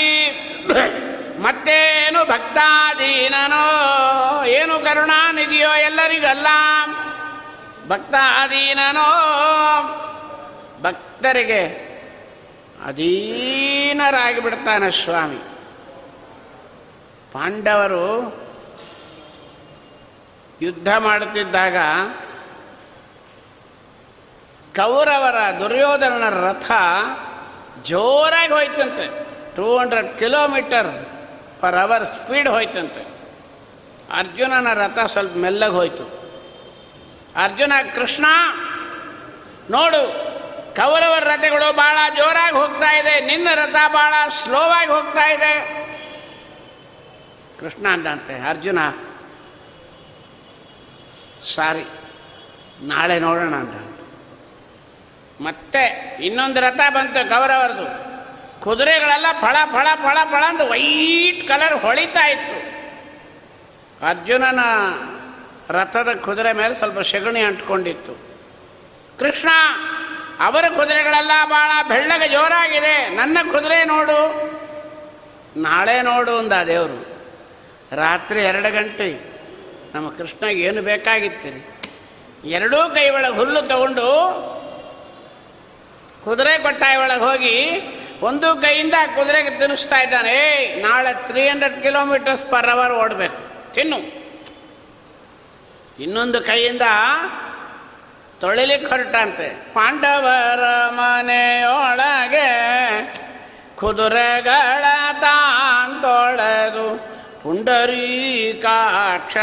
ಮತ್ತೇನು 1.39 2.25
ಭಕ್ತಾದೀನನೋ 2.25 4.45
ಏನು 4.45 4.79
ಕರುಣಾನಿದೆಯೋ 4.79 5.75
ಎಲ್ಲರಿಗಲ್ಲ. 5.75 6.47
ಭಕ್ತಾಧೀನನೋ, 7.87 9.09
ಭಕ್ತರಿಗೆ 10.81 11.89
ಅಧೀನರಾಗಿಬಿಡ್ತಾನೆ 12.85 15.03
ಸ್ವಾಮಿ. 15.03 15.41
ಪಾಂಡವರು 17.33 18.48
ಯುದ್ಧ 20.61 20.87
ಮಾಡುತ್ತಿದ್ದಾಗ 20.97 21.77
ಕೌರವರ 24.75 25.59
ದುರ್ಯೋಧನನ 25.59 26.29
ರಥ 26.29 26.71
ಜೋರಾಗಿ 27.83 28.53
ಹೋಯ್ತಂತೆ. 28.53 29.29
Two 29.55 29.77
hundred 29.77 30.17
kilometre 30.17 31.05
per 31.61 31.75
hour 31.75 32.05
speed 32.05 32.49
ಹೋಯ್ತಂತೆ. 32.49 33.07
ಅರ್ಜುನನ 34.13 34.73
ರಥ 34.73 34.99
ಸ್ವಲ್ಪ 34.99 35.37
ಮೆಲ್ಲಗೆ 35.37 35.71
ಹೋಯ್ತು. 35.71 36.03
ಅರ್ಜುನ, 37.43 37.73
ಕೃಷ್ಣ, 37.95 38.25
ನೋಡು, 39.69 40.29
ಕೌರವರ 40.75 41.23
ರಥಗಳು 41.23 41.75
ಭಾಳ 41.75 41.97
ಜೋರಾಗಿ 42.17 42.57
ಹೋಗ್ತಾ 42.57 42.95
ಇದೆ. 42.95 43.19
ನಿನ್ನ 43.19 43.47
ರಥ 43.55 43.75
ಭಾಳ 43.87 44.13
ಸ್ಲೋವಾಗಿ 44.43 44.91
ಹೋಗ್ತಾ 44.91 45.29
ಇದೆ. 45.29 45.53
ಕೃಷ್ಣ 47.59 47.87
ಅಂದಂತೆ, 47.87 48.49
ಅರ್ಜುನ 48.49 48.79
ಸಾರಿ, 51.43 51.85
ನಾಳೆ 52.81 53.19
ನೋಡೋಣ 53.19 53.55
ಅಂತ. 53.55 53.75
ಮತ್ತೆ 55.41 56.17
ಇನ್ನೊಂದು 56.21 56.59
ರಥ 56.59 56.79
ಬಂತು 56.89 57.29
ಕೌರವರದು 57.29 58.09
ಕುದುರೆಗಳೆಲ್ಲ 58.61 59.25
ಫಳ 59.41 59.55
ಫಳ 59.65 59.87
ಫಳ 59.95 60.17
ಫಳ 60.31 60.43
ಅಂತ 60.47 60.61
ವೈಟ್ 60.61 61.47
ಕಲರ್ 61.47 61.77
ಹೊಳಿತಾ 61.77 62.27
ಇತ್ತು. 62.27 62.69
ಅರ್ಜುನನ 64.07 64.59
ರಥದ 65.69 66.17
ಕುದುರೆ 66.25 66.53
ಮೇಲೆ 66.53 66.75
ಸ್ವಲ್ಪ 66.75 66.99
ಸೆಗಣಿ 66.99 67.39
ಅಂಟ್ಕೊಂಡಿತ್ತು. 67.39 68.17
ಕೃಷ್ಣ, 69.19 69.49
ಅವರ 70.39 70.67
ಕುದುರೆಗಳೆಲ್ಲ 70.67 71.31
ಭಾಳ 71.45 71.87
ಬೆಳ್ಳಗೆ 71.87 72.27
ಜೋರಾಗಿದೆ. 72.27 73.09
ನನ್ನ 73.09 73.37
ಕುದುರೆ 73.51 73.85
ನೋಡು. 73.85 74.49
ನಾಳೆ 75.61 76.01
ನೋಡು 76.01 76.37
ಅಂದ 76.37 76.53
ದೇವರು. 76.53 77.19
ರಾತ್ರಿ 77.95 78.43
ಎರಡು 78.43 78.73
ಗಂಟೆ. 78.73 79.28
ನಮ್ಮ 79.95 80.17
ಕೃಷ್ಣ 80.17 80.45
ಏನು 80.45 80.81
ಬೇಕಾಗಿತ್ತು? 80.81 81.79
ಎರಡೂ 82.47 82.89
ಕೈ 82.89 83.09
ಒಳಗೆ 83.09 83.35
ಹುಲ್ಲು 83.35 83.61
ತಗೊಂಡು 83.61 84.05
ಕುದುರೆ 86.23 86.57
ಕೊಟ್ಟಾಯ 86.57 86.95
ಒಳಗೆ 86.95 87.19
ಹೋಗಿ 87.19 87.81
ಒಂದು 88.21 88.55
ಕೈಯಿಂದ 88.55 88.93
ಕುದುರೆಗೆ 89.15 89.49
ತಿನ್ನಿಸ್ತಾ 89.49 90.01
ಇದ್ದಾನೆ. 90.01 90.31
ಏಯ್, 90.31 90.83
ನಾಳೆ 90.83 91.13
three 91.13 91.47
hundred 91.47 91.81
kilometres 91.81 92.45
per 92.45 92.69
hour 92.69 92.91
ಓಡಬೇಕು. 92.91 93.73
ತಿನ್ನು. 93.73 94.29
ಇನ್ನೊಂದು 95.99 96.41
ಕೈಯಿಂದ 96.41 96.81
ತೊಳಿಲಿಕ್ಕೆ 98.41 98.89
ಹೊರಟಂತೆ. 98.89 99.73
ಪಾಂಡವರ 99.73 100.89
ಮನೆಯೊಳಗೆ 100.89 102.49
ಕುದುರೆಗಳ 103.75 104.83
ತಾನ್ 105.19 106.01
ತೊಳೆದು 106.01 107.08
ಪುಂಡರೀಕಾಕ್ಷ 107.43 109.37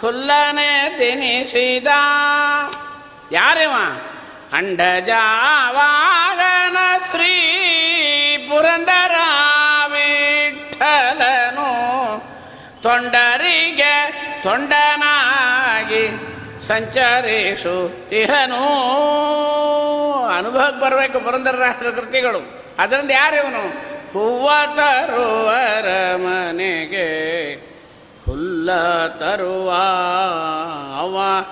ಹುಲ್ಲನೆ 0.00 0.98
ತಿನಿಸಿದ. 0.98 1.86
ಯಾರಿವ? 3.32 3.70
ಅಂಡಜಾವಾಗನ 4.52 6.76
ಶ್ರೀ 7.10 7.34
ಪುರಂದರ 8.50 9.12
ವಿಠಲನು. 9.86 11.70
ತೊಂಡರಿಗೆ 12.82 13.94
ತೊಂಡನಾಗಿ 14.42 16.10
ಸಂಚರಿಸುತ್ತಿಹನು 16.66 18.64
ಅನುಭವಕ್ಕೆ 20.38 20.80
ಬರಬೇಕು 20.80 21.20
ಪುರಂದರದಾಸರ 21.20 21.90
ಕೃತಿಗಳು. 21.90 22.64
ಅದರಿಂದ 22.78 23.10
ಯಾರಿವನು? 23.10 23.97
ಹೂವ 24.12 24.50
ತರುವರ 24.76 26.16
ಮನೆಗೆ 26.16 27.54
ಹುಲ್ಲ 28.24 28.70
ತರುವ 29.06 29.70
ಅವ 31.00 31.44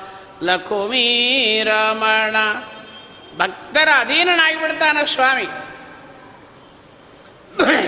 ಲಕುಮೀ 0.43 1.63
ರಮಣ 1.63 2.37
ಭಕ್ತರ 3.39 3.89
ಅಧೀನನಾಗಿ 3.99 4.61
ಬಿಡ್ತಾನ 4.61 4.99
ಸ್ವಾಮಿ. 5.05 5.49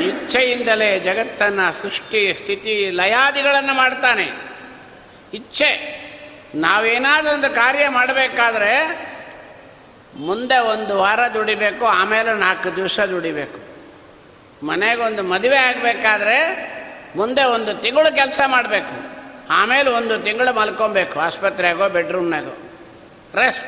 ಇಚ್ಛೆಯಿಂದಲೇ 0.09 0.99
ಜಗತ್ತನ್ನು 0.99 1.83
ಸೃಷ್ಟಿ, 1.83 2.35
ಸ್ಥಿತಿ, 2.35 2.91
ಲಯಾದಿಗಳನ್ನು 2.91 3.75
ಮಾಡ್ತಾನೆ. 3.75 4.33
ಇಚ್ಛೆ. 5.35 5.71
ನಾವೇನಾದರೂ 6.55 7.35
ಒಂದು 7.35 7.51
ಕಾರ್ಯ 7.51 7.89
ಮಾಡಬೇಕಾದ್ರೆ 7.89 8.75
ಮುಂದೆ 10.17 10.59
ಒಂದು 10.59 10.99
ವಾರ 10.99 11.29
ದುಡಿಬೇಕು, 11.29 11.87
ಆಮೇಲೆ 11.87 12.35
ನಾಲ್ಕು 12.35 12.77
ದಿವಸ 12.77 13.01
ದುಡಿಬೇಕು. 13.01 13.68
ಮನೆಗೊಂದು 14.63 15.23
ಮದುವೆ 15.23 15.57
ಆಗಬೇಕಾದ್ರೆ 15.57 16.39
ಮುಂದೆ 17.17 17.45
ಒಂದು 17.45 17.75
ತಿಂಗಳು 17.75 18.15
ಕೆಲಸ 18.15 18.41
ಮಾಡಬೇಕು. 18.47 19.19
ಆಮೇಲೆ 19.51 19.91
ಒಂದು 19.91 20.19
ತಿಂಗಳು 20.19 20.57
ಮಲ್ಕೊಬೇಕು, 20.57 21.21
ಆಸ್ಪತ್ರೆಗೋ, 21.21 21.89
ಬೆಡ್ರೂಮ್ನಾಗೋ. 21.89 22.57
ರೆಸ್ಟ್ 23.41 23.67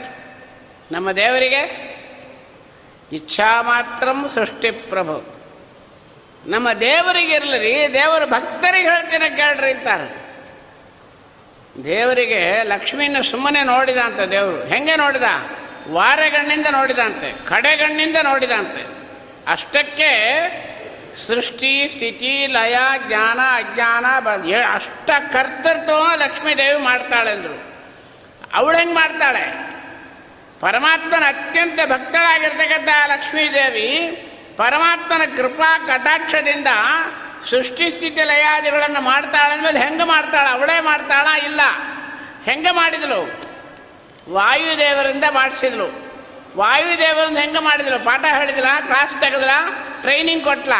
ನಮ್ಮ 0.92 1.12
ದೇವರಿಗೆ 1.12 1.90
ಇಚ್ಛಾ 3.12 3.62
ಮಾತ್ರ 3.62 4.09
ಸೃಷ್ಟಿ 4.35 4.70
ಪ್ರಭು. 4.70 5.40
ನಮ್ಮ 6.46 6.72
ದೇವರಿಗೆ 6.72 7.35
ಇರಲಿ 7.35 7.92
ದೇವರ 7.92 8.24
ಭಕ್ತರಿಗೆ 8.24 8.88
ಹೇಳ್ತೀನಿ 8.88 9.37
ಕೇಳ್ರಿ 9.37 9.70
ಅಂತಾರೆ. 9.70 10.20
ದೇವರಿಗೆ 11.85 12.62
ಲಕ್ಷ್ಮಿನ 12.62 13.20
ಸುಮ್ಮನೆ 13.20 13.62
ನೋಡಿದ 13.62 13.96
ಅಂತ 13.96 14.20
ದೇವರು. 14.20 14.64
ಹೆಂಗೆ 14.64 14.96
ನೋಡಿದ? 14.96 15.22
ವಾರೆಗಣ್ಣಿಂದ 15.90 16.66
ನೋಡಿದಂತೆ, 16.70 17.48
ಕಡೆಗಣ್ಣಿಂದ 17.48 18.16
ನೋಡಿದಂತೆ. 18.22 18.87
ಅಷ್ಟಕ್ಕೆ 19.53 20.11
ಸೃಷ್ಟಿ, 21.16 21.88
ಸ್ಥಿತಿ, 21.88 22.46
ಲಯ, 22.46 22.79
ಜ್ಞಾನ, 23.07 23.38
ಅಜ್ಞಾನ 23.55 24.05
ಬಂದ 24.20 24.55
ಅಷ್ಟ 24.75 25.11
ಕರ್ತೃತ್ವ 25.33 26.14
ಲಕ್ಷ್ಮೀ 26.14 26.55
ದೇವಿ 26.55 26.81
ಮಾಡ್ತಾಳೆ 26.81 27.31
ಅಂದರು 27.31 27.70
ಅವಳು 28.55 28.79
ಹೆಂಗೆ 28.79 28.94
ಮಾಡ್ತಾಳೆ? 28.94 29.70
ಪರಮಾತ್ಮನ 30.61 31.23
ಅತ್ಯಂತ 31.27 31.81
ಭಕ್ತಳಾಗಿರ್ತಕ್ಕಂಥ 31.87 32.88
ಲಕ್ಷ್ಮೀದೇವಿ 33.07 34.09
ಪರಮಾತ್ಮನ 34.57 35.23
ಕೃಪಾ 35.37 35.79
ಕಟಾಕ್ಷದಿಂದ 35.79 36.66
ಸೃಷ್ಟಿ, 37.51 37.92
ಸ್ಥಿತಿ, 37.92 38.25
ಲಯಾದಿಗಳನ್ನು 38.25 39.01
ಮಾಡ್ತಾಳೆ 39.01 39.53
ಅಂದಮೇಲೆ 39.53 39.79
ಹೆಂಗೆ 39.79 40.05
ಮಾಡ್ತಾಳ? 40.05 40.46
ಅವಳೇ 40.51 40.81
ಮಾಡ್ತಾಳ? 40.81 41.42
ಇಲ್ಲ. 41.42 41.61
ಹೆಂಗೆ 42.44 42.70
ಮಾಡಿದಳು 42.70 43.51
ವಾಯುದೇವರಿಂದ 44.33 45.25
ಮಾಡಿಸಿದ್ಲು. 45.31 46.11
ವಾಯುದೇವರಿಂದ 46.57 47.38
ಹೆಂಗೆ 47.38 47.59
ಮಾಡಿದಳು 47.59 48.05
ಪಾಠ 48.05 48.25
ಹೇಳಿದ್ಲ? 48.38 48.64
ಕ್ಲಾಸ್ 48.87 49.20
ತೆಗೆದ್ಲ? 49.20 49.51
ಟ್ರೈನಿಂಗ್ 50.01 50.44
ಕೊಟ್ಲ? 50.44 50.73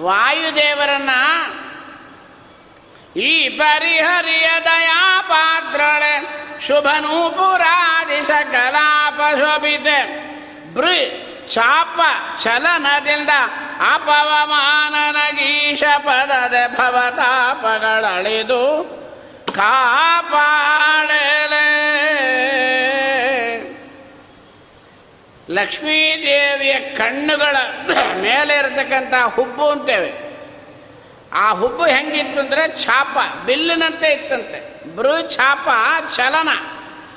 ವಾಯುದೇವರನ್ನ 0.00 1.10
ಈ 3.20 3.48
ಪರಿಹರಿಯ 3.48 4.48
ದಯಾ 4.64 5.22
ಪಾತ್ರಳೆ 5.28 6.14
ಶುಭನೂಪುರಾದಿಶ 6.66 8.30
ಕಲಾಪ 8.52 9.20
ಶೋಭಿತೆ 9.38 9.98
ಬೃ 10.74 10.92
ಚಾಪ 11.48 12.00
ಚಲನದಿಂದ 12.42 13.30
ಅಪವಮಾನನಗೀಶ 13.94 15.82
ಪದದ 15.98 16.56
ಭವತಾಪಗಳಳಿದು 16.78 18.62
ಕಾಪಾಡಲೆ. 19.56 21.26
ಲಕ್ಷ್ಮೀದೇವಿಯ 25.50 26.74
ಕಣ್ಣುಗಳ 26.74 27.56
ಮೇಲೆ 28.20 28.58
ಇರತಕ್ಕಂಥ 28.58 29.14
ಹುಬ್ಬು 29.34 29.68
ಅಂತೇವೆ. 29.68 30.26
ಆ 31.32 31.50
ಹುಬ್ಬು 31.50 31.84
ಹೆಂಗಿತ್ತು 31.84 32.40
ಅಂದರೆ 32.40 32.84
ಛಾಪ, 32.84 33.18
ಬಿಲ್ಲಿನಂತೆ 33.46 34.12
ಇತ್ತಂತೆ. 34.12 34.86
ಬೃ 34.96 35.22
ಛಾಪ, 35.28 35.68
ಚಲನ. 36.14 36.48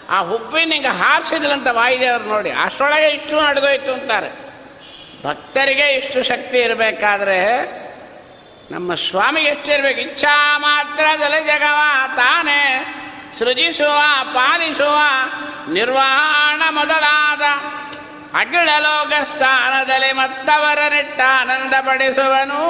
ಆ 0.09 0.19
ಹುಬ್ಬಿನಿಂಗ 0.21 0.85
ಹಾರಿಸಿದ್ಲಂತ 0.85 1.67
ವಾಯುದೇವರು 1.71 2.23
ನೋಡಿ. 2.23 2.51
ಅಷ್ಟರೊಳಗೆ 2.51 3.09
ಇಷ್ಟು 3.09 3.41
ನಡೆದೋಯ್ತು 3.41 3.93
ಅಂತಾರೆ. 3.93 4.49
ಭಕ್ತರಿಗೆ 5.23 5.93
ಇಷ್ಟು 5.93 6.23
ಶಕ್ತಿ 6.23 6.59
ಇರಬೇಕಾದ್ರೆ 6.59 7.63
ನಮ್ಮ 8.71 8.95
ಸ್ವಾಮಿಗೆ 8.95 9.47
ಎಷ್ಟಿರ್ಬೇಕು? 9.47 9.99
ಇಚ್ಛಾ 9.99 10.57
ಮಾತ್ರದಲ್ಲಿ 10.57 11.43
ಜಗವ 11.43 11.79
ತಾನೇ. 12.15 12.95
ಸೃಜಿಸುವ, 13.39 14.01
ಪಾಲಿಸುವ 14.33 14.97
ನಿರ್ವಹಣ 15.73 16.61
ಮೊದಲಾದ 16.69 17.41
ಅಗಿಳ 18.33 18.69
ಲೋಕ 18.79 19.13
ಸ್ಥಾನದಲ್ಲಿ 19.23 20.11
ಮತ್ತವರ 20.11 20.79
ನೆಟ್ಟ 20.89 21.21
ಆನಂದ 21.39 21.73
ಪಡಿಸುವನು 21.87 22.61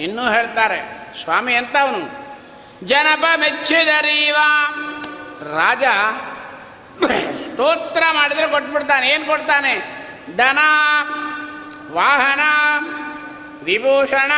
ಇನ್ನೂ 0.00 0.30
ಹೇಳ್ತಾರೆ, 0.30 0.78
ಸ್ವಾಮಿ 1.22 1.52
ಎಂತವನು 1.54 2.02
ಜನಪ 2.86 3.24
ಮೆಚ್ಚಿದರೀವ 3.36 4.36
ರಾಜ 5.56 5.84
ಸ್ತೋತ್ರ 7.46 8.02
ಮಾಡಿದ್ರೆ 8.12 8.46
ಕೊಟ್ಬಿಡ್ತಾನೆ, 8.46 9.08
ಏನು 9.08 9.26
ಕೊಡ್ತಾನೆ? 9.26 9.74
ದನ, 10.38 10.58
ವಾಹನ, 11.92 12.40
ವಿಭೂಷಣ, 13.62 14.32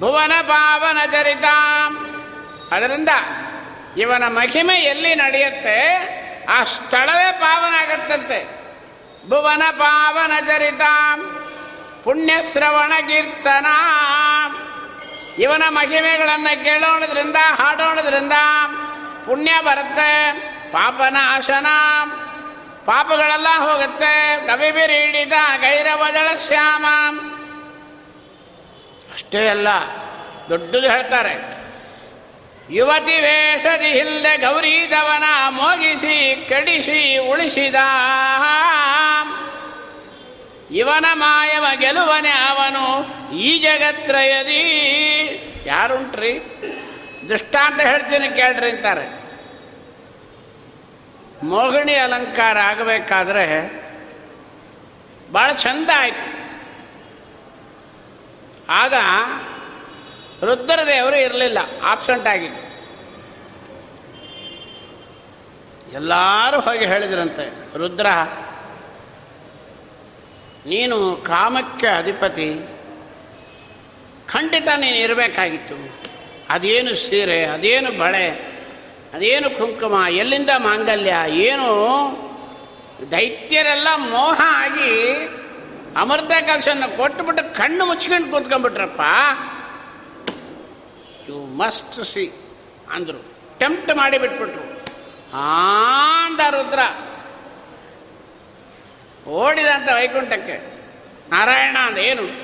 ಭುವನ 0.00 0.32
ಪಾವನ 0.42 1.10
ಚರಿತಾಂ. 1.10 2.22
ಅದರಿಂದ 2.72 3.08
ಇವನ 3.96 4.22
ಮಹಿಮೆ 4.26 4.74
ಎಲ್ಲಿ 4.74 5.14
ನಡೆಯುತ್ತೆ? 5.14 5.94
ಆ 6.48 6.64
ಸ್ಥಳವೇ 6.64 7.32
ಪಾವನ 7.32 7.74
ಆಗತ್ತಂತೆ. 7.74 8.48
ಭುವನ 9.28 9.62
ಪಾವನ 9.70 10.32
ಚರಿತಾಂ. 10.46 11.46
ಪುಣ್ಯಶ್ರವಣ 12.04 12.92
ಕೀರ್ತನ. 13.06 13.66
ಇವನ 15.38 15.62
ಮಹಿಮೆಗಳನ್ನು 15.68 16.64
ಕೇಳೋಣದ್ರಿಂದ, 16.64 17.36
ಹಾಡೋಣದ್ರಿಂದ 17.36 18.32
ಪುಣ್ಯ 19.26 19.52
ಬರುತ್ತೆ 19.66 20.10
ಪಾಪನಾಶನ 20.72 21.68
ಪಾಪಗಳೆಲ್ಲ 22.88 23.50
ಹೋಗುತ್ತೆ 23.66 24.14
ಕವಿಬಿರೀಡಿದ 24.46 25.36
ಗೈರವದಳ 25.62 26.28
ಶ್ಯಾಮ 26.46 26.86
ಅಷ್ಟೇ 29.14 29.42
ಅಲ್ಲ, 29.48 29.68
ದೊಡ್ಡದು 30.50 30.86
ಹೇಳ್ತಾರೆ, 30.90 31.34
ಯುವತಿ 32.76 33.16
ವೇಷದಿ 33.24 33.90
ಇಲ್ಲದೆ 34.00 34.32
ಗೌರೀದವನ 34.44 35.26
ಮೋಗಿಸಿ, 35.58 36.16
ಕಡಿಸಿ, 36.50 37.00
ಉಳಿಸಿದ 37.30 37.78
ಇವನ 40.80 41.06
ಮಾಯವ 41.22 41.66
ಗೆಲುವನೆ 41.82 42.34
ಅವನು, 42.50 42.84
ಈ 43.46 43.50
ಜಗತ್ರಯದಿ. 43.64 44.64
ಯಾರುಂಟ್ರಿ? 45.66 46.32
ದೃಷ್ಟಾಂತ 47.28 47.80
ಹೇಳ್ತೀನಿ 47.80 48.28
ಕೇಳ್ರಿ 48.28 48.70
ಅಂತಾರೆ. 48.70 49.06
ಮೋಹಿಣಿ 51.42 51.94
ಅಲಂಕಾರ 51.94 52.58
ಆಗಬೇಕಾದ್ರೆ 52.58 53.46
ಭಾಳ 55.32 55.52
ಚಂದ 55.52 55.90
ಆಯಿತು. 55.96 56.26
ಆಗ 58.68 58.94
ರುದ್ರದೇವರು 60.44 61.16
ಇರಲಿಲ್ಲ 61.16 61.58
ಆಬ್ಸೆಂಟ್ 61.82 62.26
ಆಗಿದ್ದು. 62.26 62.62
ಎಲ್ಲರೂ 65.92 66.60
ಹೋಗಿ 66.60 66.86
ಹೇಳಿದ್ರಂತೆ, 66.86 67.78
ರುದ್ರ, 67.78 68.06
ನೀನು 70.66 71.16
ಕಾಮಕ್ಕೆ 71.16 71.86
ಅಧಿಪತಿ, 71.86 72.48
ಖಂಡಿತ 74.28 74.68
ನೀನು 74.76 74.96
ಇರಬೇಕಾಗಿತ್ತು. 74.96 75.76
ಅದೇನು 76.48 76.94
ಸೀರೆ, 76.94 77.44
ಅದೇನು 77.44 77.98
ಬಳೆ, 77.98 78.30
ಅದೇನು 79.14 79.50
ಕುಂಕುಮ, 79.50 80.04
ಎಲ್ಲಿಂದ 80.08 80.50
ಮಾಂಗಲ್ಯ, 80.56 81.14
ಏನು 81.28 81.64
ದೈತ್ಯರೆಲ್ಲ 83.10 83.88
ಮೋಹ 83.96 84.40
ಆಗಿ 84.44 85.14
ಅಮೃತ 85.96 86.30
ಕಲಶನ್ನು 86.30 86.96
ಕೊಟ್ಟುಬಿಟ್ಟು 86.96 87.54
ಕಣ್ಣು 87.54 87.86
ಮುಚ್ಕೊಂಡು 87.86 88.30
ಕೂತ್ಕೊಂಡ್ಬಿಟ್ರಪ್ಪ. 88.30 89.00
ಯು 91.28 91.56
ಮಸ್ಟ್ 91.56 92.04
ಸಿ 92.04 92.32
ಅಂದರು. 92.90 93.24
ಟೆಂಪ್ಟ್ 93.58 93.96
ಮಾಡಿ 93.96 94.18
ಬಿಟ್ಬಿಟ್ರು. 94.18 94.80
ಆಂದ 95.34 96.40
ರುದ್ರ. 96.50 96.78
ಓಡಿದಂತ 99.28 99.88
ವೈಕುಂಠಕ್ಕೆ. 99.88 100.74
ನಾರಾಯಣ 101.30 101.76
ಅಂದ, 101.80 101.98
ಏನು? 101.98 102.43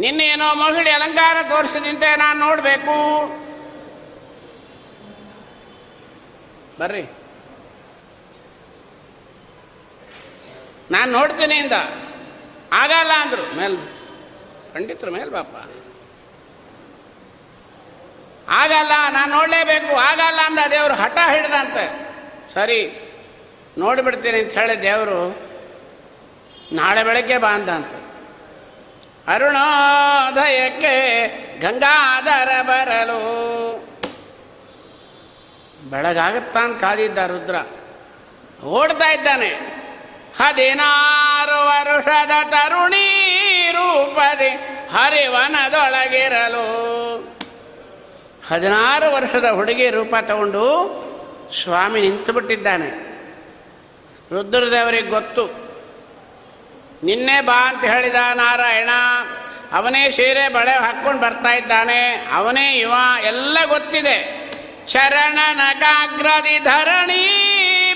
ನಿನ್ನೇನೋ 0.00 0.54
ಮಹಿಳೆ 0.54 0.90
ಅಲಂಕಾರ 0.90 1.36
ತೋರಿಸಿದಂತೆ 1.48 2.16
ನಾನು 2.16 2.40
ನೋಡಬೇಕು. 2.40 3.26
ಬರ್ರಿ. 6.80 7.02
ನಾನು 10.90 11.12
ನೋಡ್ತೀನಿ 11.12 11.54
ಇಂದ. 11.54 11.72
ಆಗಲ್ಲ 12.72 13.12
ಅಂದರು. 13.16 13.56
ಮೇಲ್. 13.56 13.78
ಖಂಡಿತರು 14.74 15.10
ಮೇಲ್ 15.10 15.30
ಬಾಪ 15.30 15.68
ಆಗಲ್ಲ, 18.50 18.92
ನಾನು 19.10 19.34
ನೋಡಲೇಬೇಕು. 19.34 19.96
ಆಗಲ್ಲ 19.96 20.40
ಅಂದ 20.44 20.58
ದೇವರು 20.70 20.94
ಹಠ 20.94 21.18
ಹಿಡ್ದಂತೆ. 21.30 22.08
ಸರಿ, 22.54 23.10
ನೋಡಿಬಿಡ್ತೀನಿ 23.78 24.38
ಅಂತ 24.38 24.52
ಹೇಳಿ 24.52 24.82
ದೇವರು 24.82 25.38
ನಾಳೆ 26.72 27.04
ಬೆಳಗ್ಗೆ 27.04 27.38
ಬಾ 27.38 27.48
ಅಂದಂತೆ. 27.48 28.07
ಅರುಣೋದಯಕ್ಕೆ 29.28 30.94
ಗಂಗಾಧರ 31.60 32.62
ಬರಲು. 32.62 33.18
ಬೆಳಗಾಗುತ್ತಾನ್ 35.90 36.80
ಕಾದಿದ್ದ 36.80 37.18
ರುದ್ರ. 37.18 37.56
ಓಡ್ತಾ 38.64 39.10
ಇದ್ದಾನೆ. 39.10 39.78
ಹದಿನಾರು 40.38 41.66
ವರುಷದ 41.66 42.30
ತರುಣಿ 42.50 43.08
ರೂಪದಿ 43.72 44.48
ಹರಿವನದೊಳಗಿರಲು. 44.92 46.64
ಹದಿನಾರು 48.48 49.14
ವರ್ಷದ 49.14 49.44
ಹುಡುಗಿ 49.50 49.90
ರೂಪ 49.90 50.14
ತಗೊಂಡು 50.20 50.64
ಸ್ವಾಮಿ 51.62 52.00
ನಿಂತು 52.00 52.32
ಬಿಟ್ಟಿದ್ದಾನೆ 52.32 52.88
ರುದ್ರದೇವರಿಗೆ 54.32 55.08
ಗೊತ್ತು. 55.08 55.67
ನಿನ್ನೆ 57.02 57.40
ಬಾ 57.40 57.68
ಅಂತ 57.68 57.84
ಹೇಳಿದ 57.84 58.14
ನಾರಾಯಣ, 58.34 58.88
ಅವನೇ 59.72 60.10
ಸೀರೆ 60.10 60.48
ಬಳೆ 60.48 60.70
ಹಾಕ್ಕೊಂಡು 60.70 61.20
ಬರ್ತಾ 61.20 61.52
ಇದ್ದಾನೆ, 61.52 62.30
ಅವನೇ 62.34 62.78
ಇವ 62.78 62.92
ಎಲ್ಲ 63.22 63.58
ಗೊತ್ತಿದೆ. 63.66 64.48
ಚರಣನ 64.86 65.38
ನಕಾಗ್ರದಿ 65.52 66.58
ಧರಣಿ 66.58 67.24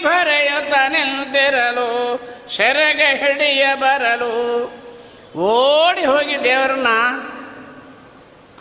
ಭರೆಯುತ್ತ 0.04 0.74
ನಿಲ್ದಿರಲು, 0.88 2.20
ಸೆರೆಗೆ 2.56 3.16
ಹಿಡಿಯ 3.16 3.66
ಬರಲು. 3.74 4.64
ಓಡಿ 5.38 6.04
ಹೋಗಿ 6.04 6.44
ದೇವರನ್ನ 6.44 6.86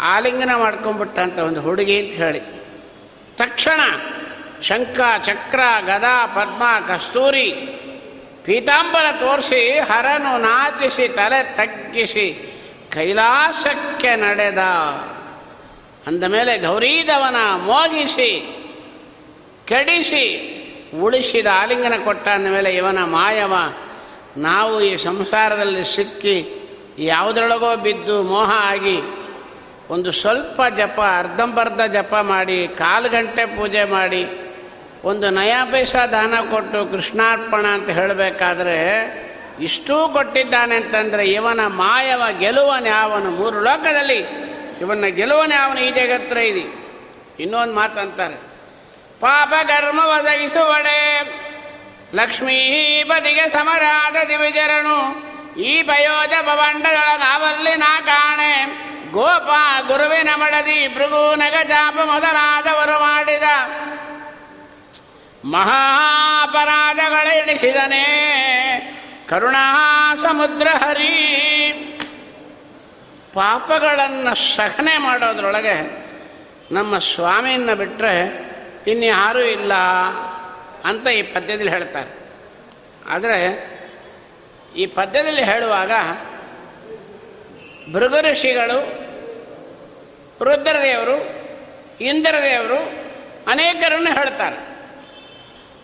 ಆಲಿಂಗನ 0.02 0.56
ಮಾಡ್ಕೊಂಡ್ಬಿಟ್ಟಂತ 0.56 1.40
ಒಂದು 1.40 1.62
ಹುಡುಗಿ 1.62 2.00
ಅಂತ 2.00 2.14
ಹೇಳಿ. 2.14 2.40
ತಕ್ಷಣ 3.38 3.82
ಶಂಖ, 4.62 5.00
ಚಕ್ರ, 5.24 5.60
ಗದಾ, 5.86 6.26
ಪದ್ಮ, 6.26 6.64
ಕಸ್ತೂರಿ 6.88 7.78
ಪೀತಾಂಬರ 8.46 9.06
ತೋರಿಸಿ, 9.20 9.80
ಹರನು 9.80 10.38
ನಾಚಿಸಿ, 10.38 11.08
ತಲೆ 11.08 11.56
ತಗ್ಗಿಸಿ, 11.56 12.58
ಕೈಲಾಸಕ್ಕೆ 12.94 14.16
ನಡೆದ. 14.16 14.58
ಅಂದ 16.08 16.24
ಮೇಲೆ 16.24 16.58
ಗೌರೀದವನ 16.58 17.36
ಮೋಗಿಸಿ, 17.56 18.32
ಕೆಡಿಸಿ, 19.66 20.26
ಉಳಿಸಿದ 21.02 21.48
ಆಲಿಂಗನ 21.54 21.94
ಕೊಟ್ಟ 22.06 22.28
ಅಂದ 22.28 22.48
ಮೇಲೆ 22.48 22.76
ಇವನ 22.76 23.04
ಮಾಯವ, 23.04 23.54
ನಾವು 24.38 24.82
ಈ 24.82 24.96
ಸಂಸಾರದಲ್ಲಿ 24.96 25.84
ಸಿಕ್ಕಿ 25.84 26.38
ಯಾವುದರೊಳಗೋ 26.98 27.76
ಬಿದ್ದು 27.76 28.24
ಮೋಹ 28.24 28.52
ಆಗಿ 28.58 29.02
ಒಂದು 29.90 30.12
ಸ್ವಲ್ಪ 30.12 30.62
ಜಪ, 30.78 31.00
ಅರ್ಧಂಬರ್ಧ 31.18 31.82
ಜಪ 31.82 32.16
ಮಾಡಿ 32.16 32.68
ಕಾಲು 32.68 33.10
ಗಂಟೆ 33.10 33.46
ಪೂಜೆ 33.46 33.84
ಮಾಡಿ 33.84 34.24
ಒಂದು 35.04 35.28
ನಯಾ 35.30 35.62
ಪೈಸ 35.72 35.96
ದಾನ 36.12 36.34
ಕೊಟ್ಟು 36.50 36.80
ಕೃಷ್ಣಾರ್ಪಣ 36.92 37.66
ಅಂತ 37.68 37.90
ಹೇಳಬೇಕಾದ್ರೆ 37.90 38.78
ಇಷ್ಟೂ 39.60 39.96
ಕೊಟ್ಟಿದ್ದಾನೆ 40.08 40.76
ಅಂತಂದರೆ 40.76 41.24
ಇವನ 41.28 41.62
ಮಾಯವ 41.68 42.24
ಗೆಲುವನ 42.40 42.86
ಯಾವನು? 42.88 43.30
ಮೂರು 43.32 43.58
ಲೋಕದಲ್ಲಿ 43.60 44.20
ಇವನ 44.82 45.08
ಗೆಲುವನ 45.20 45.52
ಯಾವನು? 45.52 45.80
ಈ 45.80 45.90
ಜಗತ್ರ 45.92 46.38
ಇದೆ. 46.52 46.66
ಇನ್ನೊಂದು 47.40 47.74
ಮಾತಂತಾರೆ, 47.74 48.38
ಪಾಪ 49.20 49.54
ಕರ್ಮ 49.68 50.00
ಒದಗಿಸುವಡೆ 50.06 51.00
ಲಕ್ಷ್ಮೀಪತಿಗೆ 52.16 53.46
ಸಮರಾದ 53.50 54.16
ದಿವಿಜರನು 54.28 54.98
ಈ 55.62 55.74
ಪಯೋಜ 55.82 56.34
ಭವಂಡದೊಳಗಾವಲ್ಲಿ 56.42 57.74
ನಾ 57.76 57.94
ಕಾಣೆ, 58.06 58.54
ಗೋಪ 59.12 59.50
ಗುರುವಿನ 59.88 60.30
ಮಡದಿ 60.36 60.80
ಭೃಗು 60.96 61.24
ನಗಜಾಪ 61.36 61.98
ಮೊದಲಾದವರು 62.06 62.98
ಮಾಡಿದ 63.00 63.48
ಮಹಾಪರಾಧಗಳೆಣಿಸಿದನೇ 65.46 66.98
ಕರುಣಾ 69.30 70.16
ಸಮುದ್ರ 70.16 70.68
ಹರಿ. 70.68 71.28
ಪಾಪಗಳನ್ನು 73.34 74.36
ಸಹನೆ 74.36 74.98
ಮಾಡೋದ್ರೊಳಗೆ 74.98 76.06
ನಮ್ಮ 76.72 76.98
ಸ್ವಾಮಿಯನ್ನು 76.98 77.76
ಬಿಟ್ಟರೆ 77.76 78.46
ಇನ್ಯಾರೂ 78.88 79.40
ಇಲ್ಲ 79.40 79.74
ಅಂತ 80.86 81.08
ಈ 81.08 81.22
ಪದ್ಯದಲ್ಲಿ 81.22 81.72
ಹೇಳ್ತಾರೆ. 81.72 82.20
ಆದರೆ 83.10 83.70
ಈ 84.78 84.86
ಪದ್ಯದಲ್ಲಿ 84.86 85.44
ಹೇಳುವಾಗ 85.44 85.92
ಭೃಗು 87.94 88.32
ಋಷಿಗಳು 88.32 89.02
ರುದ್ರದೇವರು, 90.44 91.18
ಇಂದ್ರದೇವರು 92.04 92.78
ಅನೇಕರನ್ನು 93.52 94.14
ಹೇಳ್ತಾರೆ. 94.14 94.71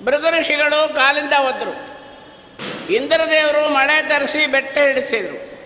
ಭೃಗು 0.04 0.40
ಋಷಿಗಳು 0.40 0.96
ಕಾಲಿಂದ 0.96 1.34
ಒದ್ರು 1.40 1.98
ಇಂದ್ರದೇವರು 2.94 3.70
ಮಳೆ 3.70 4.10
ತರಿಸಿ 4.10 4.46
ಬೆಟ್ಟ 4.46 4.78
ಹಿಡಿಸಿದರು. 4.78 5.58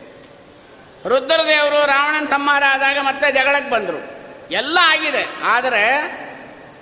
ರುದ್ರದೇವರು 1.09 1.85
ರಾವಣನ 1.85 2.25
ಸಂಹಾರ 2.25 2.63
ಆದಾಗ 2.69 2.97
ಮತ್ತೆ 3.01 3.31
ಜಗಳಕ್ಕೆ 3.31 3.71
ಬಂದರು. 3.71 4.21
ಎಲ್ಲ 4.51 4.77
ಆಗಿದೆ. 4.81 5.27
ಆದರೆ 5.43 5.85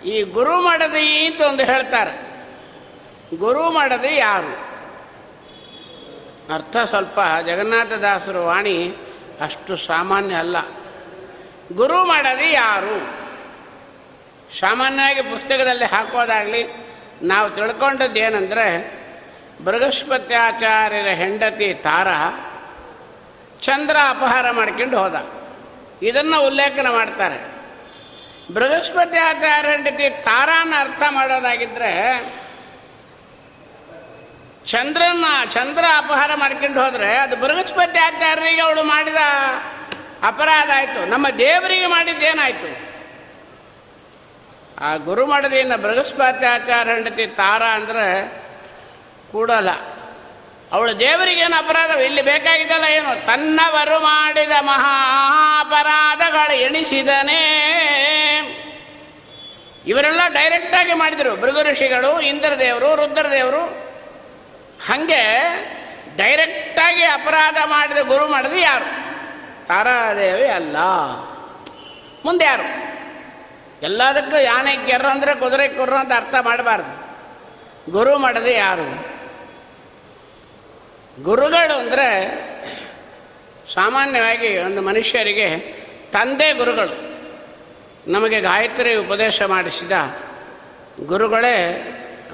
ಈ 0.06 0.24
ಗುರು 0.24 0.62
ಮಡದಿ 0.62 1.26
ಅಂತ 1.26 1.42
ಒಂದು 1.42 1.64
ಹೇಳ್ತಾರೆ. 1.64 2.30
ಗುರು 3.38 3.72
ಮಡದಿ 3.72 4.16
ಯಾರು? 4.16 4.70
ಅರ್ಥ 6.54 6.78
ಸ್ವಲ್ಪ 6.78 7.20
ಜಗನ್ನಾಥದಾಸರು 7.46 8.46
ವಾಣಿ 8.46 8.96
ಅಷ್ಟು 9.42 9.78
ಸಾಮಾನ್ಯ 9.78 10.36
ಅಲ್ಲ. 10.36 10.58
ಗುರು 11.74 12.06
ಮಾಡದಿ 12.06 12.52
ಯಾರು? 12.52 13.20
ಸಾಮಾನ್ಯವಾಗಿ 14.60 15.22
ಪುಸ್ತಕದಲ್ಲಿ 15.22 15.86
ಹಾಕೋದಾಗಲಿ 15.86 16.89
ನಾವು 17.22 17.50
ತಿಳ್ಕೊಂಡದ್ದು 17.50 18.20
ಏನಂದರೆ 18.20 19.00
ಬೃಹಸ್ಪತ್ಯಾಚಾರ್ಯರ 19.66 21.08
ಹೆಂಡತಿ 21.08 21.74
ತಾರ 21.74 22.08
ಚಂದ್ರ 23.62 23.98
ಅಪಹಾರ 24.10 24.52
ಮಾಡ್ಕೊಂಡು 24.52 24.98
ಹೋದ. 24.98 25.28
ಇದನ್ನು 26.02 26.46
ಉಲ್ಲೇಖನ 26.46 26.88
ಮಾಡ್ತಾರೆ. 26.88 27.60
ಬೃಹಸ್ಪತ್ಯಾಚಾರ್ಯ 28.54 29.70
ಹೆಂಡತಿ 29.70 30.10
ತಾರಾನ 30.10 30.74
ಅರ್ಥ 30.78 31.02
ಮಾಡೋದಾಗಿದ್ದರೆ 31.10 32.24
ಚಂದ್ರನ 34.66 35.26
ಚಂದ್ರ 35.50 35.86
ಅಪಹಾರ 35.98 36.32
ಮಾಡ್ಕೊಂಡು 36.36 36.84
ಹೋದರೆ 36.84 37.18
ಅದು 37.18 37.36
ಬೃಹಸ್ಪತಿ 37.36 38.00
ಆಚಾರ್ಯರಿಗೆ 38.00 38.62
ಅವಳು 38.62 38.84
ಮಾಡಿದ 38.84 39.16
ಅಪರಾಧ 40.24 40.70
ಆಯಿತು. 40.76 41.10
ನಮ್ಮ 41.10 41.30
ದೇವರಿಗೆ 41.30 41.88
ಮಾಡಿದ್ದೇನಾಯಿತು? 41.88 42.89
ಆ 44.82 44.96
ಗುರು 44.96 45.26
ಬೃಹಸ್ಪತಿ 45.82 46.46
ಆಚಾರ 46.46 46.90
ಹೆಂಡತಿ 46.90 47.28
ತಾರ 47.28 47.64
ಅಂದರೆ 47.64 48.32
ಕೂಡಲ್ಲ. 49.32 49.70
ಅವಳು 50.72 51.00
ದೇವರಿಗೇನು 51.00 51.58
ಅಪರಾಧ 51.58 51.90
ಇಲ್ಲಿ 51.90 52.22
ಬೇಕಾಗಿದ್ದಲ್ಲ 52.22 52.84
ಏನು? 52.84 53.26
ತನ್ನವರು 53.26 54.00
ಮಾಡಿದ 54.00 54.52
ಮಹಾ 54.60 55.60
ಅಪರಾಧಗಳು 55.60 56.54
ಎಣಿಸಿದನೇ. 56.54 57.46
ಇವರೆಲ್ಲ 59.88 60.22
ಡೈರೆಕ್ಟಾಗಿ 60.28 60.94
ಮಾಡಿದರು. 60.94 61.36
ಭೃಗು 61.36 61.72
ಋಷಿಗಳು 61.72 62.22
ಇಂದ್ರದೇವರು, 62.22 62.96
ರುದ್ರದೇವರು. 62.96 63.66
ಹಾಗೆ 64.88 65.24
ಡೈರೆಕ್ಟಾಗಿ 66.18 67.04
ಅಪರಾಧ 67.04 67.58
ಮಾಡಿದ 67.66 67.98
ಗುರು 67.98 68.28
ಮಾಡಿದ 68.28 68.54
ಯಾರು? 68.54 68.86
ತಾರಾದೇವಿ 69.68 70.46
ಅಲ್ಲ. 70.46 70.78
ಮುಂದೆ 72.26 72.46
ಯಾರು 72.46 72.90
ಎಲ್ಲದಕ್ಕೂ 73.84 74.42
ಯಾನೆ 74.42 74.78
ಕೆರ್ರ 74.78 75.06
ಅಂದರೆ 75.06 75.36
ಕುದುರೆ 75.36 75.68
ಕುರ್ರ 75.68 75.94
ಅಂತ 75.94 76.12
ಅರ್ಥ 76.16 76.36
ಮಾಡಬಾರ್ದು. 76.42 77.10
ಗುರು 77.92 78.18
ಮಾಡದೆ 78.18 78.54
ಯಾರು? 78.54 79.20
ಗುರುಗಳು 81.24 81.80
ಅಂದರೆ 81.80 82.08
ಸಾಮಾನ್ಯವಾಗಿ 83.74 84.58
ಒಂದು 84.58 84.82
ಮನುಷ್ಯರಿಗೆ 84.82 85.58
ತಂದೆ 86.12 86.54
ಗುರುಗಳು. 86.54 87.10
ನಮಗೆ 88.12 88.42
ಗಾಯತ್ರಿ 88.42 88.96
ಉಪದೇಶ 88.96 89.42
ಮಾಡಿಸಿದ 89.42 89.92
ಗುರುಗಳೇ 91.06 91.56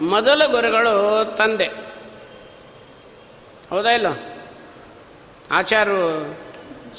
ಮೊದಲ 0.01 0.45
ಗುರುಗಳು 0.45 1.25
ತಂದೆ. 1.37 1.69
ಹೌದಾ 3.69 3.89
ಇಲ್ಲ? 3.89 4.07
ಆಚಾರು 5.51 5.97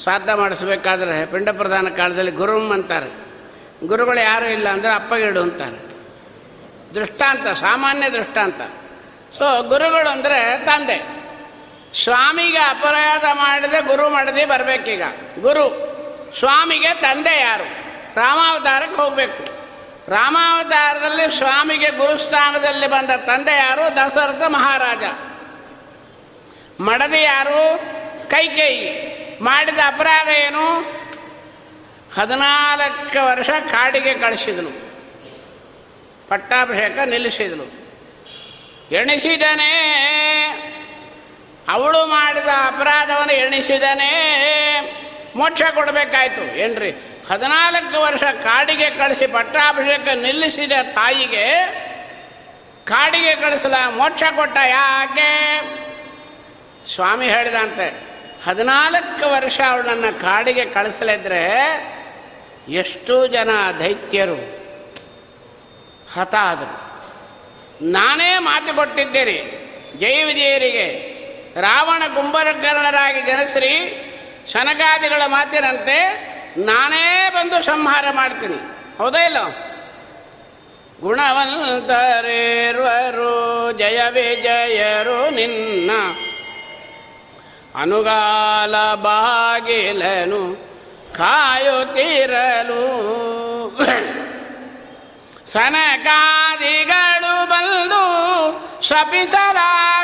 ಶ್ರಾದ್ದ 0.03 0.29
ಮಾಡಿಸ್ಬೇಕಾದ್ರೆ 0.29 1.25
ಪಿಂಡ 1.25 1.49
ಪ್ರಧಾನ 1.49 1.89
ಕಾಲದಲ್ಲಿ 1.89 2.31
ಗುರುಮ್ 2.31 2.71
ಅಂತಾರೆ. 2.71 3.26
ಗುರುಗಳು 3.85 4.19
ಯಾರೂ 4.19 4.45
ಇಲ್ಲ 4.45 4.69
ಅಂದರೆ 4.69 4.93
ಅಪ್ಪಗಿಡು 4.93 5.41
ಅಂತಾರೆ. 5.41 5.87
ದೃಷ್ಟಾಂತ, 6.95 7.47
ಸಾಮಾನ್ಯ 7.47 8.09
ದೃಷ್ಟಾಂತ. 8.09 8.61
ಸೊ 9.37 9.63
ಗುರುಗಳು 9.63 10.09
ಅಂದರೆ 10.09 10.65
ತಂದೆ. 10.65 11.17
ಸ್ವಾಮಿಗೆ 12.03 12.57
ಅಪರಾಧ 12.57 13.23
ಮಾಡದೆ 13.33 13.81
ಗುರು 13.81 14.09
ಮಾಡದೆ 14.09 14.45
ಬರಬೇಕೀಗ. 14.45 15.01
ಗುರು, 15.41 15.87
ಸ್ವಾಮಿಗೆ 16.39 16.93
ತಂದೆ 16.93 17.39
ಯಾರು? 17.39 17.63
ರಾಮಾವತಾರಕ್ಕೆ 18.15 19.01
ಹೋಗಬೇಕು. 19.01 19.43
ರಾಮಾವತಾರದಲ್ಲಿ 20.11 21.37
ಸ್ವಾಮಿಗೆ 21.37 21.89
ಗುರುಸ್ಥಾನದಲ್ಲಿ 21.89 22.87
ಬಂದ 22.87 23.09
ತಂದೆ 23.09 23.55
ಯಾರು? 23.55 23.95
ದಶರಥ 23.95 24.41
ಮಹಾರಾಜ. 24.47 25.03
ಮಡದಿ 26.81 27.23
ಯಾರು? 27.23 27.79
ಕೈಕೇಯಿ. 28.29 29.17
ಮಾಡಿದ 29.43 29.79
ಅಪರಾಧ 29.87 30.27
ಏನು? 30.27 30.96
ಹದಿನಾಲ್ಕು 32.17 33.25
ವರ್ಷ 33.25 33.49
ಕಾಡಿಗೆ 33.49 34.13
ಕಳಿಸಿದನು. 34.13 34.71
ಪಟ್ಟಾಭಿಷೇಕ 36.29 36.97
ನಿಲ್ಲಿಸಿದನು. 37.05 37.65
ಎಣಿಸಿದನೇ, 38.91 39.73
ಅವಳು 41.69 42.05
ಮಾಡಿದ 42.05 42.47
ಅಪರಾಧವನ್ನು 42.65 43.33
ಎಣಿಸಿದನೇ, 43.33 44.13
ಮೋಕ್ಷ 45.35 45.61
ಕೊಡಬೇಕಾಯ್ತು. 45.75 46.43
ಏನ್ರಿ? 46.57 46.91
ಹದಿನಾಲ್ಕು 47.31 48.01
ವರ್ಷ 48.01 48.23
ಕಾಡಿಗೆ 48.43 48.89
ಕಳಿಸಿ 48.89 49.27
ಪಟ್ಟಾಭಿಷೇಕ 49.27 50.07
ನಿಲ್ಲಿಸಿದ 50.07 50.71
ತಾಯಿಗೆ 50.93 51.45
ಕಾಡಿಗೆ 52.85 53.35
ಕಳಿಸಲ, 53.35 53.73
ಮೋಕ್ಷ 53.97 54.23
ಕೊಟ್ಟ 54.35 54.57
ಯಾಕೆ? 54.57 55.29
ಸ್ವಾಮಿ 56.93 57.29
ಹೇಳಿದಂತೆ, 57.29 57.87
ಹದಿನಾಲ್ಕು 58.47 59.25
ವರ್ಷ 59.33 59.59
ಅವಳನ್ನು 59.69 60.21
ಕಾಡಿಗೆ 60.21 60.65
ಕಳಿಸಲಿದ್ರೆ 60.65 61.43
ಎಷ್ಟು 62.69 63.27
ಜನ 63.27 63.49
ದೈತ್ಯರು 63.79 64.57
ಹತಾದರು. 66.13 66.87
ನಾನೇ 67.91 68.37
ಮಾತು 68.37 68.75
ಕೊಟ್ಟಿದ್ದೇನೆ. 68.75 69.67
ಜಯ 69.99 70.23
ವಿಜಯರಿಗೆ. 70.23 71.17
ರಾವಣ 71.61 72.03
ಕುಂಭಕರ್ಣರಾಗಿ 72.15 73.21
ಜನಸ್ರಿ. 73.21 74.03
ಶನಗಾದಿಗಳ 74.51 75.21
ಮಾತಿನಂತೆ 75.25 76.27
ನಾನೇ 76.57 77.29
ಬಂದು 77.29 77.63
ಸಂಹಾರ 77.63 78.05
ಮಾಡ್ತೀನಿ. 78.11 78.55
ಹೌದಾ 78.97 79.25
ಇಲ್ಲ? 79.25 79.37
ಗುಣವಂತರೇರ್ವರು, 81.01 83.71
ಜಯ 83.71 84.01
ವಿಜಯರು 84.09 85.29
ನಿನ್ನ 85.29 85.91
ಅನುಗಾಲ 87.81 88.95
ಬಾಗಿಲನು. 88.95 90.66
ಕಾಯುತ್ತಿರಲು. 91.17 93.07
ಸನಕಾದಿಗಳು 95.47 97.49
ಬಂದು 97.49 98.03
ಶಪಿಸಲ 98.83 99.57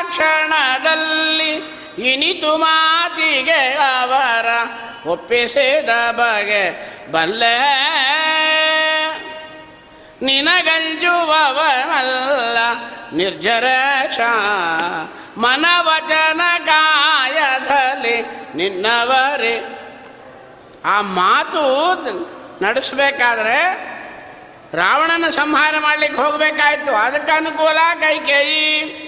ಕ್ಷಣದಲ್ಲಿ 0.08 1.74
ಇನಿತು 2.12 2.56
ಮಾತಿಗೆ 2.56 3.78
ಅವರ 4.02 4.46
ಒಪ್ಪಿಸಿದ 5.08 6.10
ಬಗೆ 6.10 6.94
ಬಲ್ಲೆ. 7.12 7.58
ನಿನಗಂಜುವವನಲ್ಲ 10.22 12.58
ನಿರ್ಜರ 13.12 13.64
ಮನವಚನ 15.36 16.40
ಕಾಯದಲ್ಲಿ 16.66 18.26
ನಿನ್ನವರೇ 18.56 19.80
ಆ 20.84 21.00
ಮಾತು 21.00 21.62
ನಡೆಸಬೇಕಾದ್ರೆ 22.64 23.58
ರಾವಣನ 24.74 25.30
ಸಂಹಾರ 25.30 25.74
ಮಾಡಲಿಕ್ಕೆ 25.78 26.22
ಹೋಗಬೇಕಾಯ್ತು. 26.22 26.94
ಅದಕ್ಕೆ 26.94 27.32
ಅನುಕೂಲ 27.32 27.76
ಕೈಕೇಯಿ. 28.00 29.00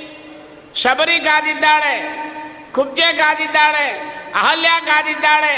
ಶಬರಿ 0.74 1.20
ಕಾದಿದ್ದಾಳೆ, 1.20 2.26
ಕುಬ್ಜೆ 2.72 3.12
ಕಾದಿದ್ದಾಳೆ, 3.12 3.86
ಅಹಲ್ಯ 4.34 4.68
ಕಾದಿದ್ದಾಳೆ. 4.86 5.56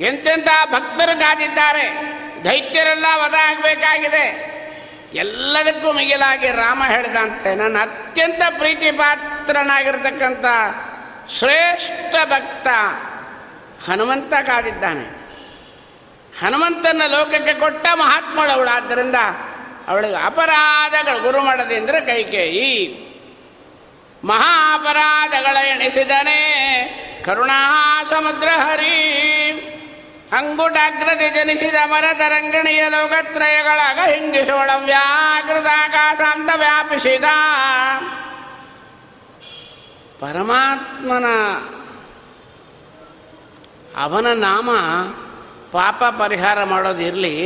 ಎಂತೆಂಥ 0.00 0.48
ಭಕ್ತರು 0.72 1.20
ಕಾದಿದ್ದಾರೆ. 1.20 1.86
ದೈತ್ಯರೆಲ್ಲ 2.44 3.06
ವಧ 3.14 3.34
ಆಗಬೇಕಾಗಿದೆ. 3.34 4.50
ಎಲ್ಲದಕ್ಕೂ 5.14 5.92
ಮಿಗಿಲಾಗಿ 5.92 6.48
ರಾಮ 6.48 6.82
ಹೇಳಿದಂತೆ, 6.84 7.54
ನನ್ನ 7.54 7.78
ಅತ್ಯಂತ 7.82 8.42
ಪ್ರೀತಿ 8.58 8.90
ಪಾತ್ರನಾಗಿರ್ತಕ್ಕಂಥ 8.90 10.44
ಶ್ರೇಷ್ಠ 11.30 12.14
ಭಕ್ತ 12.14 12.66
ಹನುಮಂತ 13.86 14.32
ಕಾದಿದ್ದಾನೆ 14.34 15.20
ಹನುಮಂತನ 16.40 17.02
ಲೋಕಕ್ಕೆ 17.06 17.54
ಕೊಟ್ಟ 17.54 17.86
ಮಹಾತ್ಮಳವಳು. 17.94 18.70
ಆದ್ದರಿಂದ 18.70 19.14
ಅವಳಿಗೆ 19.88 20.14
ಅಪರಾಧಗಳು 20.14 21.22
ಗುರು 21.22 21.40
ಮಾಡದೆ 21.40 21.76
ಅಂದರೆ 21.76 22.00
ಕೈಕೇಯಿ. 22.00 23.10
ಮಹಾ 24.24 24.74
ಅಪರಾಧಗಳ 24.74 25.56
ಎಣಿಸಿದನೇ. 25.56 26.46
ಕರುಣಾ 27.26 28.04
ಸಮುದ್ರ 28.04 28.48
ಹರಿ. 28.48 29.16
ಅಂಗುಟಾಗ್ರತೆ 30.32 31.30
ಜನಿಸಿದ 31.30 31.74
ಮರತರಂಗಿಣಿಯ 31.86 32.88
ಲೋಕತ್ರಯಗಳಾಗ 32.88 33.98
ಹಿಂಗಿಸೋಳ 34.08 34.70
ವ್ಯಾಕೃತಾಕಾಶಾಂತ 34.78 36.50
ವ್ಯಾಪಿಸಿದ. 36.56 37.24
ಪರಮಾತ್ಮನ 40.20 41.24
ಅವನ 43.96 44.26
ನಾಮ 44.32 44.70
ಪಾಪ 45.72 46.04
ಪರಿಹಾರ 46.18 46.64
ಮಾಡೋದಿರಲಿ 46.64 47.36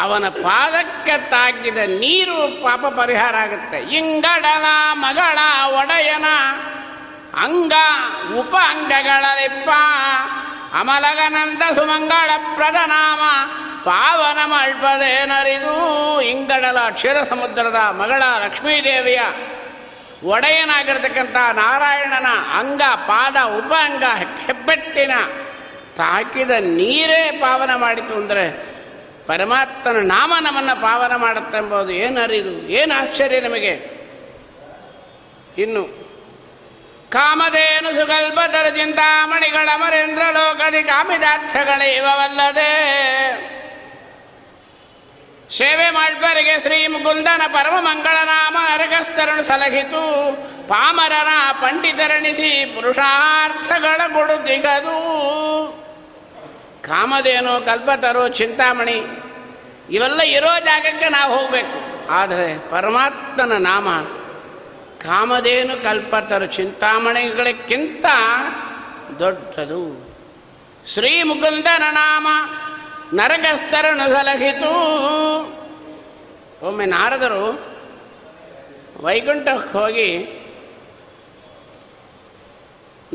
ಅವನ 0.00 0.28
ಪಾದಕ್ಕೆ 0.28 1.30
ತಾಗಿದ 1.30 1.76
ನೀರು 1.76 2.62
ಪಾಪ 2.62 2.86
ಪರಿಹಾರ 2.86 3.36
ಆಗುತ್ತೆ. 3.36 3.78
ಇಂಗಡಲ 3.78 4.64
ಮಗಳ 4.92 5.38
ಒಡೆಯನ 5.66 6.24
ಅಂಗ, 7.44 7.72
ಉಪ 8.38 8.54
ಅಂಗಗಳಲಿಪ್ಪ 8.68 9.70
ಅಮಲಗನಂದ 10.74 11.62
ಸುಮಂಗಳ 11.76 12.30
ಪ್ರದನಾಮ, 12.54 13.20
ಪಾವನ 13.84 14.38
ಮಲ್ಪದೇನರಿದು 14.46 15.74
ಇಂಗಡಲ 16.20 16.78
ಕ್ಷೀರ 16.90 17.22
ಸಮುದ್ರದ 17.22 17.74
ಮಗಳ 17.74 18.22
ಲಕ್ಷ್ಮೀದೇವಿಯ 18.44 19.20
ಒಡೆಯನಾಗಿರ್ತಕ್ಕಂಥ 20.22 21.36
ನಾರಾಯಣನ 21.54 22.26
ಅಂಗ, 22.58 22.82
ಪಾದ, 23.06 23.36
ಉಪ 23.58 23.72
ಅಂಗ 23.84 24.04
ಹೆಬ್ಬೆಟ್ಟಿನ 24.46 25.12
ತಾಕಿದ 25.96 26.50
ನೀರೇ 26.50 27.30
ಪಾವನ 27.40 27.74
ಮಾಡಿತು 27.74 28.14
ಅಂದರೆ 28.14 28.44
ಪರಮಾತ್ಮನ 29.26 30.06
ನಾಮ 30.06 30.32
ನಮ್ಮನ್ನು 30.40 30.82
ಪಾವನ 30.82 31.16
ಮಾಡುತ್ತೆಂಬುದು 31.16 31.92
ಏನು 31.92 32.20
ಅರಿದು 32.20 32.68
ಏನು 32.70 32.94
ಆಶ್ಚರ್ಯ 32.94 33.40
ನಮಗೆ? 33.40 33.72
ಇನ್ನು 35.58 35.82
ಕಾಮಧೇನು 37.12 38.00
ಸುಗಲ್ಪತರ 38.00 38.76
ಚಿಂತಾಮಣಿಗಳ 38.76 39.68
ಮರೇಂದ್ರ 39.76 40.22
ಲೋಕದಿ 40.34 40.82
ಕಾಮಿದಾರ್ಥಗಳೇ 40.82 41.96
ಇವವಲ್ಲದೆ 41.96 42.72
ಸೇವೆ 45.50 45.90
ಮಾಡ್ಬರಿಗೆ 45.90 46.60
ಶ್ರೀ 46.60 46.86
ಮುಕುಂದನ 46.86 47.42
ಪರಮ 47.46 47.76
ಮಂಗಳ 47.80 48.16
ನಾಮ 48.24 48.56
ನರಕಸ್ಥರನು 48.70 49.42
ಸಲಹಿತು. 49.42 50.02
ಪಾಮರನ 50.68 51.28
ಪಂಡಿತರಣಿಸಿ 51.60 52.72
ಪುರುಷಾರ್ಥಗಳ 52.74 54.00
ಕೊಡುತ್ತಿಗದು 54.12 54.98
ಕಾಮಧೇನು, 56.82 57.64
ಕಲ್ಪತರು, 57.66 58.28
ಚಿಂತಾಮಣಿ, 58.28 58.98
ಇವೆಲ್ಲ 59.90 60.20
ಇರೋ 60.20 60.52
ಜಾಗಕ್ಕೆ 60.64 61.08
ನಾವು 61.08 61.38
ಹೋಗಬೇಕು. 61.38 62.08
ಆದರೆ 62.12 62.70
ಪರಮಾತ್ಮನ 62.70 63.52
ನಾಮ 63.52 63.88
ಕಾಮಧೇನು, 65.08 65.82
ಕಲ್ಪತರು 65.82 66.46
ಚಿಂತಾಮಣಿಗಳಕ್ಕಿಂತ 66.46 68.06
ದೊಡ್ಡದು. 69.18 69.82
ಶ್ರೀ 70.94 71.22
ಮುಕುಂದನ 71.22 71.82
ನಾಮ 71.90 72.26
ನರಕಸ್ಥರನು 73.14 74.08
ಸಲಹಿತು 74.08 74.70
ಒಮ್ಮೆ 76.66 76.86
ನಾರದರು 76.86 77.68
ವೈಕುಂಠಕ್ಕೆ 79.00 79.78
ಹೋಗಿ 79.78 80.38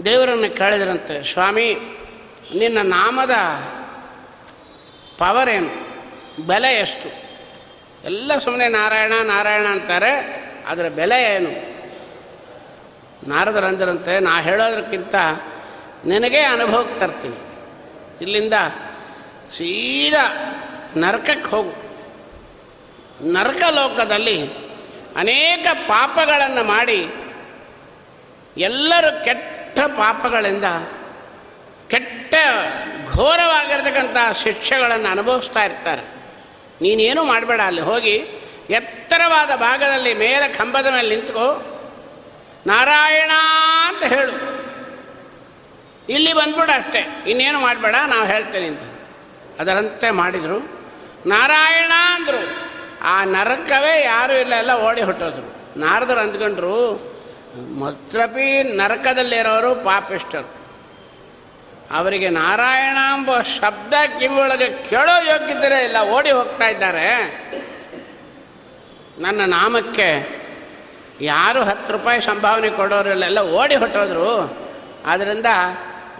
ದೇವರನ್ನು 0.05 0.57
ಕೇಳಿದ್ರಂತೆ, 0.57 1.23
ಸ್ವಾಮಿ, 1.23 1.73
ನಿನ್ನ 2.57 2.77
ನಾಮದ 2.81 3.31
ಪವರ್ 5.17 5.49
ಏನು? 5.49 5.69
ಬೆಲೆ 6.45 6.73
ಎಷ್ಟು? 6.73 7.09
ಎಲ್ಲ 8.03 8.37
ಸುಮ್ಮನೆ 8.37 8.67
ನಾರಾಯಣ 8.67 9.13
ನಾರಾಯಣ 9.23 9.65
ಅಂತಾರೆ 9.65 10.43
ಅದರ 10.67 10.89
ಬೆಲೆ 10.89 11.35
ಏನು? 11.35 11.49
ನಾರದರು 13.29 13.65
ಅಂದ್ರಂತೆ, 13.65 14.19
ನಾ 14.19 14.41
ಹೇಳೋದಕ್ಕಿಂತ 14.41 15.15
ನಿನಗೆ 16.05 16.39
ಅನುಭವಕ್ಕೆ 16.39 16.99
ತರ್ತೀನಿ. 16.99 17.35
ಇಲ್ಲಿಂದ 18.21 18.53
ಸೀದಾ 19.57 20.25
ನರಕಕ್ಕೆ 20.97 21.49
ಹೋಗು. 21.49 21.83
ನರಕ 23.31 23.63
ಲೋಕದಲ್ಲಿ 23.63 24.51
ಅನೇಕ 25.15 25.67
ಪಾಪಗಳನ್ನು 25.87 26.63
ಮಾಡಿ 26.63 27.09
ಎಲ್ಲರೂ 28.57 29.23
ಕೆಟ್ಟ 29.23 29.79
ಪಾಪಗಳಿಂದ, 29.79 30.65
ಕೆಟ್ಟ 31.89 32.35
ಘೋರವಾಗಿರ್ತಕ್ಕಂಥ 33.11 34.37
ಶಿಕ್ಷೆಗಳನ್ನು 34.37 35.09
ಅನುಭವಿಸ್ತಾ 35.09 35.63
ಇರ್ತಾರೆ. 35.63 36.01
ನೀನೇನು 36.81 37.23
ಮಾಡಬೇಡ, 37.23 37.61
ಅಲ್ಲಿ 37.61 37.81
ಹೋಗಿ 37.81 38.27
ಎತ್ತರವಾದ 38.69 39.55
ಭಾಗದಲ್ಲಿ 39.55 40.13
ಮೇಲೆ 40.13 40.47
ಕಂಬದ 40.47 40.87
ಮೇಲೆ 40.87 41.15
ನಿಂತ್ಕೋ. 41.15 41.47
ನಾರಾಯಣ 42.67 43.31
ಅಂತ 43.87 44.13
ಹೇಳು. 44.13 44.33
ಇಲ್ಲಿ 46.09 46.33
ಬಂದ್ಬಿಡು 46.33 46.71
ಅಷ್ಟೇ. 46.71 47.23
ಇನ್ನೇನು 47.27 47.59
ಮಾಡಬೇಡ, 47.59 47.95
ನಾವು 48.07 48.25
ಹೇಳ್ತೇನೆ 48.25 48.67
ಅಂತ. 48.67 48.92
ಅದರಂತೆ 49.59 50.11
ಮಾಡಿದರು. 50.11 50.69
ನಾರಾಯಣ 51.25 51.91
ಅಂದರು. 52.15 52.41
ಆ 53.01 53.23
ನರಕವೇ 53.23 54.03
ಯಾರೂ 54.03 54.33
ಇಲ್ಲ, 54.33 54.53
ಎಲ್ಲ 54.53 54.73
ಓಡಿ 54.73 55.01
ಹೊಟ್ಟೋದ್ರು. 55.01 55.79
ನಾರದರು 55.79 56.19
ಅಂದ್ಕೊಂಡ್ರು 56.19 56.75
ಮೊದ್ರಪಿ 57.79 58.75
ನರಕದಲ್ಲಿರೋರು 58.77 59.75
ಪಾಪಿಷ್ಟರು 59.75 60.63
ಅವರಿಗೆ 61.91 62.29
ನಾರಾಯಣ 62.29 62.95
ಎಂಬ 62.95 63.41
ಶಬ್ದ 63.41 63.93
ಕಿವಿಯೊಳಗೆ 64.19 64.69
ಕೇಳೋ 64.69 65.15
ಯೋಗ್ಯತೆ 65.23 65.83
ಇಲ್ಲ, 65.83 65.97
ಓಡಿ 66.09 66.31
ಹೋಗ್ತಾ 66.31 66.67
ಇದ್ದಾರೆ. 66.67 67.07
ನನ್ನ 69.19 69.41
ನಾಮಕ್ಕೆ 69.45 70.39
ಯಾರು 71.21 71.63
ಹತ್ತು 71.63 71.93
ರೂಪಾಯಿ 71.93 72.21
ಸಂಭಾವನೆ 72.21 72.69
ಕೊಡೋರಿಲ್ಲ 72.69 73.25
ಎಲ್ಲ 73.25 73.41
ಓಡಿ 73.41 73.75
ಹೊಟ್ಟೋದ್ರು. 73.75 74.57
ಆದ್ದರಿಂದ 75.05 75.45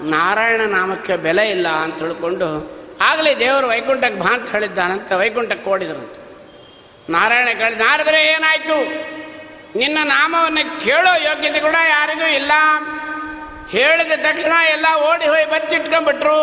ನಾರಾಯಣ 0.01 0.61
ನಾಮಕ್ಕೆ 0.61 1.17
ಬೆಲೆ 1.17 1.49
ಇಲ್ಲ 1.49 1.67
ಅಂತ 1.67 1.99
ತಿಳ್ಕೊಂಡು 1.99 2.82
ಆಗಲೇ 3.03 3.35
ದೇವರು 3.35 3.67
ವೈಕುಂಠಕ್ಕೆ 3.67 4.19
ಭಾಂತ 4.19 4.51
ಹೇಳಿದ್ದಾನಂತ 4.51 5.11
ವೈಕುಂಠಕ್ಕೆ 5.11 5.69
ಓಡಿದ್ರಂತೆ 5.69 6.19
ನಾರಾಯಣ 7.11 7.47
ಕೇಳಿದ, 7.57 7.81
ನಾರದ್ರೆ 7.81 8.25
ಏನಾಯಿತು? 8.25 8.77
ನಿನ್ನ 9.79 9.97
ನಾಮವನ್ನು 10.03 10.79
ಕೇಳೋ 10.79 11.13
ಯೋಗ್ಯತೆ 11.15 11.59
ಕೂಡ 11.59 11.75
ಯಾರಿಗೂ 11.89 12.27
ಇಲ್ಲ. 12.35 12.51
ಹೇಳಿದ 13.69 14.11
ತಕ್ಷಣ 14.11 14.51
ಎಲ್ಲ 14.69 14.85
ಓಡಿ 15.11 15.27
ಹೋಗಿ 15.27 15.49
ಬಚ್ಚಿಟ್ಕೊಂಡ್ಬಿಟ್ರು. 15.49 16.39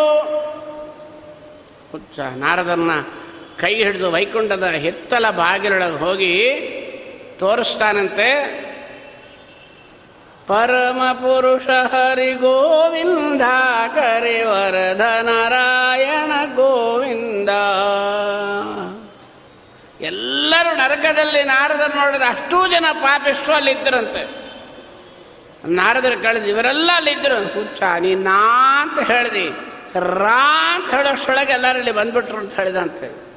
ಹುಚ್ಚ, 1.91 2.19
ನಾರದನ್ನ 2.19 2.91
ಕೈ 3.59 3.73
ಹಿಡಿದು 3.75 4.11
ವೈಕುಂಠದ 4.11 4.67
ಹಿತ್ತಲ 4.67 5.29
ಬಾಗಿಲೊಳಗೆ 5.29 5.95
ಹೋಗಿ 5.95 6.33
ತೋರಿಸ್ತಾನಂತೆ. 7.39 8.27
ಪರಮ 10.47 11.01
ಪುರುಷ 11.13 11.67
ಹರಿ 11.69 12.33
ಗೋವಿಂದ. 12.33 13.41
ನಾರಾಯಣ 15.23 16.31
ಗೋವಿಂದ 16.55 17.49
ಎಲ್ಲರೂ 20.01 20.75
ನರಕದಲ್ಲಿ 20.75 21.43
ನಾರದರು 21.43 21.95
ನೋಡಿದ 21.97 22.21
ಅಷ್ಟೂ 22.21 22.67
ಜನ 22.67 22.85
ಪಾಪಿಷ್ಟು 22.91 23.51
ಅಲ್ಲಿದ್ದರಂತೆ 23.53 24.21
ನಾರದರು 25.65 26.23
ಕಳೆದು 26.23 26.47
ಇವರೆಲ್ಲ 26.47 26.91
ಅಲ್ಲಿದ್ದರು 26.95 27.53
ಹುಚ್ಚ 27.53 27.81
ನೀ 27.99 28.15
ನಾ 28.15 28.81
ಅಂತ 28.81 28.99
ಹೇಳ್ದಿ. 29.11 29.47
ರಾ 29.99 30.75
ಅಂತ 30.75 30.95
ಹೇಳೋಷ್ಟೊಳಗೆ 30.95 31.53
ಎಲ್ಲರಲ್ಲಿ 31.53 31.91
ಬಂದ್ಬಿಟ್ರು 31.91 32.37
ಅಂತ 32.37 32.53
ಹೇಳಿದಂತೆ. 32.55 33.30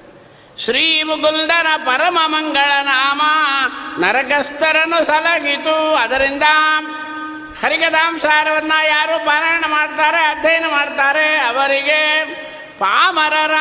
ಶ್ರೀ 0.58 1.02
ಮುಕುಂದನ 1.02 1.66
ಪರಮ 1.76 2.18
ಮಂಗಳ 2.26 2.82
ನಾಮ 2.82 3.22
ನರಕಸ್ಥರನ್ನು 4.00 5.06
ಸಲಹಿತು 5.06 5.94
ಅದರಿಂದ 5.94 6.42
ಹರಿಕದಾಂಸಾರವನ್ನು 7.62 8.86
ಯಾರು 8.88 9.26
ಪಾರಾಯಣ 9.26 9.64
ಮಾಡ್ತಾರೆ, 9.66 10.20
ಅಧ್ಯಯನ 10.24 10.64
ಮಾಡ್ತಾರೆ, 10.70 11.36
ಅವರಿಗೆ 11.36 12.24
ಪಾಮರರ 12.78 13.54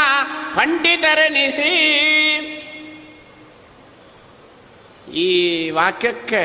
ಪಂಡಿತರೆನಿಸಿ 0.55 1.73
ಈ 5.13 5.69
ವಾಕ್ಯಕ್ಕೆ 5.69 6.43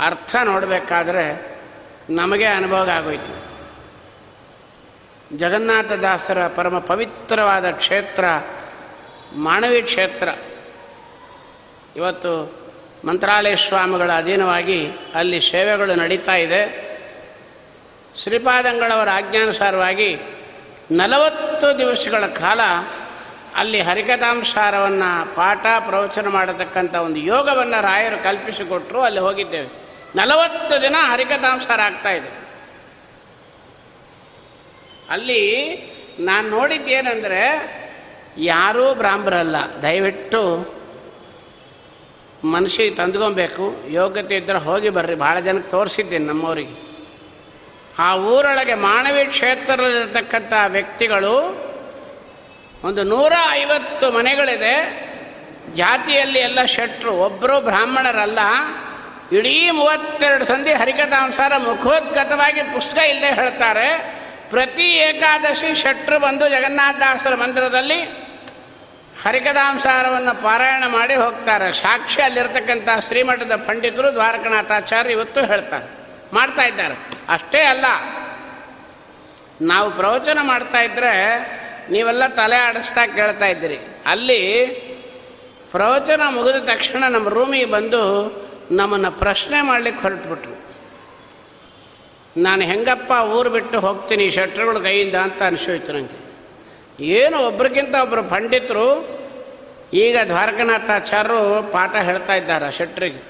ಅರ್ಥ 0.00 0.36
ನೋಡಬೇಕಾದ್ರೆ 0.36 1.24
ನಮಗೆ 2.10 2.44
ಅನುಭವ 2.44 2.90
ಆಗೋಯ್ತು. 2.90 3.34
ಜಗನ್ನಾಥದಾಸರ 5.36 6.46
ಪರಮ 6.46 6.78
ಪವಿತ್ರವಾದ 6.78 7.70
ಕ್ಷೇತ್ರ 7.70 8.24
ಮಾನವಿ 9.32 9.82
ಕ್ಷೇತ್ರ. 9.82 10.28
ಇವತ್ತು 11.96 12.56
ಮಂತ್ರಾಲಯ 13.04 13.56
ಸ್ವಾಮಿಗಳ 13.56 14.12
ಅಧೀನವಾಗಿ 14.12 14.90
ಅಲ್ಲಿ 15.14 15.40
ಸೇವೆಗಳು 15.40 15.94
ನಡೀತಾ 15.94 16.34
ಇದೆ. 16.34 16.86
ಶ್ರೀಪಾದಂಗಳವರ 18.16 19.08
ಆಜ್ಞಾನುಸಾರವಾಗಿ 19.12 20.18
ನಲವತ್ತು 20.90 21.78
ದಿವಸಗಳ 21.78 22.26
ಕಾಲ 22.26 22.60
ಅಲ್ಲಿ 23.56 23.80
ಹರಿಕಥಾಂಸಾರವನ್ನು 23.80 25.34
ಪಾಠ 25.34 25.66
ಪ್ರವಚನ 25.78 26.28
ಮಾಡತಕ್ಕಂಥ 26.28 26.94
ಒಂದು 26.94 27.20
ಯೋಗವನ್ನು 27.20 27.82
ರಾಯರು 27.82 28.24
ಕಲ್ಪಿಸಿಕೊಟ್ಟರು 28.24 29.00
ಅಲ್ಲಿ 29.00 29.20
ಹೋಗಿದ್ದೇವೆ. 29.20 29.68
ನಲವತ್ತು 30.16 30.82
ದಿನ 30.82 30.96
ಹರಿಕಥಾಂಸಾರ 30.98 31.80
ಆಗ್ತಾಯಿದೆ 31.80 32.30
ಅಲ್ಲಿ 35.10 35.76
ನಾನು 36.18 36.50
ನೋಡಿದ್ದೇನೆಂದರೆ 36.50 37.76
ಯಾರೂ 38.38 38.94
ಬ್ರಾಹ್ಮರಲ್ಲ. 38.94 39.56
ದಯವಿಟ್ಟು 39.82 40.74
ಮನುಷ್ಯ 42.44 42.90
ತಂದ್ಕೊಬೇಕು. 42.90 43.76
ಯೋಗ್ಯತೆ 43.90 44.36
ಇದ್ದರೆ 44.36 44.58
ಹೋಗಿ 44.58 44.90
ಬರ್ರಿ. 44.90 45.14
ಭಾಳ 45.14 45.40
ಜನಕ್ಕೆ 45.40 45.70
ತೋರಿಸಿದ್ದೇನೆ 45.70 46.24
ನಮ್ಮವರಿಗೆ. 46.24 46.86
ಆ 47.98 48.16
ಊರೊಳಗೆ 48.16 48.74
ಮಾನವಿ 48.74 49.24
ಕ್ಷೇತ್ರದಲ್ಲಿರ್ತಕ್ಕಂಥ 49.24 50.52
ವ್ಯಕ್ತಿಗಳು 50.68 51.66
ಒಂದು 52.84 53.02
ನೂರ 53.02 53.32
ಐವತ್ತು 53.50 54.12
ಮನೆಗಳಿದೆ. 54.12 55.06
ಜಾತಿಯಲ್ಲಿ 55.74 56.38
ಎಲ್ಲ 56.38 56.64
ಶೆಟ್ರು 56.64 57.12
ಒಬ್ಬರು 57.12 57.60
ಬ್ರಾಹ್ಮಣರಲ್ಲ. 57.60 58.38
ಇಡೀ 59.32 59.70
ಮೂವತ್ತೆರಡು 59.70 60.44
ಸಂಧಿ 60.44 60.72
ಹರಿಕಥಾನುಸಾರ 60.72 61.56
ಮುಖೋದ್ಗತವಾಗಿ 61.56 62.62
ಪುಸ್ತಕ 62.62 62.98
ಇಲ್ಲದೆ 62.98 63.34
ಹೇಳ್ತಾರೆ. 63.34 64.16
ಪ್ರತಿ 64.50 64.82
ಏಕಾದಶಿ 64.82 65.74
ಶೆಟ್ರು 65.74 66.18
ಬಂದು 66.18 66.48
ಜಗನ್ನಾಥದಾಸರ 66.48 67.34
ಮಂದಿರದಲ್ಲಿ 67.34 68.25
ಹರಿಕಥಾಂಸಾರವನ್ನು 69.26 70.34
ಪಾರಾಯಣ 70.42 70.84
ಮಾಡಿ 70.86 71.14
ಹೋಗ್ತಾರೆ. 71.14 71.68
ಸಾಕ್ಷಿ 71.82 72.20
ಅಲ್ಲಿರ್ತಕ್ಕಂಥ 72.22 72.88
ಶ್ರೀಮಠದ 73.06 73.54
ಪಂಡಿತರು 73.68 74.08
ದ್ವಾರಕನಾಥಾಚಾರ್ಯ 74.14 75.16
ಇವತ್ತು 75.16 75.40
ಹೇಳ್ತಾರೆ. 75.44 75.86
ಮಾಡ್ತಾ 76.34 76.62
ಇದ್ದಾರೆ. 76.62 76.96
ಅಷ್ಟೇ 77.28 77.60
ಅಲ್ಲ, 77.72 77.86
ನಾವು 79.60 79.88
ಪ್ರವಚನ 79.90 80.38
ಮಾಡ್ತಾ 80.42 80.80
ಇದ್ದರೆ 80.80 81.12
ನೀವೆಲ್ಲ 81.90 82.24
ತಲೆ 82.40 82.56
ಆಡಿಸ್ತಾ 82.56 83.02
ಕೇಳ್ತಾ 83.06 83.46
ಇದ್ದೀರಿ. 83.46 83.78
ಅಲ್ಲಿ 84.06 84.40
ಪ್ರವಚನ 85.72 86.22
ಮುಗಿದ 86.28 86.58
ತಕ್ಷಣ 86.72 87.04
ನಮ್ಮ 87.08 87.28
ರೂಮಿಗೆ 87.28 87.68
ಬಂದು 87.76 88.02
ನಮ್ಮನ್ನು 88.70 89.10
ಪ್ರಶ್ನೆ 89.10 89.58
ಮಾಡಲಿಕ್ಕೆ 89.60 90.02
ಹೊರಟ್ಬಿಟ್ರು. 90.02 90.54
ನಾನು 92.42 92.62
ಹೆಂಗಪ್ಪ 92.70 93.12
ಊರು 93.36 93.50
ಬಿಟ್ಟು 93.50 93.76
ಹೋಗ್ತೀನಿ 93.80 94.24
ಶೆಟ್ರುಗಳ 94.30 94.78
ಕೈಯಿಂದ 94.78 95.14
ಅಂತ 95.26 95.40
ಅನಿಸೋಯ್ತು 95.42 95.92
ನನಗೆ 95.92 96.22
ಏನು 97.16 97.38
ಒಬ್ರಿಗಿಂತ 97.46 97.94
ಒಬ್ಬರು 98.02 98.22
ಪಂಡಿತರು 98.34 98.86
ಈಗ 99.92 100.16
ದ್ವಾರಕನಾಥಾಚಾರ್ಯರು 100.26 101.72
ಪಾಠ 101.72 101.96
ಹೇಳ್ತಾ 101.96 102.34
ಇದ್ದಾರೆ 102.34 102.72
ಶೆಟ್ರಿಗೆ. 102.72 103.22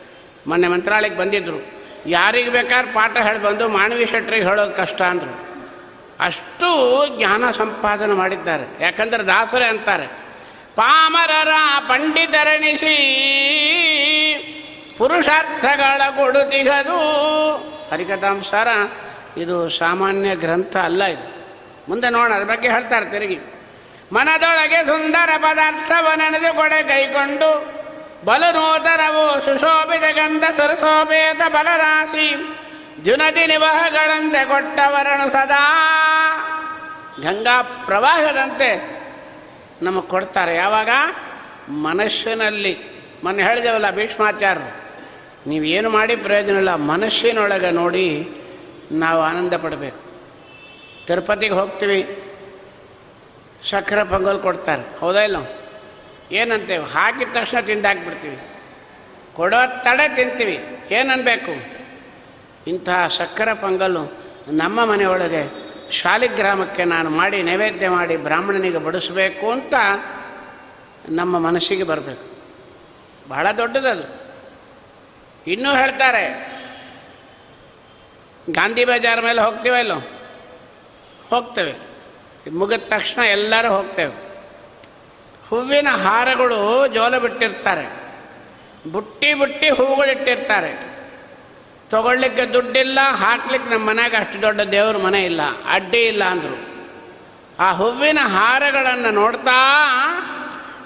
ಮೊನ್ನೆ 0.46 0.68
ಮಂತ್ರಾಲಯಕ್ಕೆ 0.68 1.20
ಬಂದಿದ್ದರು 1.20 1.64
ಯಾರಿಗೆ 2.07 2.50
ಬೇಕಾದ್ರೆ 2.50 2.92
ಪಾಠ 2.92 3.16
ಹೇಳಿ 3.16 3.42
ಬಂದು 3.42 3.68
ಮಾನವಿ 3.68 4.07
ಶೆಟ್ರಿಗೆ 4.07 4.44
ಹೇಳೋದು 4.44 4.72
ಕಷ್ಟ 4.72 5.02
ಅಂದರು. 5.02 5.46
ಅಷ್ಟು 6.20 6.68
ಜ್ಞಾನ 7.16 7.50
ಸಂಪಾದನೆ 7.50 8.12
ಮಾಡಿದ್ದಾರೆ. 8.12 8.84
ಯಾಕಂದ್ರೆ 8.84 9.26
ದಾಸರೇ 9.26 9.64
ಅಂತಾರೆ, 9.64 10.07
ಪಾಮರರ 10.76 11.48
ಪಂಡಿತರಣಿಸಿ, 11.88 12.94
ಪುರುಷಾರ್ಥಗಳ 14.98 16.02
ಕೊಡುತಿಗದು 16.16 16.98
ಹರಿಕಥಾಂಸಾರ 17.90 18.68
ಇದು 19.36 19.68
ಸಾಮಾನ್ಯ 19.68 20.34
ಗ್ರಂಥ 20.34 20.76
ಅಲ್ಲ 20.76 21.04
ಇದು. 21.04 21.36
ಮುಂದೆ 21.88 22.11
ನೋಡೋಣ, 22.11 22.34
ಅದ್ರ 22.34 22.54
ಬಗ್ಗೆ 22.54 22.70
ಹೇಳ್ತಾರೆ 22.70 23.11
ತಿರುಗಿ. 23.11 23.38
ಮನದೊಳಗೆ 24.12 24.86
ಸುಂದರ 24.86 25.30
ಪದಾರ್ಥವ 25.38 26.07
ನೆನೆದು 26.16 26.57
ಕೊಡೆ 26.57 26.82
ಕೈಕೊಂಡು. 26.82 27.76
ಬಲು 28.24 28.52
ನೂತನವು 28.52 29.40
ಸುಶೋಭಿತ 29.44 30.00
ಗಂಧ 30.00 30.44
ಸರಸೋಪೇತ 30.57 31.40
ಬಲರಾಶಿ 31.48 32.59
ಜುನದಿ 33.02 33.46
ನಿವಹಗಳಂತೆ 33.46 34.44
ಕೊಟ್ಟವರನು 34.44 35.30
ಸದಾ. 35.30 35.62
ಗಂಗಾ 37.22 37.62
ಪ್ರವಾಹದಂತೆ 37.62 39.00
ನಮಗೆ 39.82 40.09
ಕೊಡ್ತಾರೆ. 40.09 40.57
ಯಾವಾಗ? 40.57 40.88
ಮನಸ್ಸಿನಲ್ಲಿ. 41.68 42.78
ಮೊನ್ನೆ 43.24 43.42
ಹೇಳಿದೆವಲ್ಲ 43.42 43.90
ಭೀಷ್ಮಾಚಾರ್ಯರು 43.90 44.86
ನೀವೇನು 45.48 45.90
ಮಾಡಿ 45.90 46.16
ಪ್ರಯೋಜನ 46.16 46.57
ಇಲ್ಲ, 46.57 46.74
ಮನಸ್ಸಿನೊಳಗೆ 46.74 47.70
ನೋಡಿ 47.70 48.30
ನಾವು 48.92 49.22
ಆನಂದ 49.22 49.54
ಪಡಬೇಕು. 49.54 49.98
ತಿರುಪತಿಗೆ 51.07 51.54
ಹೋಗ್ತೀವಿ. 51.54 52.25
ಸಕ್ಕರೆ 53.70 54.04
ಪೊಂಗಲ್ 54.04 54.40
ಕೊಡ್ತಾರೆ 54.40 54.98
ಹೌದಾ 54.98 55.20
ಇಲ್ಲ? 55.20 55.36
ಏನಂತೇವೆ? 56.32 56.84
ಹಾಕಿದ 56.84 57.28
ತಕ್ಷಣ 57.32 57.60
ತಿಂದಾಕ್ಬಿಡ್ತೀವಿ. 57.60 58.38
ಕೊಡೋ 59.34 59.56
ತಡೆ 59.82 60.16
ತಿಂತೀವಿ. 60.16 60.64
ಏನನ್ಬೇಕು? 60.90 61.50
ಇಂತಹ 62.66 63.06
ಸಕ್ಕರೆ 63.06 63.54
ಪೊಂಗಲ್ಲು 63.54 64.12
ನಮ್ಮ 64.48 64.84
ಮನೆಯೊಳಗೆ 64.84 65.66
ಶಾಲಿಗ್ರಾಮಕ್ಕೆ 65.90 66.84
ನಾನು 66.84 67.10
ಮಾಡಿ, 67.10 67.42
ನೈವೇದ್ಯ 67.42 67.88
ಮಾಡಿ 67.88 68.16
ಬ್ರಾಹ್ಮಣನಿಗೆ 68.16 68.78
ಬಡಿಸಬೇಕು 68.78 69.50
ಅಂತ 69.50 69.74
ನಮ್ಮ 71.08 71.38
ಮನಸ್ಸಿಗೆ 71.38 71.82
ಬರಬೇಕು. 71.82 72.36
ಬಹಳ 73.28 73.46
ದೊಡ್ಡದದು. 73.56 74.26
ಇನ್ನೂ 75.50 75.76
ಹೇಳ್ತಾರೆ, 75.76 76.56
ಗಾಂಧಿ 78.50 78.84
ಬಜಾರ್ 78.84 79.22
ಮೇಲೆ 79.22 79.40
ಹೋಗ್ತೀವ 79.40 79.74
ಇಲ್ಲೋ? 79.74 79.98
ಹೋಗ್ತೇವೆ. 81.30 81.86
ಮುಗಿದ 82.51 82.80
ತಕ್ಷಣ 82.88 83.20
ಎಲ್ಲರೂ 83.22 83.68
ಹೋಗ್ತೇವೆ. 83.68 84.14
ಹೂವಿನ 85.49 85.88
ಹಾರಗಳು 86.05 86.88
ಜೋಲ 86.94 87.18
ಬಿಟ್ಟಿರ್ತಾರೆ. 87.18 87.86
ಬುಟ್ಟಿ 88.92 89.34
ಬುಟ್ಟಿ 89.34 89.70
ಹೂಗಳಿಟ್ಟಿರ್ತಾರೆ 89.70 90.97
ತಗೊಳ್ಳಿಕ್ಕೆ 91.90 92.44
ದುಡ್ಡಿಲ್ಲ, 92.53 92.99
ಹಾಕ್ಲಿಕ್ಕೆ 93.12 93.74
ನಮ್ಮ 93.74 93.88
ಮನೆಗೆ 93.90 94.16
ಅಷ್ಟು 94.16 94.42
ದೊಡ್ಡ 94.42 94.61
ದೇವ್ರ 94.61 94.97
ಮನೆ 94.97 95.24
ಇಲ್ಲ, 95.24 95.42
ಅಡ್ಡಿ 95.68 96.01
ಇಲ್ಲ 96.03 96.24
ಅಂದರು. 96.24 96.57
ಆ 97.59 97.72
ಹೂವಿನ 97.72 98.18
ಹಾರಗಳನ್ನು 98.24 99.11
ನೋಡ್ತಾ 99.11 99.59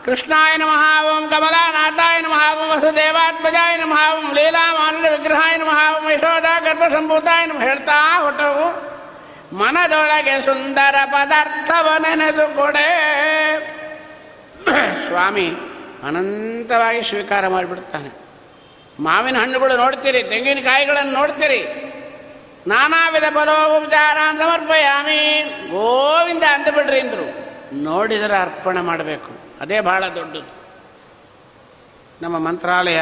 ಕೃಷ್ಣಾಯನ 0.04 0.62
ಮಹಾಭಂ 0.64 1.28
ಕಮಲಾನಾಥಾಯನ 1.30 2.26
ಮಹಾಭಂ 2.26 2.68
ವಸುದೇವಾತ್ಮಜಾಯನ 2.72 3.84
ಮಹಾಭಂ 3.84 4.34
ಲೀಲಾ 4.34 4.74
ಮಾನ 4.78 4.94
ಓಂ 4.96 5.10
ವಿಗ್ರಹಾಯನ 5.10 5.62
ಓಂ 5.62 6.10
ಯಶೋಧ 6.10 6.46
ಗರ್ಭಸಂಭೂತಾಯ 6.66 7.46
ನಮಃ 7.46 7.60
ಹೇಳ್ತಾ 7.60 8.18
ಹೊಟ್ಟೋಗು 8.18 8.66
ಮನದೊಳಗೆ 9.52 10.42
ಸುಂದರ 10.44 10.94
ಪದಾರ್ಥವ 11.04 11.88
ನೆನೆದು 11.98 12.56
ಕೊಡೆ. 12.56 12.88
ಸ್ವಾಮಿ 15.06 15.48
ಅನಂತವಾಗಿ 16.02 17.02
ಸ್ವೀಕಾರ 17.02 17.48
ಮಾಡಿಬಿಡ್ತಾನೆ. 17.48 18.20
ಮಾವಿನ 19.00 19.38
ಹಣ್ಣುಗಳು 19.38 19.76
ನೋಡ್ತೀರಿ, 19.76 20.22
ತೆಂಗಿನಕಾಯಿಗಳನ್ನು 20.22 21.12
ನೋಡ್ತೀರಿ. 21.12 21.86
ನಾನಾ 22.66 23.10
ವಿಧ 23.10 23.24
ಪರೋಪಚಾರ 23.30 24.16
ಸಮರ್ಪಯಾಮಿ. 24.38 25.42
ಗೋವಿಂದ 25.70 26.42
ಅಂದ್ಬಿಡ್ರಿ 26.42 27.00
ಅಂದರು. 27.00 27.50
ನೋಡಿದರೆ 27.84 28.36
ಅರ್ಪಣೆ 28.36 28.80
ಮಾಡಬೇಕು. 28.80 29.30
ಅದೇ 29.60 29.80
ಬಹಳ 29.80 30.08
ದೊಡ್ಡದು. 30.08 30.60
ನಮ್ಮ 32.22 32.38
ಮಂತ್ರಾಲಯ 32.38 33.00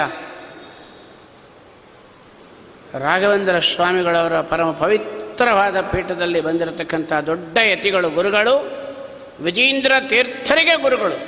ರಾಘವೇಂದ್ರ 2.98 3.60
ಸ್ವಾಮಿಗಳವರ 3.60 4.40
ಪರಮ 4.40 4.70
ಪವಿತ್ರವಾದ 5.38 5.80
ಪೀಠದಲ್ಲಿ 5.80 6.40
ಬಂದಿರತಕ್ಕಂಥ 6.40 7.12
ದೊಡ್ಡ 7.12 7.58
ಯತಿಗಳು 7.62 8.08
ಗುರುಗಳು, 8.10 8.54
ವಿಜೇಂದ್ರ 9.40 9.92
ತೀರ್ಥರಿಗೆ 10.08 10.74
ಗುರುಗಳು, 10.82 11.18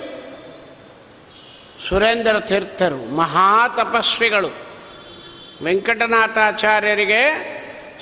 ಸುರೇಂದ್ರ 1.89 2.41
ತೀರ್ಥರು, 2.41 2.99
ಮಹಾತಪಸ್ವಿಗಳು, 3.17 4.51
ವೆಂಕಟನಾಥಾಚಾರ್ಯರಿಗೆ 5.63 7.23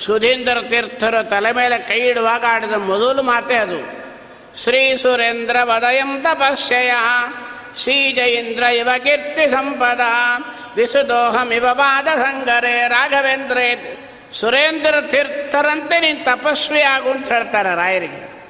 ಸುಧೀಂದ್ರ 0.04 0.56
ತೀರ್ಥರ 0.60 1.22
ತಲೆ 1.22 1.52
ಮೇಲೆ 1.52 1.78
ಕೈ 1.78 2.00
ಇಡುವಾಗ 2.00 2.44
ಆಡಿದ 2.48 2.72
ಮೊದಲು 2.72 3.22
ಮಾತೆ 3.22 3.56
ಅದು. 3.56 3.80
ಶ್ರೀ 4.56 4.96
ಸುರೇಂದ್ರ 4.96 5.56
ವದಯಂ 5.62 6.12
ತಪಸ್ಯಯ, 6.22 6.92
ಶ್ರೀ 7.78 8.12
ಜಯೀಂದ್ರ 8.12 8.62
ಇವ 8.62 8.88
ಕೀರ್ತಿ 9.04 9.50
ಸಂಪದ, 9.50 10.00
ವಿಸುದೋಹಮಿವ 10.76 11.66
ಪಾದ 11.74 12.08
ಸಂಗರೇ 12.16 12.76
ರಾಘವೇಂದ್ರ 12.88 13.58
ಸುರೇಂದ್ರ 14.32 15.00
ತೀರ್ಥರಂತೆ 15.00 16.00
ನೀನು 16.00 16.24
ತಪಸ್ವಿ 16.24 16.80
ಆಗು 16.80 17.10
ಅಂತ 17.10 17.32
ಹೇಳ್ತಾರೆ 17.32 17.74
ರಾಯರಿಗೆ. 17.74 18.44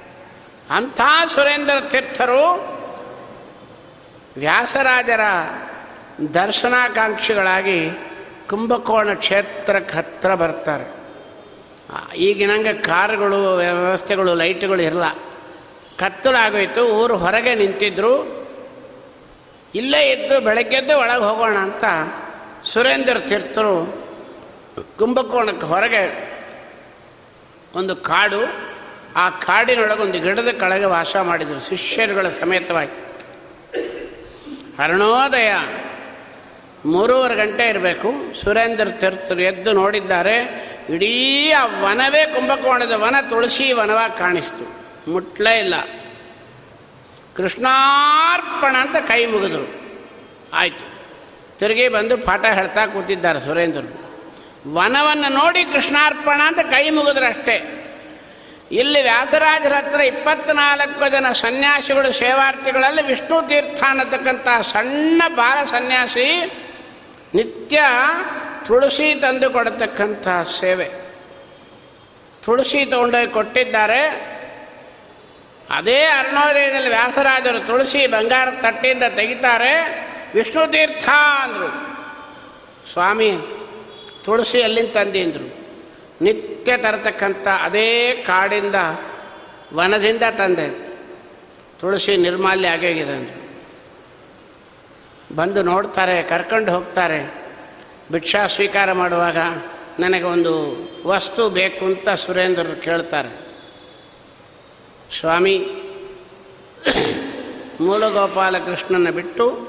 ಅಂಥ 0.70 1.00
ಸುರೇಂದ್ರ 1.34 1.80
ತೀರ್ಥರು 1.80 2.78
ವ್ಯಾಸರಾಜರ 4.36 5.20
ದರ್ಶನಾಕಾಂಕ್ಷಿಗಳಾಗಿ 6.34 7.90
ಕುಂಭಕೋಣ 8.50 9.12
ಕ್ಷೇತ್ರಕ್ಕೆ 9.12 9.96
ಹತ್ರ 9.96 10.34
ಬರ್ತಾರೆ. 10.34 10.98
ಈಗಿನಂಗೆ 12.16 12.72
ಕಾರುಗಳು 12.72 13.56
ವ್ಯವಸ್ಥೆಗಳು, 13.56 14.34
ಲೈಟ್ಗಳು 14.34 14.82
ಇರಲ್ಲ. 14.82 15.10
ಕತ್ತಲಾಗೋಯ್ತು, 15.98 16.86
ಊರು 16.86 17.16
ಹೊರಗೆ 17.16 17.54
ನಿಂತಿದ್ರು. 17.54 18.46
ಇಲ್ಲೇ 19.74 20.10
ಇದ್ದು 20.10 20.40
ಬೆಳಗ್ಗೆದ್ದು 20.40 20.98
ಒಳಗೆ 20.98 21.22
ಹೋಗೋಣ 21.22 21.56
ಅಂತ 21.56 21.84
ಸುರೇಂದ್ರ 22.64 23.18
ತೀರ್ಥರು 23.18 24.07
ಕುಂಭಕೋಣಕ್ಕೆ 24.82 25.66
ಹೊರಗೆ 25.66 26.34
ಒಂದು 27.74 27.96
ಕಾಡು, 27.96 28.48
ಆ 29.16 29.28
ಕಾಡಿನೊಳಗೆ 29.28 30.02
ಒಂದು 30.02 30.20
ಗಿಡದ 30.20 30.48
ಕೆಳಗೆ 30.48 30.84
ವಾಸ 30.84 31.16
ಮಾಡಿದರು 31.16 31.68
ಶಿಷ್ಯರುಗಳ 31.68 32.28
ಸಮೇತವಾಗಿ. 32.28 33.04
ಅರುಣೋದಯ 34.78 35.52
ಮೂರುವರೆ 36.84 37.34
ಗಂಟೆ 37.34 37.68
ಇರಬೇಕು. 37.68 38.12
ಸುರೇಂದ್ರ 38.42 38.84
ತೀರ್ಥರು 38.84 39.40
ಎದ್ದು 39.40 39.72
ನೋಡಿದ್ದಾರೆ, 39.72 40.36
ಇಡೀ 40.88 41.50
ಆ 41.50 41.66
ವನವೇ 41.66 42.24
ಕುಂಭಕೋಣದ 42.24 42.92
ವನ, 42.92 43.14
ತುಳಸಿ 43.30 43.72
ವನವಾಗಿ 43.72 44.18
ಕಾಣಿಸ್ತು. 44.18 44.78
ಮುಟ್ಲೇ 45.10 45.58
ಇಲ್ಲ. 45.58 45.74
ಕೃಷ್ಣಾರ್ಪಣ 47.36 48.76
ಅಂತ 48.76 48.96
ಕೈ 48.96 49.26
ಮುಗಿದ್ರು. 49.26 49.70
ಆಯಿತು. 50.52 50.88
ತಿರುಗಿ 51.58 51.88
ಬಂದು 51.88 52.18
ಪಾಠ 52.18 52.44
ಹೇಳ್ತಾ 52.44 52.86
ಕೂತಿದ್ದಾರೆ 52.86 53.40
ಸುರೇಂದ್ರರು. 53.40 54.07
ವನವನ್ನು 54.66 55.28
ನೋಡಿ 55.28 55.64
ಕೃಷ್ಣಾರ್ಪಣ 55.64 56.40
ಅಂತ 56.44 56.58
ಕೈ 56.58 56.90
ಮುಗಿದ್ರು 56.90 57.26
ಅಷ್ಟೇ. 57.26 57.74
ಇಲ್ಲಿ 58.72 59.02
ವ್ಯಾಸರಾಜರ 59.02 59.72
ಹತ್ರ 59.72 60.00
ಇಪ್ಪತ್ನಾಲ್ಕು 60.00 61.08
ಜನ 61.08 61.32
ಸನ್ಯಾಸಿಗಳು, 61.32 62.12
ಸೇವಾರ್ಥಿಗಳಲ್ಲಿ 62.12 63.06
ವಿಷ್ಣು 63.06 63.48
ತೀರ್ಥ 63.48 63.84
ಅನ್ನತಕ್ಕಂಥ 63.88 64.48
ಸಣ್ಣ 64.60 65.22
ಬಾಲ 65.28 65.64
ಸನ್ಯಾಸಿ 65.64 66.44
ನಿತ್ಯ 67.34 67.82
ತುಳಸಿ 68.66 69.14
ತಂದು 69.14 69.50
ಕೊಡತಕ್ಕಂಥ 69.50 70.28
ಸೇವೆ. 70.28 70.84
ತುಳಸಿ 72.44 72.84
ತಗೊಂಡೋಗಿ 72.84 73.32
ಕೊಟ್ಟಿದ್ದಾರೆ. 73.32 74.38
ಅದೇ 75.70 76.04
ಅರ್ಣೋದಯದಲ್ಲಿ 76.04 76.88
ವ್ಯಾಸರಾಜರು 76.88 77.66
ತುಳಸಿ 77.66 78.06
ಬಂಗಾರ 78.06 78.50
ತಟ್ಟೆಯಿಂದ 78.50 79.02
ತೆಗಿತಾರೆ. 79.02 80.06
ವಿಷ್ಣು 80.34 80.66
ತೀರ್ಥ 80.66 81.08
ಅಂದರು. 81.42 81.68
ಸ್ವಾಮಿ 82.92 83.38
ತುಳಸಿ 84.28 84.58
ಎಲ್ಲಿಂದ 84.58 84.96
ಅಂದರು? 84.96 85.54
ನಿತ್ಯ 86.24 86.76
ತರತಕ್ಕಂಥ 86.76 87.48
ಅದೇ 87.48 88.12
ಕಾಡಿಂದ 88.12 88.74
ವನದಿಂದ 89.74 90.22
ತಂದೆ. 90.38 90.68
ತುಳಸಿ 91.80 92.16
ನಿರ್ಮಾಲ್ಯ 92.16 92.68
ಆಗೋಗಿದೆ 92.68 93.16
ಅಂದರು. 93.16 93.38
ಬಂದು 95.36 95.62
ನೋಡ್ತಾರೆ, 95.62 96.22
ಕರ್ಕೊಂಡು 96.22 96.72
ಹೋಗ್ತಾರೆ. 96.72 97.34
ಭಿಕ್ಷಾ 98.12 98.46
ಸ್ವೀಕಾರ 98.46 98.92
ಮಾಡುವಾಗ 98.92 99.38
ನನಗೆ 100.00 100.24
ಒಂದು 100.24 100.76
ವಸ್ತು 101.06 101.48
ಬೇಕು 101.48 101.84
ಅಂತ 101.84 102.08
ಸುರೇಂದ್ರರು 102.08 102.82
ಕೇಳ್ತಾರೆ. 102.82 103.28
ಸ್ವಾಮಿ, 105.20 105.58
ಮೂಲಗೋಪಾಲಕೃಷ್ಣನ 107.80 109.10
ಬಿಟ್ಟು, 109.10 109.68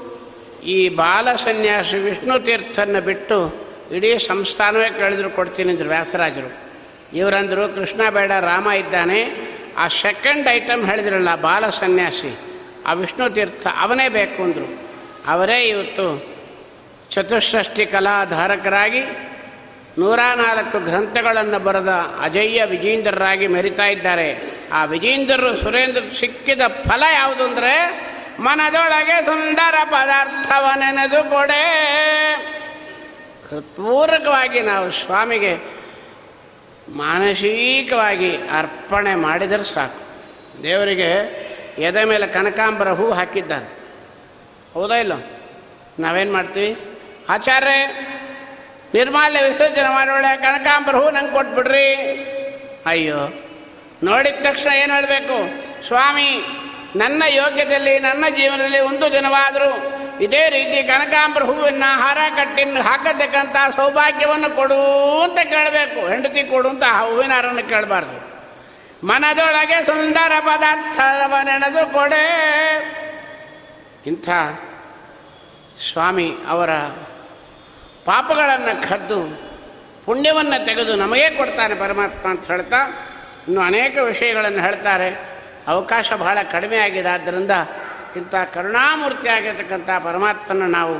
ಈ 0.64 0.88
ಬಾಲಸನ್ಯಾಸಿ 0.88 1.98
ವಿಷ್ಣು 1.98 2.44
ತೀರ್ಥನ 2.44 2.98
ಬಿಟ್ಟು 2.98 3.69
ಇಡೀ 3.96 4.18
ಸಂಸ್ಥಾನವೇ 4.18 4.88
ಕೇಳಿದ್ರು 4.90 5.30
ಕೊಡ್ತೀನಿ 5.30 5.72
ಅಂದರು 5.72 5.88
ವ್ಯಾಸರಾಜರು. 5.88 6.50
ಇವರಂದರು 7.14 7.74
ಕೃಷ್ಣ 7.74 8.08
ಬೇಡ, 8.10 8.30
ರಾಮ 8.30 8.70
ಇದ್ದಾನೆ. 8.70 9.50
ಆ 9.76 9.88
ಸೆಕೆಂಡ್ 9.88 10.48
ಐಟಮ್ 10.48 10.86
ಹೇಳಿದ್ರಲ್ಲ, 10.86 11.34
ಬಾಲ 11.34 11.68
ಸನ್ಯಾಸಿ. 11.68 12.38
ಆ 12.86 12.92
ವಿಷ್ಣು 12.92 13.30
ತೀರ್ಥ 13.30 13.66
ಅವನೇ 13.76 14.08
ಬೇಕು 14.08 14.42
ಅಂದರು. 14.42 14.68
ಅವರೇ 15.26 15.62
ಇವತ್ತು 15.62 16.24
ಚತುಷ್ಷಷ್ಟಿ 17.10 17.86
ಕಲಾಧಾರಕರಾಗಿ 17.86 19.02
ನೂರ 19.98 20.18
ನಾಲ್ಕು 20.34 20.78
ಗ್ರಂಥಗಳನ್ನು 20.78 21.58
ಬರೆದ 21.58 21.88
ಅಜಯ್ಯ 22.22 22.64
ವಿಜೇಂದ್ರರಾಗಿ 22.64 23.46
ಮೆರಿತಾ 23.46 23.86
ಇದ್ದಾರೆ. 23.86 24.28
ಆ 24.72 24.84
ವಿಜೇಂದ್ರರು 24.84 25.56
ಸುರೇಂದ್ರ 25.56 26.02
ಸಿಕ್ಕಿದ 26.20 26.60
ಫಲ 26.68 27.02
ಯಾವುದು 27.12 27.44
ಅಂದರೆ, 27.44 27.74
ಮನದೊಳಗೆ 28.40 29.26
ಸುಂದರ 29.26 29.74
ಪದಾರ್ಥವನೆನೆದು 29.84 31.30
ಕೊಡೆ. 31.30 31.64
ಹೃತ್ಪೂರ್ವಕವಾಗಿ 33.50 34.60
ನಾವು 34.60 34.90
ಸ್ವಾಮಿಗೆ 34.90 35.58
ಮಾನಸಿಕವಾಗಿ 36.96 38.36
ಅರ್ಪಣೆ 38.36 39.14
ಮಾಡಿದರೆ 39.14 39.64
ಸಾಕು. 39.64 40.00
ದೇವರಿಗೆ 40.62 41.10
ಎದೆ 41.78 42.04
ಮೇಲೆ 42.04 42.26
ಕನಕಾಂಬರ 42.26 42.92
ಹೂ 42.92 43.10
ಹಾಕಿದ್ದಾನೆ. 43.10 43.68
ಹೌದಾ 44.74 44.94
ಇಲ್ಲ? 44.94 45.12
ನಾವೇನು 45.98 46.32
ಮಾಡ್ತೀವಿ? 46.32 46.76
ಆಚಾರ್ಯ 47.28 47.86
ನಿರ್ಮಾಲ್ಯ 48.94 49.42
ವಿಸರ್ಜನೆ 49.48 49.94
ಮಾಡೋಳೆ 49.94 50.36
ಕನಕಾಂಬರ 50.36 50.96
ಹೂ 50.96 51.10
ನಂಗೆ 51.10 51.32
ಕೊಟ್ಬಿಡ್ರಿ. 51.32 51.94
ಅಯ್ಯೋ, 52.86 53.16
ನೋಡಿದ 54.02 54.34
ತಕ್ಷಣ 54.42 54.72
ಏನು 54.72 54.94
ಹೇಳಬೇಕು? 54.94 55.62
ಸ್ವಾಮಿ, 55.86 56.44
ನನ್ನ 56.96 57.22
ಯೋಗ್ಯದಲ್ಲಿ, 57.28 57.98
ನನ್ನ 57.98 58.24
ಜೀವನದಲ್ಲಿ 58.36 58.80
ಒಂದು 58.80 59.12
ದಿನವಾದರೂ 59.12 60.00
ಇದೇ 60.20 60.50
ರೀತಿ 60.50 60.82
ಕನಕಾಂಬರ 60.82 61.42
ಹೂವಿನ 61.42 61.84
ಹಾರ 61.86 62.18
ಕಟ್ಟಿನ 62.36 62.80
ಹಾಕತಕ್ಕಂಥ 62.80 63.76
ಸೌಭಾಗ್ಯವನ್ನು 63.76 64.56
ಕೊಡು 64.56 64.78
ಅಂತ 65.22 65.38
ಕೇಳಬೇಕು. 65.48 66.08
ಹೆಂಡತಿ 66.08 66.42
ಕೊಡು 66.42 66.68
ಅಂತ 66.68 66.82
ಹೂವಿನ 66.82 67.32
ಹಾರನ್ನು 67.32 67.68
ಕೇಳಬಾರ್ದು. 67.68 68.30
ಮನದೊಳಗೆ 69.06 69.86
ಸುಂದರ 69.86 70.32
ಪದಾರ್ಥವನೆಣದು 70.40 71.92
ಕೊಡೆ. 71.92 72.26
ಇಂಥ 74.06 74.28
ಸ್ವಾಮಿ 75.92 76.32
ಅವರ 76.48 76.70
ಪಾಪಗಳನ್ನು 78.04 78.88
ಕದ್ದು 78.88 79.42
ಪುಣ್ಯವನ್ನು 80.06 80.66
ತೆಗೆದು 80.66 80.96
ನಮಗೇ 80.96 81.30
ಕೊಡ್ತಾನೆ 81.30 81.74
ಪರಮಾತ್ಮ 81.74 82.30
ಅಂತ 82.30 82.46
ಹೇಳ್ತಾ 82.46 82.76
ಇನ್ನು 83.48 83.60
ಅನೇಕ 83.60 83.98
ವಿಷಯಗಳನ್ನು 83.98 84.62
ಹೇಳ್ತಾರೆ. 84.62 85.20
ಅವಕಾಶ 85.68 86.12
ಬಹಳ 86.12 86.38
ಕಡಿಮೆ 86.52 86.76
ಆಗಿದೆ. 86.76 87.08
ಆದ್ದರಿಂದ 87.08 87.50
ಇಂಥ 88.16 88.34
ಕರುಣಾಮೂರ್ತಿ 88.54 89.28
ಆಗಿರ್ತಕ್ಕಂಥ 89.28 89.90
ಪರಮಾತ್ಮನ 90.04 90.62
ನಾವು 90.66 90.96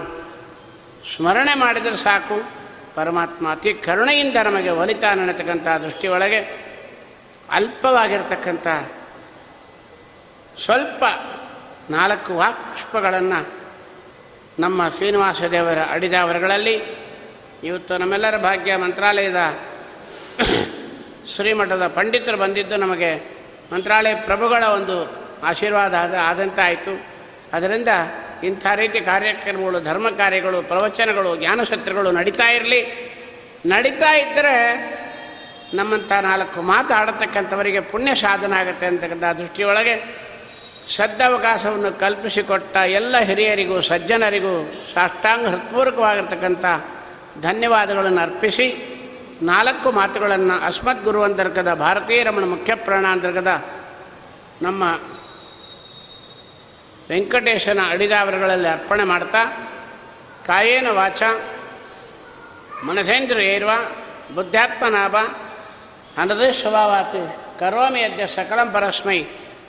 ಸ್ಮರಣೆ 1.16 1.54
ಮಾಡಿದರೆ 1.54 1.96
ಸಾಕು. 1.96 2.60
ಪರಮಾತ್ಮ 2.94 3.50
ಅತಿ 3.50 3.74
ಕರುಣೆಯಿಂದ 3.74 4.36
ನಮಗೆ 4.44 4.70
ಒಲಿತಾನ 4.70 5.20
ಅನ್ನತಕ್ಕಂಥ 5.20 5.68
ದೃಷ್ಟಿಯೊಳಗೆ 5.68 6.40
ಅಲ್ಪವಾಗಿರ್ತಕ್ಕಂಥ 7.50 8.68
ಸ್ವಲ್ಪ 10.62 11.04
ನಾಲ್ಕು 11.90 12.36
ವಾಕ್ಪುಷ್ಪಗಳನ್ನು 12.36 13.48
ನಮ್ಮ 14.58 14.88
ಶ್ರೀನಿವಾಸ 14.88 15.42
ದೇವರ 15.42 15.78
ಅಡಿದಾವರಗಳಲ್ಲಿ 15.90 16.74
ಇವತ್ತು 17.64 17.98
ನಮ್ಮೆಲ್ಲರ 17.98 18.36
ಭಾಗ್ಯ 18.36 18.76
ಮಂತ್ರಾಲಯದ 18.76 19.40
ಶ್ರೀಮಠದ 21.34 21.86
ಪಂಡಿತರು 21.86 22.36
ಬಂದಿದ್ದು 22.36 22.76
ನಮಗೆ 22.76 23.40
ಮಂತ್ರಾಲಯ 23.72 24.14
ಪ್ರಭುಗಳ 24.14 24.64
ಒಂದು 24.64 25.19
ಆಶೀರ್ವಾದ 25.44 25.94
ಆದ 25.94 26.14
ಆದಂತಾಯಿತು. 26.24 27.04
ಅದರಿಂದ 27.52 27.88
ಇಂಥ 28.42 28.66
ರೀತಿ 28.74 29.00
ಕಾರ್ಯಕ್ರಮಗಳು, 29.00 29.80
ಧರ್ಮ 29.80 30.10
ಕಾರ್ಯಗಳು, 30.10 30.62
ಪ್ರವಚನಗಳು 30.62 31.36
ಜ್ಞಾನಶತ್ರುಗಳು 31.36 32.12
ನಡೀತಾ 32.12 32.50
ಇರಲಿ. 32.50 33.10
ನಡೀತಾ 33.66 34.16
ಇದ್ದರೆ 34.16 34.54
ನಮ್ಮಂಥ 35.74 36.12
ನಾಲ್ಕು 36.12 36.62
ಮಾತಾಡತಕ್ಕಂಥವರಿಗೆ 36.62 37.80
ಪುಣ್ಯ 37.80 38.14
ಸಾಧನ 38.14 38.52
ಆಗುತ್ತೆ 38.52 38.86
ಅಂತಕ್ಕಂಥ 38.86 39.24
ದೃಷ್ಟಿಯೊಳಗೆ 39.24 40.20
ಸದ್ದವಕಾಶವನ್ನು 40.96 42.00
ಕಲ್ಪಿಸಿಕೊಟ್ಟ 42.00 42.76
ಎಲ್ಲ 42.76 43.18
ಹಿರಿಯರಿಗೂ, 43.18 43.80
ಸಜ್ಜನರಿಗೂ, 43.80 44.72
ಸಾಷ್ಟಾಂಗ 44.94 45.46
ಹೃತ್ಪೂರ್ವಕವಾಗಿರ್ತಕ್ಕಂಥ 45.46 46.64
ಧನ್ಯವಾದಗಳನ್ನು 47.42 48.20
ಅರ್ಪಿಸಿ, 48.20 48.98
ನಾಲ್ಕು 49.42 49.92
ಮಾತುಗಳನ್ನು 49.92 50.66
ಅಸ್ಮತ್ 50.66 51.04
ಗುರು 51.04 51.22
ಅಂತರ್ಗದ, 51.22 51.74
ಭಾರತೀಯ 51.74 52.24
ರಮಣ 52.24 52.44
ಮುಖ್ಯ 52.44 52.74
ಪ್ರಾಣಾಂತರ್ಗದ 52.74 53.64
ನಮ್ಮ 54.62 54.84
ವೆಂಕಟೇಶನ 57.10 57.80
ಅಡಿದಾವರಗಳಲ್ಲಿ 57.90 58.68
ಅರ್ಪಣೆ 58.68 59.04
ಮಾಡ್ತಾ, 59.04 59.42
ಕಾಯೇನ 60.46 60.88
ವಾಚ 60.88 61.22
ಮನಸೇಂದ್ರ 62.86 63.38
ಏರ್ವ, 63.54 63.70
ಬುದ್ಧಾತ್ಮನಾಭ 64.34 65.16
ಅನದೇಶವಾತಿ 66.20 67.22
ಕರೋಮಿ 67.60 68.02
ಅದ್ಯ 68.02 68.26
ಸಕಲಂ 68.26 68.68
ಪರಸ್ಮೈ, 68.72 69.20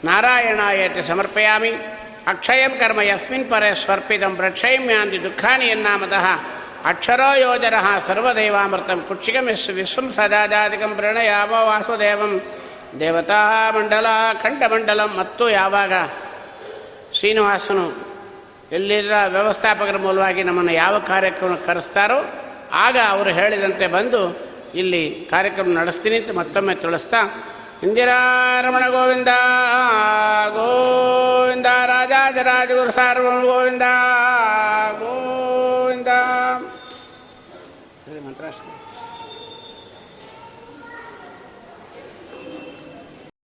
ನಾರಾಯಣಾಯತೆ 0.06 1.02
ಸಮರ್ಪಯಾಮಿ, 1.02 1.74
ಅಕ್ಷಯಂ 2.28 2.74
ಕರ್ಮ 2.80 3.02
ಯಸ್ಮಿನ್ 3.02 3.50
ಪರೇ 3.52 3.74
ಸ್ವರ್ಪಿತಂ 3.74 4.34
ಪ್ರಕ್ಷಯಮ್ಯಾಂದಿ 4.36 5.20
ದುಃಖಾನಿ 5.24 5.66
ಎನ್ನಾಮತಃ 5.66 6.26
ಅಕ್ಷರೋ 6.86 7.30
ಯೋಜನ 7.36 7.74
ಸರ್ವದೇವಾಮೃತಂ 8.08 9.00
ಯಸ್ಸು 9.50 9.72
ವಿಶ್ವಂ 9.74 10.08
ಸದಾದಾದಿಕಂ 10.14 10.94
ಪ್ರಣಯಾಮ 10.96 11.52
ವಾಸುದೇವಂ, 11.70 12.34
ದೇವತಾ 13.00 13.42
ಮಂಡಲ 13.72 14.08
ಖಂಡಮಂಡಲಂ 14.44 15.12
ಮತ್ತು 15.18 15.50
ಯಾವಾಗ 15.50 15.94
ಶ್ರೀನಿವಾಸನು 17.14 17.86
ಎಲ್ಲಿರ 18.72 19.12
ವ್ಯವಸ್ಥಾಪಕರ 19.28 19.97
ಮೂಲವಾಗಿ 19.97 20.43
ನಮ್ಮನ್ನು 20.43 20.72
ಯಾವ 20.72 20.99
ಕಾರ್ಯಕ್ರಮ 20.99 21.57
ಕರೆಸ್ತಾರೋ 21.66 22.20
ಆಗ 22.72 22.97
ಅವರು 23.09 23.30
ಹೇಳಿದಂತೆ 23.30 23.88
ಬಂದು 23.88 24.22
ಇಲ್ಲಿ 24.76 25.28
ಕಾರ್ಯಕ್ರಮ 25.30 25.80
ನಡೆಸ್ತೀನಿ 25.80 26.18
ಅಂತ 26.18 26.32
ಮತ್ತೊಮ್ಮೆ 26.38 26.76
ತಿಳಿಸ್ತಾ 26.76 27.20
ಇಂದಿರಾರಮಣ 27.84 28.89
ಗೋವಿಂದ 28.89 29.28
ಗೋವಿಂದ 30.55 31.66
ರಾಜಾಜರಾಜಗುರು 31.66 32.91
ಸಾರ್ವಣ 32.91 33.43
ಗೋವಿಂದ 33.43 33.82
ಗೋವಿಂದ. 34.99 36.07